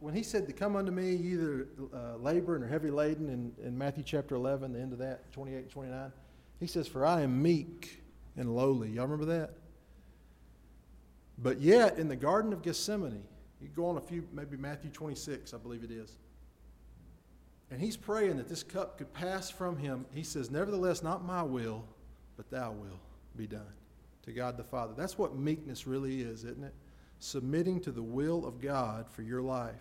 when 0.00 0.14
he 0.14 0.22
said 0.22 0.46
to 0.46 0.52
come 0.52 0.76
unto 0.76 0.90
me, 0.90 1.12
either 1.12 1.68
uh, 1.94 2.16
labor 2.16 2.56
and 2.56 2.64
are 2.64 2.68
heavy 2.68 2.90
laden, 2.90 3.28
in, 3.28 3.52
in 3.64 3.76
Matthew 3.76 4.02
chapter 4.02 4.34
11, 4.34 4.72
the 4.72 4.80
end 4.80 4.92
of 4.92 4.98
that, 4.98 5.30
28 5.32 5.56
and 5.58 5.70
29, 5.70 6.12
he 6.60 6.66
says, 6.66 6.86
For 6.86 7.04
I 7.04 7.22
am 7.22 7.42
meek 7.42 8.02
and 8.36 8.54
lowly. 8.54 8.90
Y'all 8.90 9.06
remember 9.06 9.36
that? 9.36 9.54
But 11.38 11.60
yet, 11.60 11.98
in 11.98 12.06
the 12.06 12.16
Garden 12.16 12.52
of 12.52 12.62
Gethsemane, 12.62 13.24
you 13.60 13.68
go 13.68 13.86
on 13.86 13.96
a 13.96 14.00
few, 14.00 14.26
maybe 14.32 14.56
Matthew 14.56 14.90
26, 14.90 15.54
I 15.54 15.56
believe 15.56 15.82
it 15.82 15.90
is. 15.90 16.16
And 17.70 17.80
he's 17.80 17.96
praying 17.96 18.36
that 18.36 18.48
this 18.48 18.62
cup 18.62 18.98
could 18.98 19.12
pass 19.12 19.48
from 19.48 19.78
him. 19.78 20.04
He 20.12 20.22
says, 20.22 20.50
Nevertheless, 20.50 21.02
not 21.02 21.24
my 21.24 21.42
will, 21.42 21.84
but 22.36 22.50
thou 22.50 22.72
will 22.72 23.00
be 23.36 23.46
done 23.46 23.72
to 24.24 24.32
God 24.32 24.56
the 24.56 24.64
Father. 24.64 24.92
That's 24.96 25.16
what 25.16 25.36
meekness 25.36 25.86
really 25.86 26.20
is, 26.20 26.44
isn't 26.44 26.64
it? 26.64 26.74
Submitting 27.20 27.80
to 27.82 27.92
the 27.92 28.02
will 28.02 28.44
of 28.44 28.60
God 28.60 29.08
for 29.10 29.22
your 29.22 29.40
life. 29.40 29.74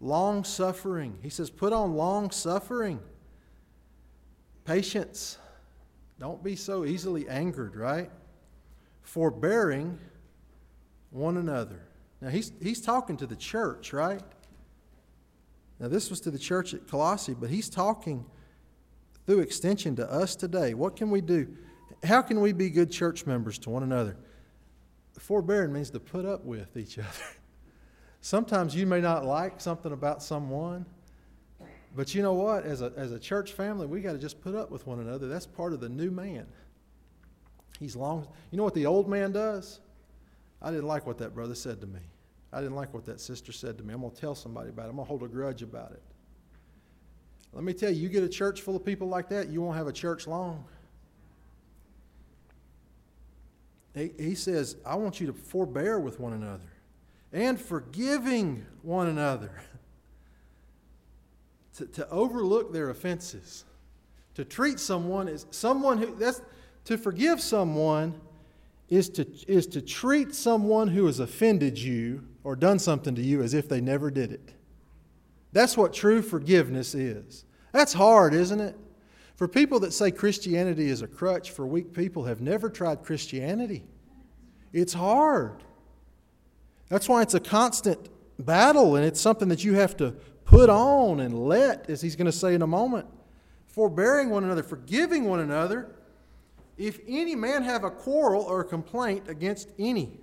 Long 0.00 0.44
suffering. 0.44 1.18
He 1.22 1.30
says, 1.30 1.48
put 1.48 1.72
on 1.72 1.94
long 1.94 2.30
suffering. 2.30 3.00
Patience. 4.64 5.38
Don't 6.18 6.42
be 6.42 6.56
so 6.56 6.84
easily 6.84 7.28
angered, 7.28 7.76
right? 7.76 8.10
Forbearing 9.02 9.98
one 11.10 11.36
another. 11.36 11.80
Now, 12.20 12.28
he's, 12.28 12.52
he's 12.62 12.80
talking 12.80 13.16
to 13.18 13.26
the 13.26 13.36
church, 13.36 13.92
right? 13.92 14.22
Now, 15.78 15.88
this 15.88 16.08
was 16.08 16.20
to 16.20 16.30
the 16.30 16.38
church 16.38 16.72
at 16.72 16.88
Colossae, 16.88 17.34
but 17.34 17.50
he's 17.50 17.68
talking 17.68 18.24
through 19.26 19.40
extension 19.40 19.96
to 19.96 20.10
us 20.10 20.34
today. 20.34 20.72
What 20.74 20.96
can 20.96 21.10
we 21.10 21.20
do? 21.20 21.48
How 22.02 22.22
can 22.22 22.40
we 22.40 22.52
be 22.52 22.70
good 22.70 22.90
church 22.90 23.26
members 23.26 23.58
to 23.60 23.70
one 23.70 23.82
another? 23.82 24.16
Forbearing 25.18 25.72
means 25.72 25.90
to 25.90 26.00
put 26.00 26.24
up 26.24 26.44
with 26.44 26.76
each 26.76 26.98
other. 26.98 27.08
Sometimes 28.20 28.74
you 28.74 28.86
may 28.86 29.00
not 29.00 29.24
like 29.24 29.60
something 29.60 29.92
about 29.92 30.22
someone, 30.22 30.86
but 31.96 32.14
you 32.14 32.22
know 32.22 32.34
what? 32.34 32.64
As 32.64 32.82
a, 32.82 32.92
as 32.96 33.10
a 33.10 33.18
church 33.18 33.52
family, 33.52 33.86
we 33.86 34.00
got 34.00 34.12
to 34.12 34.18
just 34.18 34.40
put 34.42 34.54
up 34.54 34.70
with 34.70 34.86
one 34.86 35.00
another. 35.00 35.28
That's 35.28 35.46
part 35.46 35.72
of 35.72 35.80
the 35.80 35.88
new 35.88 36.10
man. 36.10 36.46
He's 37.80 37.96
long. 37.96 38.28
You 38.50 38.58
know 38.58 38.64
what 38.64 38.74
the 38.74 38.86
old 38.86 39.08
man 39.08 39.32
does? 39.32 39.80
I 40.60 40.70
didn't 40.70 40.86
like 40.86 41.06
what 41.06 41.18
that 41.18 41.34
brother 41.34 41.54
said 41.54 41.80
to 41.80 41.86
me. 41.86 42.00
I 42.52 42.60
didn't 42.60 42.76
like 42.76 42.94
what 42.94 43.04
that 43.06 43.20
sister 43.20 43.52
said 43.52 43.76
to 43.78 43.84
me. 43.84 43.94
I'm 43.94 44.00
going 44.00 44.12
to 44.12 44.20
tell 44.20 44.34
somebody 44.34 44.68
about 44.70 44.86
it. 44.86 44.90
I'm 44.90 44.96
going 44.96 45.06
to 45.06 45.08
hold 45.08 45.22
a 45.22 45.28
grudge 45.28 45.62
about 45.62 45.92
it. 45.92 46.02
Let 47.52 47.64
me 47.64 47.72
tell 47.72 47.90
you, 47.90 48.02
you 48.02 48.08
get 48.08 48.22
a 48.22 48.28
church 48.28 48.60
full 48.60 48.76
of 48.76 48.84
people 48.84 49.08
like 49.08 49.30
that, 49.30 49.48
you 49.48 49.62
won't 49.62 49.76
have 49.76 49.86
a 49.86 49.92
church 49.92 50.26
long. 50.26 50.64
He, 53.94 54.12
he 54.18 54.34
says, 54.34 54.76
I 54.84 54.96
want 54.96 55.20
you 55.20 55.26
to 55.28 55.32
forbear 55.32 55.98
with 55.98 56.20
one 56.20 56.34
another 56.34 56.70
and 57.32 57.58
forgiving 57.58 58.66
one 58.82 59.08
another, 59.08 59.50
to, 61.76 61.86
to 61.86 62.08
overlook 62.10 62.72
their 62.72 62.90
offenses, 62.90 63.64
to 64.34 64.44
treat 64.44 64.80
someone 64.80 65.28
as 65.28 65.46
someone 65.50 65.98
who, 65.98 66.14
that's, 66.16 66.40
to 66.84 66.96
forgive 66.96 67.40
someone 67.40 68.20
is 68.88 69.08
to, 69.10 69.26
is 69.48 69.66
to 69.66 69.82
treat 69.82 70.34
someone 70.34 70.88
who 70.88 71.06
has 71.06 71.18
offended 71.18 71.78
you 71.78 72.24
or 72.44 72.54
done 72.54 72.78
something 72.78 73.14
to 73.14 73.22
you 73.22 73.42
as 73.42 73.54
if 73.54 73.68
they 73.68 73.80
never 73.80 74.10
did 74.10 74.32
it. 74.32 74.52
That's 75.52 75.76
what 75.76 75.92
true 75.92 76.22
forgiveness 76.22 76.94
is. 76.94 77.44
That's 77.72 77.92
hard, 77.92 78.34
isn't 78.34 78.60
it? 78.60 78.76
For 79.34 79.48
people 79.48 79.80
that 79.80 79.92
say 79.92 80.10
Christianity 80.10 80.88
is 80.88 81.02
a 81.02 81.06
crutch 81.06 81.50
for 81.50 81.66
weak 81.66 81.92
people 81.92 82.24
have 82.24 82.40
never 82.40 82.70
tried 82.70 83.02
Christianity. 83.02 83.84
It's 84.72 84.94
hard. 84.94 85.62
That's 86.88 87.08
why 87.08 87.22
it's 87.22 87.34
a 87.34 87.40
constant 87.40 88.08
battle, 88.38 88.96
and 88.96 89.04
it's 89.04 89.20
something 89.20 89.48
that 89.48 89.64
you 89.64 89.74
have 89.74 89.96
to 89.96 90.14
put 90.46 90.70
on 90.70 91.20
and 91.20 91.46
let, 91.46 91.90
as 91.90 92.00
he's 92.00 92.16
going 92.16 92.26
to 92.26 92.32
say 92.32 92.54
in 92.54 92.62
a 92.62 92.66
moment. 92.66 93.06
Forbearing 93.66 94.30
one 94.30 94.44
another, 94.44 94.62
forgiving 94.62 95.26
one 95.26 95.40
another, 95.40 95.94
if 96.78 97.00
any 97.06 97.34
man 97.34 97.62
have 97.62 97.84
a 97.84 97.90
quarrel 97.90 98.42
or 98.42 98.60
a 98.60 98.64
complaint 98.64 99.28
against 99.28 99.68
any. 99.78 100.18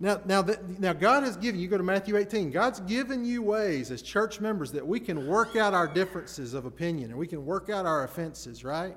Now, 0.00 0.20
now, 0.24 0.42
that, 0.42 0.80
now, 0.80 0.92
God 0.92 1.22
has 1.22 1.36
given 1.36 1.60
you, 1.60 1.68
go 1.68 1.78
to 1.78 1.82
Matthew 1.82 2.16
18, 2.16 2.50
God's 2.50 2.80
given 2.80 3.24
you 3.24 3.40
ways 3.40 3.90
as 3.90 4.02
church 4.02 4.40
members 4.40 4.72
that 4.72 4.86
we 4.86 5.00
can 5.00 5.26
work 5.28 5.56
out 5.56 5.72
our 5.72 5.86
differences 5.86 6.52
of 6.52 6.66
opinion 6.66 7.10
and 7.10 7.18
we 7.18 7.26
can 7.26 7.46
work 7.46 7.70
out 7.70 7.86
our 7.86 8.04
offenses, 8.04 8.64
right? 8.64 8.96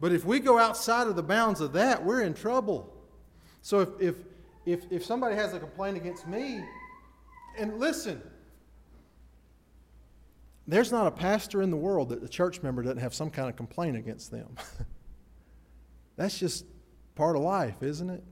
But 0.00 0.12
if 0.12 0.24
we 0.24 0.40
go 0.40 0.58
outside 0.58 1.06
of 1.06 1.14
the 1.14 1.22
bounds 1.22 1.60
of 1.60 1.74
that, 1.74 2.02
we're 2.04 2.22
in 2.22 2.32
trouble. 2.32 2.92
So 3.60 3.80
if, 3.80 3.88
if, 4.00 4.14
if, 4.64 4.90
if 4.90 5.04
somebody 5.04 5.36
has 5.36 5.52
a 5.52 5.60
complaint 5.60 5.98
against 5.98 6.26
me, 6.26 6.64
And 7.58 7.78
listen, 7.78 8.22
there's 10.66 10.92
not 10.92 11.06
a 11.06 11.10
pastor 11.10 11.62
in 11.62 11.70
the 11.70 11.76
world 11.76 12.10
that 12.10 12.20
the 12.20 12.28
church 12.28 12.62
member 12.62 12.82
doesn't 12.82 12.98
have 12.98 13.14
some 13.14 13.30
kind 13.30 13.48
of 13.48 13.56
complaint 13.56 13.96
against 13.96 14.30
them. 14.30 14.54
That's 16.16 16.38
just 16.38 16.64
part 17.14 17.36
of 17.36 17.42
life, 17.42 17.82
isn't 17.82 18.08
it? 18.08 18.22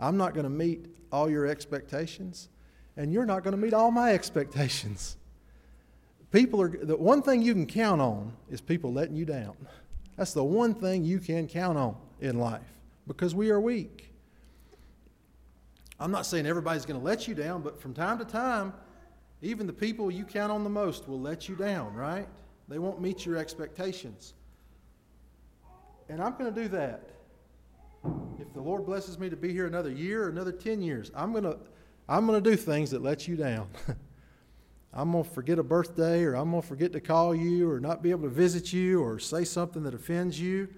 I'm 0.00 0.16
not 0.16 0.34
going 0.34 0.44
to 0.44 0.50
meet 0.50 0.86
all 1.12 1.30
your 1.30 1.46
expectations, 1.46 2.48
and 2.96 3.12
you're 3.12 3.26
not 3.26 3.44
going 3.44 3.52
to 3.52 3.60
meet 3.60 3.74
all 3.74 3.90
my 3.90 4.12
expectations. 4.12 5.16
People 6.32 6.60
are 6.60 6.68
the 6.68 6.96
one 6.96 7.22
thing 7.22 7.42
you 7.42 7.52
can 7.52 7.66
count 7.66 8.00
on 8.00 8.32
is 8.50 8.60
people 8.60 8.92
letting 8.92 9.14
you 9.14 9.24
down. 9.24 9.56
That's 10.16 10.32
the 10.32 10.44
one 10.44 10.74
thing 10.74 11.04
you 11.04 11.18
can 11.18 11.46
count 11.46 11.78
on 11.78 11.96
in 12.20 12.38
life 12.38 12.62
because 13.06 13.34
we 13.34 13.50
are 13.50 13.60
weak. 13.60 14.13
I'm 16.00 16.10
not 16.10 16.26
saying 16.26 16.46
everybody's 16.46 16.84
going 16.84 16.98
to 16.98 17.04
let 17.04 17.28
you 17.28 17.34
down, 17.34 17.62
but 17.62 17.80
from 17.80 17.94
time 17.94 18.18
to 18.18 18.24
time, 18.24 18.72
even 19.42 19.66
the 19.66 19.72
people 19.72 20.10
you 20.10 20.24
count 20.24 20.50
on 20.50 20.64
the 20.64 20.70
most 20.70 21.08
will 21.08 21.20
let 21.20 21.48
you 21.48 21.54
down, 21.54 21.94
right? 21.94 22.26
They 22.68 22.78
won't 22.78 23.00
meet 23.00 23.26
your 23.26 23.36
expectations. 23.36 24.34
And 26.08 26.22
I'm 26.22 26.32
going 26.36 26.52
to 26.52 26.62
do 26.62 26.68
that. 26.68 27.10
If 28.38 28.52
the 28.52 28.60
Lord 28.60 28.84
blesses 28.84 29.18
me 29.18 29.30
to 29.30 29.36
be 29.36 29.52
here 29.52 29.66
another 29.66 29.90
year 29.90 30.24
or 30.24 30.28
another 30.28 30.52
10 30.52 30.82
years, 30.82 31.10
I'm 31.14 31.32
going 31.32 31.44
to 31.44 31.58
I'm 32.06 32.26
going 32.26 32.42
to 32.42 32.50
do 32.50 32.54
things 32.54 32.90
that 32.90 33.02
let 33.02 33.26
you 33.26 33.34
down. 33.34 33.68
I'm 34.92 35.12
going 35.12 35.24
to 35.24 35.30
forget 35.30 35.58
a 35.58 35.62
birthday 35.62 36.22
or 36.22 36.34
I'm 36.34 36.50
going 36.50 36.60
to 36.60 36.68
forget 36.68 36.92
to 36.92 37.00
call 37.00 37.34
you 37.34 37.70
or 37.70 37.80
not 37.80 38.02
be 38.02 38.10
able 38.10 38.24
to 38.24 38.34
visit 38.34 38.72
you 38.72 39.02
or 39.02 39.18
say 39.18 39.44
something 39.44 39.82
that 39.84 39.94
offends 39.94 40.38
you. 40.38 40.68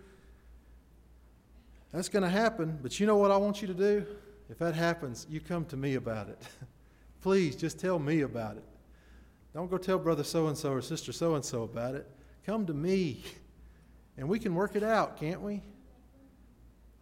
That's 1.93 2.09
going 2.09 2.23
to 2.23 2.31
happen, 2.31 2.79
but 2.81 3.01
you 3.01 3.07
know 3.07 3.17
what 3.17 3.31
I 3.31 3.37
want 3.37 3.61
you 3.61 3.67
to 3.69 3.75
do? 3.75 4.07
If 4.49 4.59
that 4.59 4.75
happens, 4.75 5.27
you 5.29 5.41
come 5.41 5.65
to 5.67 5.77
me 5.77 5.95
about 5.95 6.29
it. 6.29 6.39
Please 7.23 7.57
just 7.57 7.79
tell 7.79 7.99
me 7.99 8.21
about 8.21 8.57
it. 8.57 8.65
Don't 9.55 9.71
go 9.71 9.79
tell 9.79 9.99
brother 9.99 10.23
so 10.23 10.47
and 10.49 10.57
so 10.57 10.71
or 10.71 10.83
sister 10.83 11.13
so 11.13 11.35
and 11.35 11.45
so 11.45 11.63
about 11.63 11.95
it. 11.95 12.07
Come 12.45 12.67
to 12.67 12.75
me 12.75 13.25
and 14.17 14.29
we 14.29 14.39
can 14.39 14.55
work 14.55 14.77
it 14.77 14.83
out, 14.83 15.19
can't 15.19 15.41
we? 15.41 15.63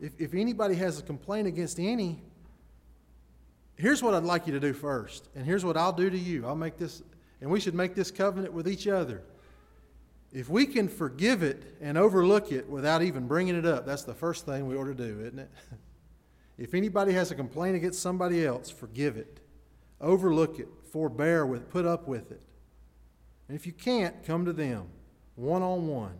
If, 0.01 0.21
if 0.21 0.35
anybody 0.35 0.75
has 0.77 0.99
a 0.99 1.03
complaint 1.03 1.47
against 1.47 1.79
any, 1.79 2.23
here's 3.77 4.03
what 4.03 4.15
I'd 4.15 4.25
like 4.25 4.47
you 4.47 4.53
to 4.53 4.61
do 4.61 4.73
first, 4.73 5.29
and 5.35 5.45
here's 5.45 5.65
what 5.65 5.77
I'll 5.77 5.93
do 5.93 6.11
to 6.11 6.19
you. 6.19 6.47
I'll 6.47 6.57
make 6.57 6.77
this, 6.77 7.03
and 7.41 7.51
we 7.51 7.61
should 7.61 7.75
make 7.75 7.95
this 7.95 8.11
covenant 8.11 8.53
with 8.53 8.69
each 8.69 8.87
other. 8.87 9.23
If 10.33 10.49
we 10.49 10.67
can 10.67 10.89
forgive 10.89 11.43
it 11.45 11.77
and 11.81 11.97
overlook 11.97 12.51
it 12.51 12.69
without 12.69 13.03
even 13.03 13.29
bringing 13.29 13.55
it 13.55 13.65
up, 13.65 13.87
that's 13.87 14.03
the 14.03 14.15
first 14.15 14.45
thing 14.45 14.67
we 14.67 14.77
ought 14.77 14.87
to 14.87 14.95
do, 14.95 15.21
isn't 15.21 15.39
it? 15.39 15.51
If 16.57 16.75
anybody 16.75 17.13
has 17.13 17.31
a 17.31 17.35
complaint 17.35 17.77
against 17.77 18.01
somebody 18.01 18.45
else, 18.45 18.71
forgive 18.71 19.17
it, 19.17 19.41
overlook 20.01 20.59
it, 20.59 20.69
forbear 20.93 21.47
with, 21.47 21.69
put 21.71 21.85
up 21.85 22.07
with 22.07 22.31
it. 22.31 22.43
And 23.49 23.57
if 23.57 23.67
you 23.67 23.73
can't, 23.73 24.25
come 24.25 24.45
to 24.45 24.53
them 24.53 24.89
one 25.37 25.63
on 25.63 25.89
one. 25.89 26.15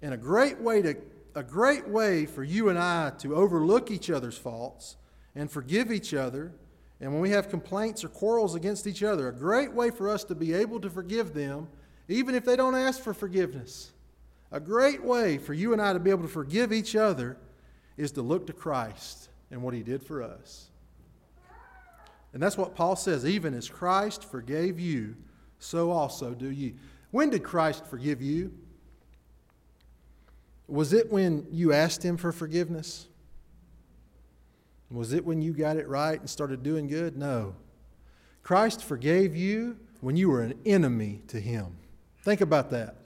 And 0.00 0.14
a 0.14 0.16
great 0.16 0.60
way 0.60 0.82
to 0.82 0.96
a 1.34 1.42
great 1.42 1.86
way 1.86 2.26
for 2.26 2.42
you 2.42 2.68
and 2.68 2.78
I 2.78 3.10
to 3.18 3.36
overlook 3.36 3.90
each 3.90 4.10
other's 4.10 4.36
faults 4.36 4.96
and 5.36 5.50
forgive 5.50 5.92
each 5.92 6.12
other. 6.12 6.52
And 7.00 7.12
when 7.12 7.20
we 7.20 7.30
have 7.30 7.48
complaints 7.48 8.02
or 8.02 8.08
quarrels 8.08 8.56
against 8.56 8.86
each 8.88 9.04
other, 9.04 9.28
a 9.28 9.32
great 9.32 9.72
way 9.72 9.90
for 9.90 10.08
us 10.08 10.24
to 10.24 10.34
be 10.34 10.52
able 10.52 10.80
to 10.80 10.90
forgive 10.90 11.34
them, 11.34 11.68
even 12.08 12.34
if 12.34 12.44
they 12.44 12.56
don't 12.56 12.74
ask 12.74 13.00
for 13.00 13.14
forgiveness. 13.14 13.92
A 14.50 14.58
great 14.58 15.04
way 15.04 15.38
for 15.38 15.54
you 15.54 15.72
and 15.72 15.80
I 15.80 15.92
to 15.92 16.00
be 16.00 16.10
able 16.10 16.22
to 16.22 16.28
forgive 16.28 16.72
each 16.72 16.96
other 16.96 17.36
is 17.98 18.12
to 18.12 18.22
look 18.22 18.46
to 18.46 18.52
Christ 18.54 19.28
and 19.50 19.62
what 19.62 19.74
he 19.74 19.82
did 19.82 20.02
for 20.02 20.22
us. 20.22 20.70
And 22.32 22.42
that's 22.42 22.56
what 22.56 22.74
Paul 22.74 22.96
says 22.96 23.26
even 23.26 23.52
as 23.52 23.68
Christ 23.68 24.24
forgave 24.24 24.78
you, 24.78 25.16
so 25.58 25.90
also 25.90 26.32
do 26.34 26.50
you. 26.50 26.74
When 27.10 27.30
did 27.30 27.42
Christ 27.42 27.84
forgive 27.86 28.22
you? 28.22 28.52
Was 30.68 30.92
it 30.92 31.10
when 31.10 31.46
you 31.50 31.72
asked 31.72 32.04
him 32.04 32.16
for 32.16 32.30
forgiveness? 32.30 33.08
Was 34.90 35.12
it 35.12 35.24
when 35.24 35.42
you 35.42 35.52
got 35.52 35.76
it 35.76 35.88
right 35.88 36.20
and 36.20 36.28
started 36.28 36.62
doing 36.62 36.86
good? 36.86 37.16
No. 37.16 37.54
Christ 38.42 38.84
forgave 38.84 39.34
you 39.34 39.76
when 40.00 40.16
you 40.16 40.30
were 40.30 40.42
an 40.42 40.54
enemy 40.64 41.22
to 41.28 41.40
him. 41.40 41.76
Think 42.22 42.40
about 42.40 42.70
that. 42.70 42.97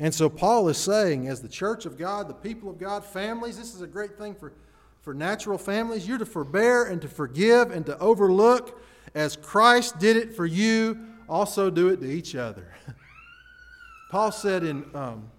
And 0.00 0.14
so 0.14 0.30
Paul 0.30 0.66
is 0.70 0.78
saying, 0.78 1.28
as 1.28 1.42
the 1.42 1.48
church 1.48 1.84
of 1.84 1.98
God, 1.98 2.26
the 2.26 2.34
people 2.34 2.70
of 2.70 2.78
God, 2.78 3.04
families, 3.04 3.58
this 3.58 3.74
is 3.74 3.82
a 3.82 3.86
great 3.86 4.16
thing 4.16 4.34
for, 4.34 4.54
for 5.02 5.12
natural 5.12 5.58
families. 5.58 6.08
You're 6.08 6.16
to 6.16 6.24
forbear 6.24 6.84
and 6.84 7.02
to 7.02 7.08
forgive 7.08 7.70
and 7.70 7.84
to 7.84 7.98
overlook. 7.98 8.80
As 9.14 9.36
Christ 9.36 9.98
did 9.98 10.16
it 10.16 10.34
for 10.34 10.46
you, 10.46 10.98
also 11.28 11.68
do 11.68 11.88
it 11.88 12.00
to 12.00 12.10
each 12.10 12.34
other. 12.34 12.74
Paul 14.10 14.32
said 14.32 14.64
in 14.64 14.86
um, 14.94 15.30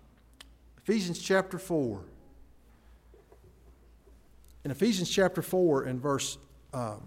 Ephesians 0.78 1.18
chapter 1.20 1.58
4, 1.58 2.00
in 4.64 4.70
Ephesians 4.70 5.10
chapter 5.10 5.42
4 5.42 5.86
and 5.86 6.00
verse 6.00 6.38
um, 6.72 7.02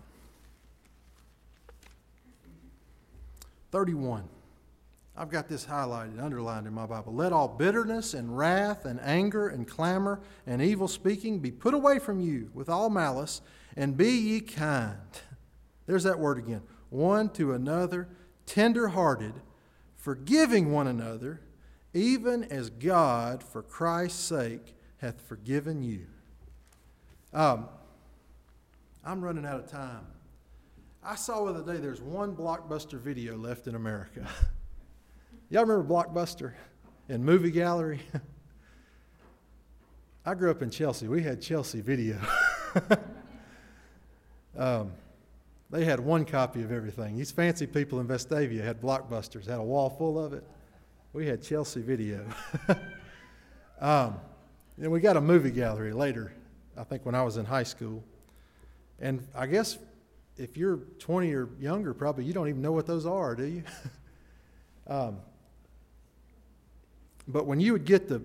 31. 3.70 4.28
I've 5.16 5.30
got 5.30 5.48
this 5.48 5.64
highlighted, 5.64 6.20
underlined 6.20 6.66
in 6.66 6.74
my 6.74 6.86
Bible. 6.86 7.14
Let 7.14 7.32
all 7.32 7.46
bitterness 7.46 8.14
and 8.14 8.36
wrath 8.36 8.84
and 8.84 9.00
anger 9.00 9.46
and 9.46 9.66
clamor 9.66 10.20
and 10.44 10.60
evil 10.60 10.88
speaking 10.88 11.38
be 11.38 11.52
put 11.52 11.72
away 11.72 12.00
from 12.00 12.18
you 12.18 12.50
with 12.52 12.68
all 12.68 12.90
malice, 12.90 13.40
and 13.76 13.96
be 13.96 14.10
ye 14.10 14.40
kind. 14.40 14.98
There's 15.86 16.02
that 16.02 16.18
word 16.18 16.38
again. 16.38 16.62
One 16.90 17.28
to 17.30 17.52
another, 17.52 18.08
tender 18.44 18.88
hearted, 18.88 19.34
forgiving 19.96 20.72
one 20.72 20.88
another, 20.88 21.40
even 21.92 22.42
as 22.44 22.70
God, 22.70 23.42
for 23.42 23.62
Christ's 23.62 24.24
sake, 24.24 24.74
hath 24.98 25.20
forgiven 25.20 25.82
you. 25.82 26.06
Um, 27.32 27.68
I'm 29.04 29.22
running 29.22 29.46
out 29.46 29.60
of 29.60 29.70
time. 29.70 30.06
I 31.04 31.14
saw 31.14 31.44
the 31.44 31.60
other 31.60 31.74
day 31.74 31.78
there's 31.80 32.00
one 32.00 32.34
blockbuster 32.34 32.98
video 32.98 33.36
left 33.36 33.68
in 33.68 33.76
America. 33.76 34.26
Y'all 35.50 35.64
remember 35.64 35.84
Blockbuster 35.84 36.52
and 37.08 37.24
Movie 37.24 37.50
Gallery? 37.50 38.00
I 40.26 40.34
grew 40.34 40.50
up 40.50 40.62
in 40.62 40.70
Chelsea. 40.70 41.06
We 41.06 41.22
had 41.22 41.42
Chelsea 41.42 41.82
Video. 41.82 42.18
um, 44.56 44.92
they 45.70 45.84
had 45.84 46.00
one 46.00 46.24
copy 46.24 46.62
of 46.62 46.72
everything. 46.72 47.16
These 47.16 47.30
fancy 47.30 47.66
people 47.66 48.00
in 48.00 48.06
Vestavia 48.06 48.64
had 48.64 48.80
Blockbusters, 48.80 49.46
had 49.46 49.58
a 49.58 49.62
wall 49.62 49.90
full 49.90 50.18
of 50.18 50.32
it. 50.32 50.44
We 51.12 51.26
had 51.26 51.42
Chelsea 51.42 51.82
Video. 51.82 52.24
um, 53.80 54.18
and 54.80 54.90
we 54.90 55.00
got 55.00 55.16
a 55.16 55.20
movie 55.20 55.50
gallery 55.50 55.92
later 55.92 56.32
I 56.76 56.84
think 56.84 57.06
when 57.06 57.14
I 57.14 57.22
was 57.22 57.36
in 57.36 57.44
high 57.44 57.62
school. 57.62 58.02
And 58.98 59.26
I 59.34 59.46
guess 59.46 59.78
if 60.36 60.56
you're 60.56 60.78
20 60.98 61.32
or 61.34 61.48
younger, 61.60 61.94
probably 61.94 62.24
you 62.24 62.32
don't 62.32 62.48
even 62.48 62.62
know 62.62 62.72
what 62.72 62.86
those 62.86 63.06
are, 63.06 63.34
do 63.34 63.44
you? 63.44 63.62
um, 64.86 65.18
but 67.26 67.46
when 67.46 67.60
you 67.60 67.72
would 67.72 67.84
get 67.84 68.08
the 68.08 68.22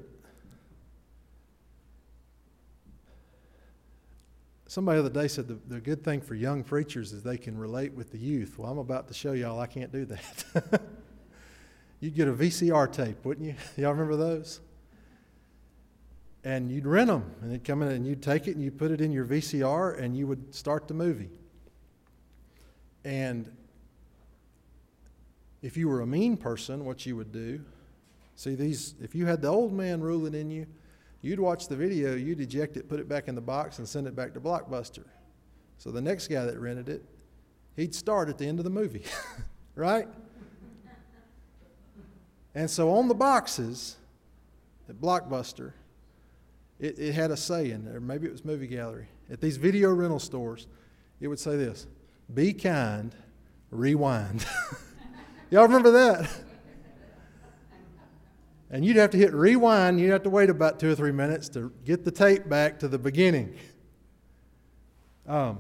Somebody 4.68 5.02
the 5.02 5.08
other 5.08 5.22
day 5.22 5.28
said 5.28 5.48
the, 5.48 5.58
the 5.68 5.82
good 5.82 6.04
thing 6.04 6.22
for 6.22 6.36
young 6.36 6.64
preachers 6.64 7.12
is 7.12 7.24
they 7.24 7.38
can 7.38 7.58
relate 7.58 7.92
with 7.92 8.12
the 8.12 8.20
youth. 8.20 8.60
Well, 8.60 8.72
I'm 8.72 8.78
about 8.78 9.08
to 9.08 9.16
show 9.16 9.32
y'all 9.32 9.60
I 9.60 9.66
can't 9.66 9.92
do 9.92 10.06
that. 10.06 10.82
You'd 12.00 12.14
get 12.14 12.28
a 12.28 12.34
VCR 12.34 12.94
tape, 12.94 13.26
wouldn't 13.26 13.48
you? 13.48 13.56
Y'all 13.82 13.94
remember 13.94 14.16
those? 14.16 14.62
and 16.44 16.72
you'd 16.72 16.86
rent 16.86 17.08
them, 17.08 17.36
and 17.42 17.52
they'd 17.52 17.64
come 17.64 17.82
in 17.82 17.90
and 17.90 18.06
you'd 18.08 18.24
take 18.24 18.48
it 18.48 18.56
and 18.56 18.64
you'd 18.64 18.78
put 18.78 18.92
it 18.92 19.02
in 19.02 19.12
your 19.12 19.26
VCR 19.26 20.02
and 20.02 20.16
you 20.16 20.26
would 20.28 20.54
start 20.56 20.88
the 20.88 20.94
movie. 20.94 21.30
And 23.04 23.52
if 25.62 25.76
you 25.76 25.90
were 25.90 26.02
a 26.02 26.08
mean 26.08 26.38
person, 26.38 26.86
what 26.86 27.06
you 27.06 27.16
would 27.18 27.32
do, 27.32 27.62
see 28.40 28.56
these, 28.56 28.96
if 29.02 29.14
you 29.14 29.26
had 29.26 29.42
the 29.42 29.50
old 29.50 29.74
man 29.74 30.00
ruling 30.00 30.34
in 30.34 30.50
you, 30.50 30.66
you'd 31.22 31.42
watch 31.42 31.68
the 31.68 31.76
video, 31.76 32.16
you'd 32.16 32.40
eject 32.40 32.78
it, 32.78 32.88
put 32.88 33.02
it 33.02 33.10
back 33.10 33.28
in 33.28 33.36
the 33.36 33.42
box, 33.42 33.80
and 33.80 33.88
send 33.88 34.08
it 34.08 34.16
back 34.16 34.34
to 34.34 34.40
Blockbuster. 34.40 35.04
So 35.78 35.92
the 35.92 36.02
next 36.02 36.30
guy 36.30 36.46
that 36.46 36.58
rented 36.58 36.88
it, 36.88 37.04
he'd 37.76 37.94
start 37.94 38.30
at 38.30 38.38
the 38.38 38.46
end 38.46 38.58
of 38.58 38.64
the 38.64 38.70
movie, 38.70 39.04
right? 39.76 40.08
And 42.56 42.70
so 42.72 42.92
on 42.92 43.10
the 43.10 43.14
boxes 43.14 43.98
at 44.88 44.96
Blockbuster, 45.02 45.74
it, 46.80 46.98
it 46.98 47.14
had 47.14 47.32
a 47.32 47.38
saying, 47.38 47.90
or 47.94 48.00
maybe 48.00 48.26
it 48.26 48.32
was 48.32 48.46
Movie 48.46 48.68
Gallery. 48.68 49.10
At 49.30 49.42
these 49.42 49.58
video 49.58 49.94
rental 49.94 50.20
stores, 50.20 50.68
it 51.20 51.28
would 51.28 51.40
say 51.40 51.58
this 51.58 51.88
Be 52.34 52.54
kind, 52.54 53.14
rewind. 53.70 54.46
Y'all 55.52 55.64
remember 55.64 55.92
that? 55.92 56.30
And 58.72 58.86
you'd 58.86 58.98
have 58.98 59.10
to 59.12 59.18
hit 59.18 59.34
rewind, 59.34 60.00
you'd 60.00 60.12
have 60.12 60.24
to 60.24 60.30
wait 60.30 60.50
about 60.50 60.80
two 60.80 60.92
or 60.92 60.96
three 60.96 61.12
minutes 61.12 61.50
to 61.50 61.72
get 61.86 62.06
the 62.06 62.12
tape 62.12 62.48
back 62.48 62.80
to 62.80 62.88
the 62.88 63.00
beginning. 63.00 63.56
Um, 65.28 65.60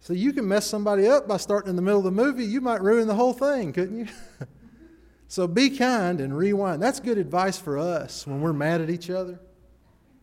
So 0.00 0.12
you 0.12 0.32
can 0.32 0.48
mess 0.48 0.66
somebody 0.66 1.06
up 1.06 1.28
by 1.28 1.36
starting 1.36 1.70
in 1.70 1.76
the 1.76 1.82
middle 1.82 1.98
of 2.00 2.04
the 2.04 2.10
movie. 2.10 2.44
You 2.44 2.60
might 2.60 2.82
ruin 2.82 3.06
the 3.06 3.14
whole 3.14 3.32
thing, 3.32 3.72
couldn't 3.72 3.98
you? 3.98 4.06
so 5.28 5.46
be 5.46 5.70
kind 5.70 6.20
and 6.20 6.36
rewind. 6.36 6.82
That's 6.82 6.98
good 6.98 7.18
advice 7.18 7.56
for 7.56 7.78
us 7.78 8.26
when 8.26 8.40
we're 8.40 8.52
mad 8.52 8.80
at 8.80 8.90
each 8.90 9.10
other. 9.10 9.38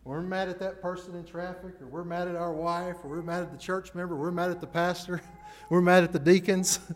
We're 0.04 0.22
mad 0.22 0.48
at 0.48 0.58
that 0.58 0.82
person 0.82 1.14
in 1.14 1.24
traffic, 1.24 1.80
or 1.80 1.86
we're 1.86 2.04
mad 2.04 2.26
at 2.28 2.36
our 2.36 2.52
wife, 2.52 2.96
or 3.04 3.10
we're 3.10 3.22
mad 3.22 3.42
at 3.42 3.52
the 3.52 3.58
church 3.58 3.94
member, 3.94 4.16
we're 4.16 4.30
mad 4.30 4.50
at 4.50 4.60
the 4.60 4.66
pastor, 4.66 5.22
we're 5.70 5.80
mad 5.80 6.04
at 6.04 6.12
the 6.12 6.18
deacons. 6.18 6.78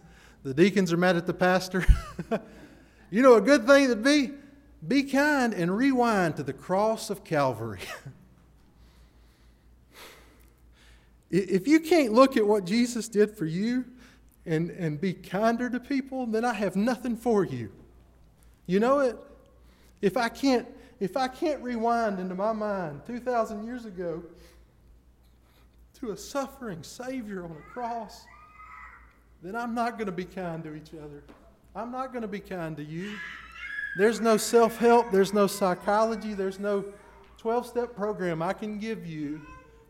The 0.42 0.52
deacons 0.52 0.92
are 0.92 0.98
mad 0.98 1.16
at 1.16 1.26
the 1.26 1.32
pastor. 1.32 1.86
You 3.14 3.22
know, 3.22 3.34
a 3.34 3.40
good 3.40 3.64
thing 3.64 3.90
to 3.90 3.94
be 3.94 4.32
be 4.88 5.04
kind 5.04 5.54
and 5.54 5.76
rewind 5.76 6.34
to 6.34 6.42
the 6.42 6.52
cross 6.52 7.10
of 7.10 7.22
Calvary. 7.22 7.78
if 11.30 11.68
you 11.68 11.78
can't 11.78 12.12
look 12.12 12.36
at 12.36 12.44
what 12.44 12.64
Jesus 12.64 13.06
did 13.06 13.30
for 13.30 13.46
you 13.46 13.84
and, 14.44 14.72
and 14.72 15.00
be 15.00 15.12
kinder 15.12 15.70
to 15.70 15.78
people, 15.78 16.26
then 16.26 16.44
I 16.44 16.54
have 16.54 16.74
nothing 16.74 17.16
for 17.16 17.44
you. 17.44 17.70
You 18.66 18.80
know 18.80 18.98
it? 18.98 19.16
If 20.02 20.16
I 20.16 20.28
can't, 20.28 20.66
if 20.98 21.16
I 21.16 21.28
can't 21.28 21.62
rewind 21.62 22.18
into 22.18 22.34
my 22.34 22.52
mind 22.52 23.02
2,000 23.06 23.64
years 23.64 23.84
ago 23.84 24.24
to 26.00 26.10
a 26.10 26.16
suffering 26.16 26.82
Savior 26.82 27.44
on 27.44 27.52
a 27.52 27.72
cross, 27.72 28.24
then 29.40 29.54
I'm 29.54 29.72
not 29.72 29.98
going 29.98 30.06
to 30.06 30.12
be 30.12 30.24
kind 30.24 30.64
to 30.64 30.74
each 30.74 30.94
other. 30.94 31.22
I'm 31.74 31.90
not 31.90 32.12
going 32.12 32.22
to 32.22 32.28
be 32.28 32.40
kind 32.40 32.76
to 32.76 32.84
you. 32.84 33.16
There's 33.96 34.20
no 34.20 34.36
self 34.36 34.78
help, 34.78 35.10
there's 35.10 35.32
no 35.32 35.46
psychology, 35.46 36.34
there's 36.34 36.58
no 36.58 36.84
12 37.38 37.66
step 37.66 37.94
program 37.94 38.42
I 38.42 38.52
can 38.52 38.78
give 38.78 39.06
you 39.06 39.40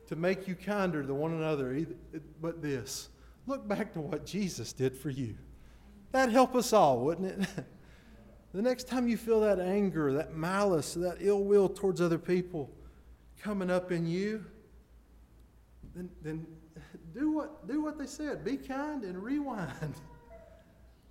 to 0.08 0.16
make 0.16 0.46
you 0.46 0.54
kinder 0.54 1.02
to 1.02 1.14
one 1.14 1.32
another, 1.32 1.86
but 2.40 2.60
this. 2.60 3.08
Look 3.46 3.66
back 3.66 3.92
to 3.94 4.00
what 4.00 4.24
Jesus 4.24 4.72
did 4.72 4.96
for 4.96 5.10
you. 5.10 5.36
That'd 6.12 6.32
help 6.32 6.54
us 6.54 6.72
all, 6.72 7.00
wouldn't 7.00 7.32
it? 7.32 7.48
the 8.54 8.62
next 8.62 8.88
time 8.88 9.08
you 9.08 9.16
feel 9.16 9.40
that 9.40 9.60
anger, 9.60 10.12
that 10.12 10.34
malice, 10.34 10.94
that 10.94 11.18
ill 11.20 11.44
will 11.44 11.68
towards 11.68 12.00
other 12.00 12.18
people 12.18 12.70
coming 13.42 13.70
up 13.70 13.92
in 13.92 14.06
you, 14.06 14.44
then, 15.94 16.08
then 16.22 16.46
do, 17.14 17.30
what, 17.30 17.66
do 17.68 17.82
what 17.82 17.98
they 17.98 18.06
said. 18.06 18.44
Be 18.44 18.56
kind 18.56 19.04
and 19.04 19.22
rewind. 19.22 19.94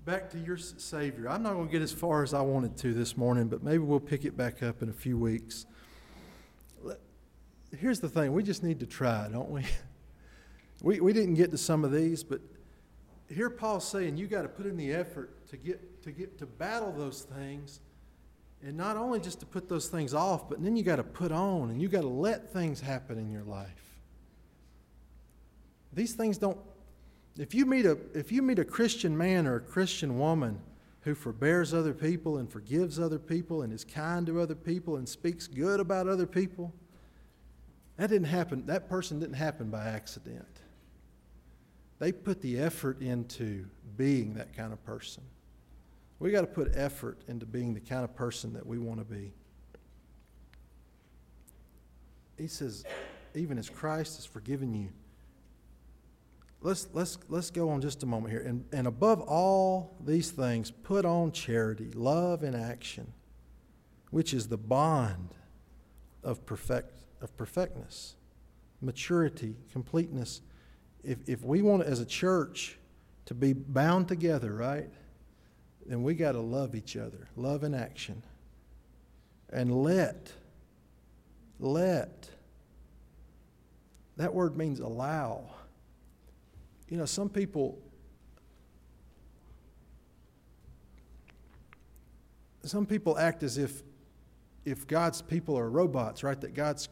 back 0.05 0.29
to 0.31 0.39
your 0.39 0.57
Savior. 0.57 1.29
I'm 1.29 1.43
not 1.43 1.53
going 1.53 1.67
to 1.67 1.71
get 1.71 1.81
as 1.81 1.91
far 1.91 2.23
as 2.23 2.33
I 2.33 2.41
wanted 2.41 2.75
to 2.77 2.93
this 2.93 3.15
morning, 3.15 3.47
but 3.47 3.63
maybe 3.63 3.79
we'll 3.79 3.99
pick 3.99 4.25
it 4.25 4.35
back 4.35 4.61
up 4.61 4.81
in 4.81 4.89
a 4.89 4.93
few 4.93 5.17
weeks. 5.17 5.65
Here's 7.77 7.99
the 7.99 8.09
thing 8.09 8.33
we 8.33 8.43
just 8.43 8.63
need 8.63 8.79
to 8.81 8.85
try, 8.85 9.27
don't 9.31 9.49
we? 9.49 9.63
We, 10.81 10.99
we 10.99 11.13
didn't 11.13 11.35
get 11.35 11.49
to 11.51 11.57
some 11.57 11.85
of 11.85 11.93
these, 11.93 12.23
but 12.23 12.41
here 13.29 13.49
Paul's 13.49 13.87
saying 13.87 14.17
you 14.17 14.27
got 14.27 14.41
to 14.41 14.49
put 14.49 14.65
in 14.65 14.75
the 14.75 14.91
effort 14.91 15.47
to 15.47 15.55
get 15.55 16.03
to 16.03 16.11
get 16.11 16.37
to 16.39 16.45
battle 16.45 16.91
those 16.91 17.21
things 17.21 17.79
and 18.61 18.75
not 18.75 18.97
only 18.97 19.21
just 19.21 19.39
to 19.39 19.45
put 19.45 19.69
those 19.69 19.87
things 19.87 20.13
off, 20.13 20.49
but 20.49 20.61
then 20.61 20.75
you 20.75 20.83
got 20.83 20.97
to 20.97 21.03
put 21.03 21.31
on 21.31 21.69
and 21.69 21.81
you 21.81 21.87
got 21.87 22.01
to 22.01 22.09
let 22.09 22.51
things 22.51 22.81
happen 22.81 23.17
in 23.17 23.31
your 23.31 23.43
life. 23.43 24.01
These 25.93 26.15
things 26.15 26.37
don't 26.37 26.57
if 27.37 27.53
you 27.53 27.65
meet 27.65 27.85
a, 27.85 27.97
if 28.13 28.31
you 28.31 28.41
meet 28.41 28.59
a 28.59 28.65
Christian 28.65 29.17
man 29.17 29.47
or 29.47 29.55
a 29.55 29.59
Christian 29.59 30.19
woman 30.19 30.59
who 31.01 31.15
forbears 31.15 31.73
other 31.73 31.93
people 31.93 32.37
and 32.37 32.49
forgives 32.49 32.99
other 32.99 33.19
people 33.19 33.63
and 33.63 33.73
is 33.73 33.83
kind 33.83 34.25
to 34.27 34.39
other 34.39 34.55
people 34.55 34.97
and 34.97 35.09
speaks 35.09 35.47
good 35.47 35.79
about 35.79 36.07
other 36.07 36.27
people, 36.27 36.73
that 37.97 38.09
didn't 38.09 38.27
happen. 38.27 38.65
That 38.67 38.87
person 38.87 39.19
didn't 39.19 39.35
happen 39.35 39.69
by 39.69 39.85
accident. 39.85 40.47
They 41.99 42.11
put 42.11 42.41
the 42.41 42.59
effort 42.59 43.01
into 43.01 43.65
being 43.97 44.33
that 44.35 44.55
kind 44.55 44.73
of 44.73 44.83
person. 44.85 45.23
We 46.19 46.31
got 46.31 46.41
to 46.41 46.47
put 46.47 46.71
effort 46.75 47.21
into 47.27 47.45
being 47.45 47.73
the 47.73 47.79
kind 47.79 48.03
of 48.03 48.15
person 48.15 48.53
that 48.53 48.65
we 48.65 48.77
want 48.77 48.99
to 48.99 49.05
be. 49.05 49.33
He 52.37 52.47
says, 52.47 52.83
even 53.35 53.57
as 53.57 53.69
Christ 53.69 54.17
has 54.17 54.25
forgiven 54.25 54.73
you 54.73 54.89
let's, 56.63 56.87
let's, 56.93 57.17
let's 57.29 57.51
go 57.51 57.69
on 57.69 57.81
just 57.81 58.03
a 58.03 58.05
moment 58.05 58.31
here. 58.31 58.41
And, 58.41 58.65
and 58.71 58.87
above 58.87 59.21
all 59.21 59.95
these 60.03 60.31
things, 60.31 60.71
put 60.71 61.05
on 61.05 61.31
charity, 61.31 61.91
love 61.93 62.43
in 62.43 62.55
action, 62.55 63.13
which 64.09 64.33
is 64.33 64.47
the 64.47 64.57
bond 64.57 65.35
of, 66.23 66.45
perfect, 66.45 66.99
of 67.21 67.35
perfectness, 67.37 68.15
maturity, 68.81 69.55
completeness. 69.71 70.41
If, 71.03 71.17
if 71.27 71.43
we 71.43 71.61
want, 71.61 71.83
as 71.83 71.99
a 71.99 72.05
church, 72.05 72.77
to 73.25 73.33
be 73.33 73.53
bound 73.53 74.07
together, 74.07 74.53
right, 74.53 74.89
then 75.85 76.01
we 76.01 76.13
got 76.13 76.31
to 76.31 76.39
love 76.39 76.75
each 76.75 76.95
other, 76.95 77.27
love 77.35 77.63
in 77.63 77.73
action. 77.73 78.23
And 79.49 79.83
let, 79.83 80.31
let, 81.59 82.29
that 84.15 84.33
word 84.33 84.57
means 84.57 84.79
allow 84.79 85.52
you 86.93 86.99
know, 86.99 87.05
some 87.05 87.27
people, 87.27 87.79
some 92.61 92.85
people 92.85 93.17
act 93.17 93.41
as 93.41 93.57
if 93.57 93.81
if 94.63 94.85
God's 94.85 95.19
people 95.19 95.57
are 95.57 95.71
robots, 95.71 96.21
right? 96.21 96.39
That 96.39 96.53
God's, 96.53 96.89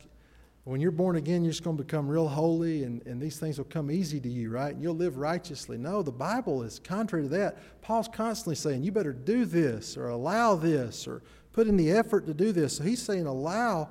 when 0.64 0.82
you're 0.82 0.89
born 0.89 1.18
again, 1.18 1.43
you're 1.43 1.52
just 1.52 1.64
going 1.64 1.78
to 1.78 1.84
become 1.84 2.08
real 2.08 2.28
holy 2.28 2.84
and, 2.84 3.06
and 3.06 3.22
these 3.22 3.38
things 3.38 3.60
will 3.60 3.66
come 3.66 3.91
easy 3.91 4.20
to 4.22 4.28
you, 4.28 4.49
right? 4.49 4.74
And 4.74 4.82
you'll 4.82 4.95
live 4.95 5.18
righteously. 5.18 5.78
No, 5.78 6.02
the 6.02 6.12
Bible 6.12 6.64
is 6.64 6.80
contrary 6.80 7.26
to 7.26 7.30
that. 7.30 7.60
Paul's 7.84 8.08
constantly 8.08 8.56
saying, 8.56 8.84
you 8.84 8.91
better 8.91 9.14
do 9.14 9.45
this 9.45 9.97
or 9.97 10.10
allow 10.10 10.56
this 10.56 11.08
or 11.08 11.22
put 11.54 11.68
in 11.68 11.78
the 11.78 11.91
effort 11.91 12.26
to 12.26 12.34
do 12.34 12.52
this. 12.52 12.78
So 12.78 12.84
he's 12.84 13.04
saying, 13.04 13.28
allow. 13.28 13.89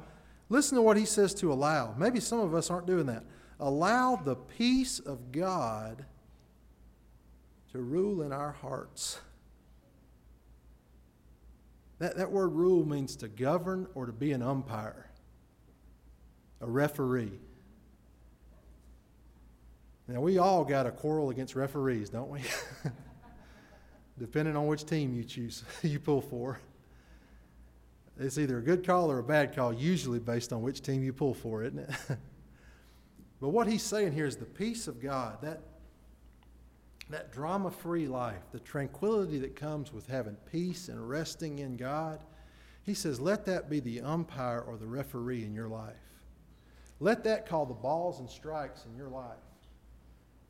Listen 0.48 0.74
to 0.74 0.82
what 0.82 0.96
he 0.96 1.04
says 1.04 1.34
to 1.34 1.52
allow. 1.52 1.94
Maybe 1.96 2.18
some 2.18 2.40
of 2.40 2.52
us 2.52 2.68
aren't 2.68 2.88
doing 2.88 3.06
that 3.06 3.22
allow 3.60 4.16
the 4.16 4.34
peace 4.34 4.98
of 4.98 5.30
God 5.30 6.04
to 7.72 7.78
rule 7.78 8.22
in 8.22 8.32
our 8.32 8.52
hearts. 8.52 9.20
That, 11.98 12.16
that 12.16 12.32
word 12.32 12.48
rule 12.48 12.84
means 12.86 13.14
to 13.16 13.28
govern 13.28 13.86
or 13.94 14.06
to 14.06 14.12
be 14.12 14.32
an 14.32 14.42
umpire, 14.42 15.10
a 16.60 16.66
referee. 16.66 17.38
Now, 20.08 20.20
we 20.20 20.38
all 20.38 20.64
got 20.64 20.86
a 20.86 20.90
quarrel 20.90 21.30
against 21.30 21.54
referees, 21.54 22.08
don't 22.10 22.30
we? 22.30 22.40
Depending 24.18 24.56
on 24.56 24.66
which 24.66 24.84
team 24.84 25.14
you 25.14 25.22
choose, 25.22 25.62
you 25.82 26.00
pull 26.00 26.20
for. 26.20 26.58
It's 28.18 28.36
either 28.36 28.58
a 28.58 28.62
good 28.62 28.84
call 28.84 29.10
or 29.10 29.18
a 29.18 29.22
bad 29.22 29.54
call, 29.54 29.72
usually 29.72 30.18
based 30.18 30.52
on 30.52 30.62
which 30.62 30.82
team 30.82 31.04
you 31.04 31.12
pull 31.12 31.32
for, 31.32 31.62
isn't 31.62 31.78
it? 31.78 31.90
But 33.40 33.48
what 33.50 33.66
he's 33.66 33.82
saying 33.82 34.12
here 34.12 34.26
is 34.26 34.36
the 34.36 34.44
peace 34.44 34.86
of 34.86 35.00
God, 35.00 35.38
that, 35.42 35.60
that 37.08 37.32
drama 37.32 37.70
free 37.70 38.06
life, 38.06 38.42
the 38.52 38.60
tranquility 38.60 39.38
that 39.38 39.56
comes 39.56 39.92
with 39.92 40.06
having 40.06 40.36
peace 40.50 40.88
and 40.88 41.08
resting 41.08 41.58
in 41.58 41.76
God. 41.76 42.20
He 42.82 42.94
says, 42.94 43.18
let 43.18 43.46
that 43.46 43.70
be 43.70 43.80
the 43.80 44.02
umpire 44.02 44.60
or 44.60 44.76
the 44.76 44.86
referee 44.86 45.44
in 45.44 45.54
your 45.54 45.68
life. 45.68 45.94
Let 46.98 47.24
that 47.24 47.46
call 47.46 47.64
the 47.64 47.74
balls 47.74 48.20
and 48.20 48.28
strikes 48.28 48.84
in 48.84 48.94
your 48.94 49.08
life. 49.08 49.38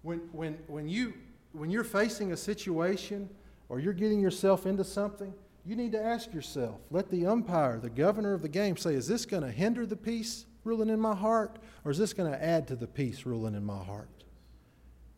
When, 0.03 0.19
when, 0.33 0.59
when, 0.67 0.89
you, 0.89 1.15
when 1.53 1.71
you're 1.71 1.85
facing 1.85 2.33
a 2.33 2.37
situation 2.37 3.31
or 3.69 3.79
you're 3.79 3.93
getting 3.93 4.21
yourself 4.21 4.67
into 4.67 4.83
something, 4.83 5.33
you 5.65 5.77
need 5.77 5.93
to 5.93 6.03
ask 6.03 6.33
yourself 6.33 6.81
let 6.91 7.09
the 7.11 7.27
umpire, 7.27 7.79
the 7.79 7.91
governor 7.91 8.35
of 8.35 8.43
the 8.43 8.49
game, 8.49 8.77
say, 8.77 8.95
is 8.95 9.07
this 9.07 9.27
going 9.27 9.43
to 9.45 9.51
hinder 9.51 9.87
the 9.87 9.97
peace 9.97 10.47
ruling 10.65 10.89
in 10.89 11.01
my 11.01 11.15
heart, 11.15 11.59
or 11.85 11.91
is 11.91 11.99
this 11.99 12.13
going 12.13 12.31
to 12.31 12.43
add 12.43 12.69
to 12.69 12.77
the 12.77 12.87
peace 12.87 13.25
ruling 13.25 13.55
in 13.55 13.65
my 13.65 13.83
heart? 13.83 14.09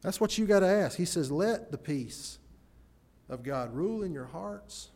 That's 0.02 0.20
what 0.20 0.36
you 0.36 0.46
got 0.46 0.60
to 0.60 0.66
ask. 0.66 0.96
He 0.96 1.04
says, 1.04 1.30
Let 1.30 1.70
the 1.70 1.78
peace 1.78 2.38
of 3.28 3.42
God 3.42 3.74
rule 3.74 4.02
in 4.02 4.12
your 4.12 4.26
hearts, 4.26 4.90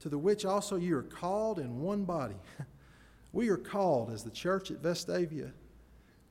to 0.00 0.08
the 0.08 0.18
which 0.18 0.44
also 0.44 0.76
you 0.76 0.96
are 0.96 1.02
called 1.02 1.58
in 1.58 1.80
one 1.80 2.04
body. 2.04 2.36
we 3.32 3.48
are 3.48 3.56
called 3.56 4.10
as 4.10 4.22
the 4.22 4.30
church 4.30 4.70
at 4.70 4.82
Vestavia 4.82 5.52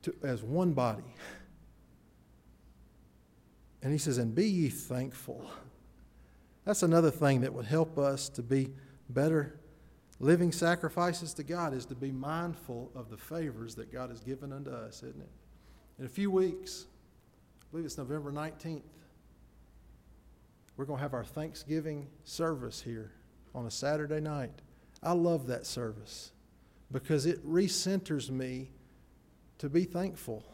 to, 0.02 0.14
as 0.22 0.42
one 0.42 0.72
body. 0.72 1.02
And 3.82 3.92
he 3.92 3.98
says, 3.98 4.18
And 4.18 4.34
be 4.34 4.48
ye 4.48 4.68
thankful. 4.68 5.48
That's 6.64 6.82
another 6.82 7.12
thing 7.12 7.42
that 7.42 7.52
would 7.52 7.66
help 7.66 7.98
us 7.98 8.28
to 8.30 8.42
be 8.42 8.72
better 9.08 9.60
Living 10.18 10.50
sacrifices 10.50 11.34
to 11.34 11.42
God 11.42 11.74
is 11.74 11.84
to 11.86 11.94
be 11.94 12.10
mindful 12.10 12.90
of 12.94 13.10
the 13.10 13.16
favors 13.16 13.74
that 13.74 13.92
God 13.92 14.10
has 14.10 14.20
given 14.20 14.52
unto 14.52 14.70
us, 14.70 15.02
isn't 15.02 15.20
it? 15.20 15.30
In 15.98 16.06
a 16.06 16.08
few 16.08 16.30
weeks, 16.30 16.86
I 17.62 17.64
believe 17.70 17.86
it's 17.86 17.98
November 17.98 18.32
19th, 18.32 18.82
we're 20.76 20.84
going 20.84 20.98
to 20.98 21.02
have 21.02 21.14
our 21.14 21.24
Thanksgiving 21.24 22.06
service 22.24 22.80
here 22.80 23.12
on 23.54 23.66
a 23.66 23.70
Saturday 23.70 24.20
night. 24.20 24.52
I 25.02 25.12
love 25.12 25.46
that 25.46 25.66
service 25.66 26.32
because 26.92 27.26
it 27.26 27.46
recenters 27.46 28.30
me 28.30 28.70
to 29.58 29.68
be 29.68 29.84
thankful. 29.84 30.44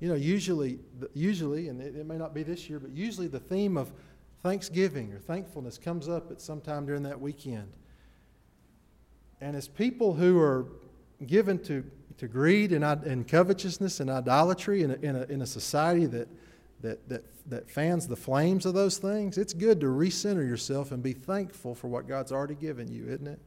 You 0.00 0.08
know, 0.08 0.14
usually, 0.14 0.78
usually, 1.14 1.68
and 1.68 1.80
it, 1.80 1.96
it 1.96 2.06
may 2.06 2.16
not 2.16 2.34
be 2.34 2.42
this 2.42 2.68
year, 2.68 2.78
but 2.78 2.90
usually 2.90 3.28
the 3.28 3.40
theme 3.40 3.76
of 3.76 3.92
Thanksgiving 4.42 5.12
or 5.12 5.18
thankfulness 5.18 5.78
comes 5.78 6.08
up 6.08 6.30
at 6.30 6.40
some 6.40 6.60
time 6.60 6.86
during 6.86 7.02
that 7.04 7.20
weekend. 7.20 7.72
And 9.40 9.56
as 9.56 9.68
people 9.68 10.14
who 10.14 10.40
are 10.40 10.66
given 11.26 11.58
to, 11.64 11.84
to 12.18 12.28
greed 12.28 12.72
and, 12.72 12.84
and 12.84 13.26
covetousness 13.26 14.00
and 14.00 14.10
idolatry 14.10 14.82
in 14.82 14.92
a, 14.92 14.94
in 14.94 15.16
a, 15.16 15.22
in 15.24 15.42
a 15.42 15.46
society 15.46 16.06
that, 16.06 16.28
that, 16.80 17.08
that, 17.08 17.24
that 17.46 17.70
fans 17.70 18.08
the 18.08 18.16
flames 18.16 18.66
of 18.66 18.74
those 18.74 18.98
things, 18.98 19.38
it's 19.38 19.52
good 19.52 19.80
to 19.80 19.86
recenter 19.86 20.46
yourself 20.46 20.92
and 20.92 21.02
be 21.02 21.12
thankful 21.12 21.74
for 21.74 21.88
what 21.88 22.08
God's 22.08 22.32
already 22.32 22.54
given 22.54 22.90
you, 22.90 23.06
isn't 23.08 23.26
it? 23.26 23.40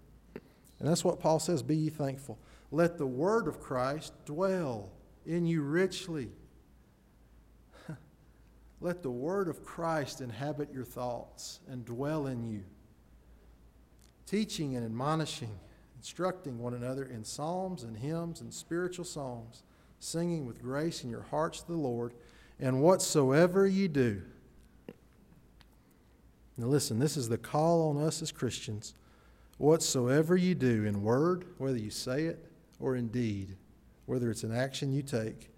And 0.80 0.88
that's 0.88 1.04
what 1.04 1.20
Paul 1.20 1.40
says 1.40 1.62
be 1.62 1.76
ye 1.76 1.90
thankful. 1.90 2.38
Let 2.72 2.98
the 2.98 3.08
word 3.08 3.48
of 3.48 3.60
Christ 3.60 4.14
dwell 4.26 4.90
in 5.26 5.46
you 5.46 5.62
richly. 5.62 6.30
Let 8.82 9.04
the 9.04 9.12
word 9.12 9.48
of 9.48 9.66
Christ 9.66 10.22
inhabit 10.22 10.72
your 10.72 10.86
thoughts 10.86 11.60
and 11.68 11.84
dwell 11.84 12.28
in 12.28 12.50
you, 12.50 12.64
teaching 14.26 14.76
and 14.76 14.86
admonishing, 14.86 15.52
instructing 16.00 16.58
one 16.58 16.74
another 16.74 17.04
in 17.04 17.26
psalms 17.26 17.84
and 17.84 17.98
hymns 17.98 18.40
and 18.40 18.54
spiritual 18.54 19.04
songs, 19.04 19.64
singing 20.00 20.46
with 20.46 20.62
grace 20.62 21.04
in 21.04 21.10
your 21.10 21.24
hearts 21.24 21.60
to 21.60 21.68
the 21.68 21.78
Lord, 21.78 22.14
and 22.58 22.82
whatsoever 22.82 23.68
ye 23.68 23.90
do. 23.90 24.22
Now, 26.58 26.68
listen, 26.68 27.00
this 27.00 27.18
is 27.18 27.28
the 27.28 27.38
call 27.38 27.90
on 27.90 28.02
us 28.02 28.22
as 28.22 28.32
Christians. 28.32 28.94
Whatsoever 29.58 30.38
you 30.38 30.56
do 30.56 30.86
in 30.86 31.04
word, 31.04 31.46
whether 31.58 31.78
you 31.78 31.90
say 31.90 32.24
it 32.24 32.50
or 32.80 32.96
in 32.96 33.10
deed, 33.10 33.58
whether 34.06 34.32
it's 34.32 34.44
an 34.44 34.56
action 34.56 34.94
you 34.94 35.02
take, 35.02 35.50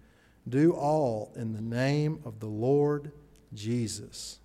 do 0.48 0.72
all 0.72 1.32
in 1.36 1.52
the 1.52 1.62
name 1.62 2.20
of 2.24 2.40
the 2.40 2.46
Lord 2.46 3.12
Jesus, 3.54 4.40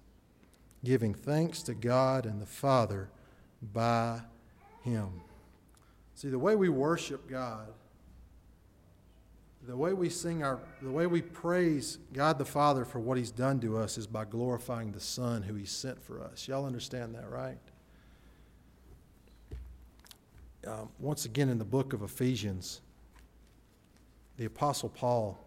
giving 0.83 1.15
thanks 1.15 1.63
to 1.63 1.73
God 1.73 2.27
and 2.27 2.39
the 2.39 2.45
Father 2.45 3.09
by 3.73 4.21
Him. 4.83 5.21
See, 6.17 6.27
the 6.27 6.37
way 6.37 6.55
we 6.55 6.67
worship 6.67 7.29
God, 7.29 7.69
the 9.65 9.77
way 9.77 9.93
we 9.93 10.09
sing 10.09 10.43
our, 10.43 10.59
the 10.81 10.91
way 10.91 11.07
we 11.07 11.21
praise 11.21 11.97
God 12.11 12.37
the 12.37 12.45
Father 12.45 12.83
for 12.83 12.99
what 12.99 13.17
He's 13.17 13.31
done 13.31 13.61
to 13.61 13.77
us 13.77 13.97
is 13.97 14.07
by 14.07 14.25
glorifying 14.25 14.91
the 14.91 14.99
Son 14.99 15.43
who 15.43 15.55
He 15.55 15.65
sent 15.65 16.03
for 16.03 16.21
us. 16.21 16.47
Y'all 16.47 16.65
understand 16.65 17.15
that, 17.15 17.29
right? 17.29 17.57
um, 20.67 20.89
once 20.99 21.25
again 21.25 21.49
in 21.49 21.57
the 21.57 21.65
book 21.65 21.93
of 21.93 22.01
Ephesians, 22.01 22.81
the 24.37 24.45
Apostle 24.45 24.89
Paul 24.89 25.39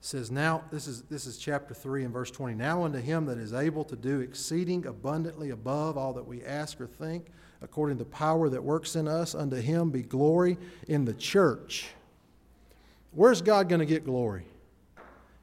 says, 0.00 0.30
Now, 0.30 0.64
this 0.70 0.86
is, 0.86 1.02
this 1.02 1.26
is 1.26 1.36
chapter 1.36 1.74
3 1.74 2.04
and 2.04 2.12
verse 2.12 2.30
20. 2.30 2.54
Now 2.54 2.84
unto 2.84 3.00
him 3.00 3.26
that 3.26 3.38
is 3.38 3.52
able 3.52 3.84
to 3.84 3.96
do 3.96 4.20
exceeding 4.20 4.86
abundantly 4.86 5.50
above 5.50 5.98
all 5.98 6.12
that 6.14 6.26
we 6.26 6.44
ask 6.44 6.80
or 6.80 6.86
think, 6.86 7.26
according 7.62 7.98
to 7.98 8.04
the 8.04 8.10
power 8.10 8.48
that 8.48 8.62
works 8.62 8.96
in 8.96 9.08
us, 9.08 9.34
unto 9.34 9.56
him 9.56 9.90
be 9.90 10.02
glory 10.02 10.58
in 10.88 11.04
the 11.04 11.14
church. 11.14 11.88
Where's 13.12 13.40
God 13.40 13.68
going 13.68 13.80
to 13.80 13.86
get 13.86 14.04
glory? 14.04 14.44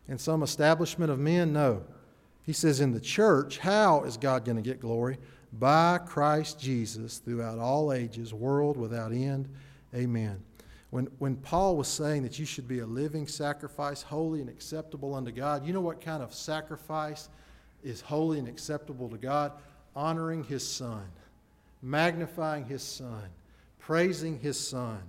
In 0.08 0.18
some 0.18 0.44
establishment 0.44 1.12
of 1.12 1.20
men? 1.20 1.54
No. 1.54 1.84
He 2.44 2.54
says, 2.54 2.80
In 2.80 2.92
the 2.92 3.00
church, 3.00 3.58
how 3.58 4.04
is 4.04 4.18
God 4.18 4.46
going 4.46 4.58
to 4.58 4.62
get 4.62 4.80
glory? 4.80 5.18
by 5.60 6.00
Christ 6.00 6.60
Jesus 6.60 7.20
throughout 7.20 7.60
all 7.60 7.94
ages, 7.94 8.34
world 8.34 8.78
without 8.78 9.12
end. 9.12 9.48
Amen. 9.94 10.42
When, 10.90 11.06
when 11.20 11.36
Paul 11.38 11.78
was 11.78 11.88
saying 11.88 12.24
that 12.24 12.40
you 12.40 12.46
should 12.46 12.68
be 12.68 12.80
a 12.80 12.86
living 12.86 13.28
sacrifice, 13.28 14.02
holy 14.02 14.42
and 14.42 14.50
acceptable 14.50 15.14
unto 15.16 15.32
God, 15.32 15.66
you 15.66 15.74
know 15.74 15.82
what 15.82 16.02
kind 16.02 16.24
of 16.24 16.34
sacrifice 16.34 17.30
is 17.84 18.02
holy 18.02 18.40
and 18.40 18.48
acceptable 18.48 19.10
to 19.10 19.18
God? 19.18 19.54
Honoring 19.96 20.44
His 20.44 20.68
Son, 20.68 21.04
magnifying 21.84 22.66
His 22.66 22.82
Son, 22.82 23.30
praising 23.78 24.40
His 24.40 24.58
Son. 24.58 25.02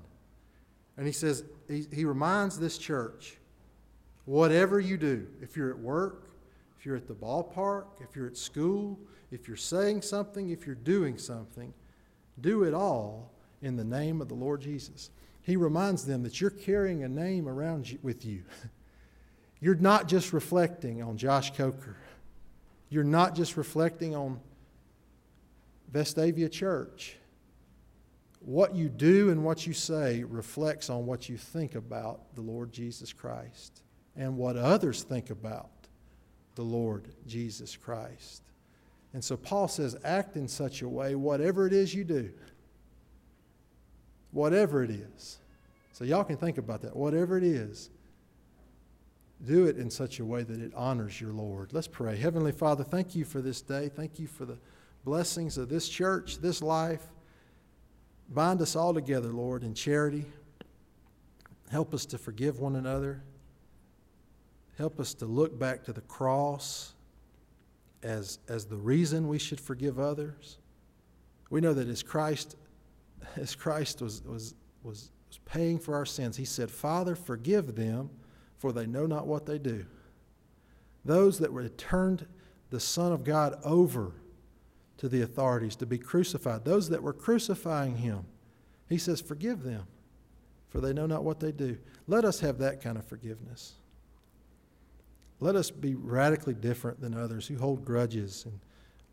And 0.96 1.06
he 1.06 1.12
says, 1.12 1.44
he, 1.68 1.86
he 1.92 2.04
reminds 2.04 2.58
this 2.58 2.76
church 2.76 3.38
whatever 4.26 4.80
you 4.80 4.96
do, 4.96 5.26
if 5.42 5.56
you're 5.56 5.70
at 5.70 5.78
work, 5.78 6.28
if 6.78 6.86
you're 6.86 6.96
at 6.96 7.06
the 7.06 7.14
ballpark, 7.14 7.84
if 8.00 8.16
you're 8.16 8.26
at 8.26 8.36
school, 8.36 8.98
if 9.30 9.48
you're 9.48 9.56
saying 9.56 10.02
something, 10.02 10.50
if 10.50 10.66
you're 10.66 10.74
doing 10.74 11.18
something, 11.18 11.74
do 12.40 12.64
it 12.64 12.72
all 12.72 13.30
in 13.62 13.76
the 13.76 13.84
name 13.84 14.20
of 14.20 14.28
the 14.28 14.34
Lord 14.34 14.60
Jesus. 14.60 15.10
He 15.42 15.56
reminds 15.56 16.06
them 16.06 16.22
that 16.22 16.40
you're 16.40 16.50
carrying 16.50 17.04
a 17.04 17.08
name 17.08 17.48
around 17.48 17.98
with 18.02 18.24
you. 18.24 18.42
You're 19.60 19.74
not 19.76 20.08
just 20.08 20.34
reflecting 20.34 21.02
on 21.02 21.16
Josh 21.16 21.54
Coker. 21.54 21.96
You're 22.90 23.02
not 23.02 23.34
just 23.34 23.56
reflecting 23.56 24.14
on 24.14 24.40
Vestavia 25.94 26.50
Church. 26.50 27.16
What 28.40 28.74
you 28.74 28.88
do 28.90 29.30
and 29.30 29.42
what 29.44 29.66
you 29.66 29.72
say 29.72 30.24
reflects 30.24 30.90
on 30.90 31.06
what 31.06 31.28
you 31.28 31.38
think 31.38 31.76
about 31.76 32.34
the 32.34 32.42
Lord 32.42 32.72
Jesus 32.72 33.12
Christ 33.12 33.80
and 34.16 34.36
what 34.36 34.56
others 34.56 35.02
think 35.02 35.30
about 35.30 35.70
the 36.56 36.62
Lord 36.62 37.08
Jesus 37.26 37.76
Christ. 37.76 38.42
And 39.14 39.24
so 39.24 39.36
Paul 39.36 39.68
says, 39.68 39.96
act 40.04 40.36
in 40.36 40.48
such 40.48 40.82
a 40.82 40.88
way, 40.88 41.14
whatever 41.14 41.66
it 41.66 41.72
is 41.72 41.94
you 41.94 42.04
do, 42.04 42.32
whatever 44.32 44.82
it 44.82 44.90
is. 44.90 45.38
So 45.92 46.04
y'all 46.04 46.24
can 46.24 46.36
think 46.36 46.58
about 46.58 46.82
that. 46.82 46.94
Whatever 46.94 47.38
it 47.38 47.44
is, 47.44 47.88
do 49.44 49.66
it 49.66 49.78
in 49.78 49.88
such 49.90 50.18
a 50.18 50.24
way 50.24 50.42
that 50.42 50.60
it 50.60 50.72
honors 50.74 51.20
your 51.20 51.32
Lord. 51.32 51.72
Let's 51.72 51.86
pray. 51.86 52.16
Heavenly 52.16 52.52
Father, 52.52 52.82
thank 52.82 53.14
you 53.14 53.24
for 53.24 53.40
this 53.40 53.62
day. 53.62 53.88
Thank 53.88 54.18
you 54.18 54.26
for 54.26 54.44
the 54.44 54.58
blessings 55.04 55.58
of 55.58 55.68
this 55.68 55.88
church, 55.88 56.38
this 56.38 56.62
life. 56.62 57.02
Bind 58.28 58.60
us 58.62 58.74
all 58.74 58.94
together, 58.94 59.28
Lord, 59.28 59.62
in 59.62 59.74
charity. 59.74 60.24
Help 61.70 61.92
us 61.92 62.06
to 62.06 62.18
forgive 62.18 62.58
one 62.58 62.76
another. 62.76 63.22
Help 64.78 64.98
us 64.98 65.14
to 65.14 65.26
look 65.26 65.58
back 65.58 65.84
to 65.84 65.92
the 65.92 66.00
cross 66.02 66.94
as, 68.02 68.38
as 68.48 68.64
the 68.64 68.76
reason 68.76 69.28
we 69.28 69.38
should 69.38 69.60
forgive 69.60 69.98
others. 69.98 70.58
We 71.50 71.60
know 71.60 71.74
that 71.74 71.88
as 71.88 72.02
Christ, 72.02 72.56
as 73.36 73.54
Christ 73.54 74.00
was, 74.02 74.22
was, 74.24 74.54
was, 74.82 75.10
was 75.28 75.38
paying 75.44 75.78
for 75.78 75.94
our 75.94 76.06
sins, 76.06 76.36
he 76.36 76.44
said, 76.44 76.70
Father, 76.70 77.14
forgive 77.14 77.76
them, 77.76 78.10
for 78.56 78.72
they 78.72 78.86
know 78.86 79.06
not 79.06 79.26
what 79.26 79.46
they 79.46 79.58
do. 79.58 79.84
Those 81.04 81.38
that 81.40 81.52
were 81.52 81.68
turned 81.68 82.26
the 82.70 82.80
Son 82.80 83.12
of 83.12 83.24
God 83.24 83.58
over 83.62 84.12
to 84.98 85.08
the 85.08 85.22
authorities 85.22 85.76
to 85.76 85.86
be 85.86 85.98
crucified, 85.98 86.64
those 86.64 86.88
that 86.90 87.02
were 87.02 87.12
crucifying 87.12 87.96
him, 87.96 88.24
he 88.88 88.98
says, 88.98 89.20
Forgive 89.20 89.62
them, 89.62 89.86
for 90.68 90.80
they 90.80 90.92
know 90.92 91.06
not 91.06 91.24
what 91.24 91.40
they 91.40 91.52
do. 91.52 91.78
Let 92.06 92.24
us 92.24 92.40
have 92.40 92.58
that 92.58 92.82
kind 92.82 92.98
of 92.98 93.04
forgiveness. 93.04 93.74
Let 95.40 95.56
us 95.56 95.70
be 95.70 95.94
radically 95.94 96.54
different 96.54 97.00
than 97.00 97.14
others 97.14 97.46
who 97.46 97.58
hold 97.58 97.84
grudges 97.84 98.44
and 98.46 98.60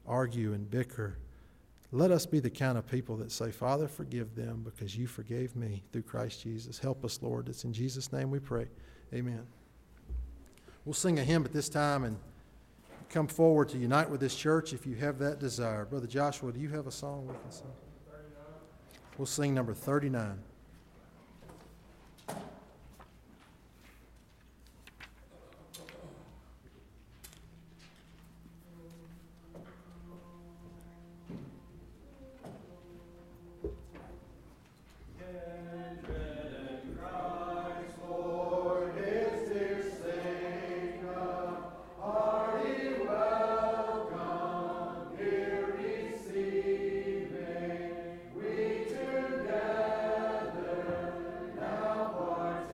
argue 0.07 0.53
and 0.53 0.69
bicker. 0.69 1.17
Let 1.91 2.11
us 2.11 2.25
be 2.25 2.39
the 2.39 2.49
kind 2.49 2.77
of 2.77 2.87
people 2.87 3.17
that 3.17 3.31
say, 3.31 3.51
Father, 3.51 3.87
forgive 3.87 4.35
them 4.35 4.61
because 4.63 4.95
you 4.95 5.07
forgave 5.07 5.55
me 5.55 5.83
through 5.91 6.03
Christ 6.03 6.41
Jesus. 6.41 6.79
Help 6.79 7.03
us, 7.03 7.19
Lord. 7.21 7.49
It's 7.49 7.65
in 7.65 7.73
Jesus' 7.73 8.13
name 8.13 8.31
we 8.31 8.39
pray. 8.39 8.67
Amen. 9.13 9.45
We'll 10.85 10.93
sing 10.93 11.19
a 11.19 11.23
hymn 11.23 11.43
at 11.43 11.51
this 11.51 11.67
time 11.67 12.05
and 12.05 12.17
come 13.11 13.27
forward 13.27 13.69
to 13.69 13.77
unite 13.77 14.09
with 14.09 14.21
this 14.21 14.35
church 14.35 14.73
if 14.73 14.85
you 14.85 14.95
have 14.95 15.19
that 15.19 15.39
desire. 15.39 15.85
Brother 15.85 16.07
Joshua, 16.07 16.51
do 16.51 16.59
you 16.59 16.69
have 16.69 16.87
a 16.87 16.91
song 16.91 17.27
we 17.27 17.33
can 17.33 17.51
sing? 17.51 17.67
We'll 19.17 19.25
sing 19.25 19.53
number 19.53 19.73
39. 19.73 20.39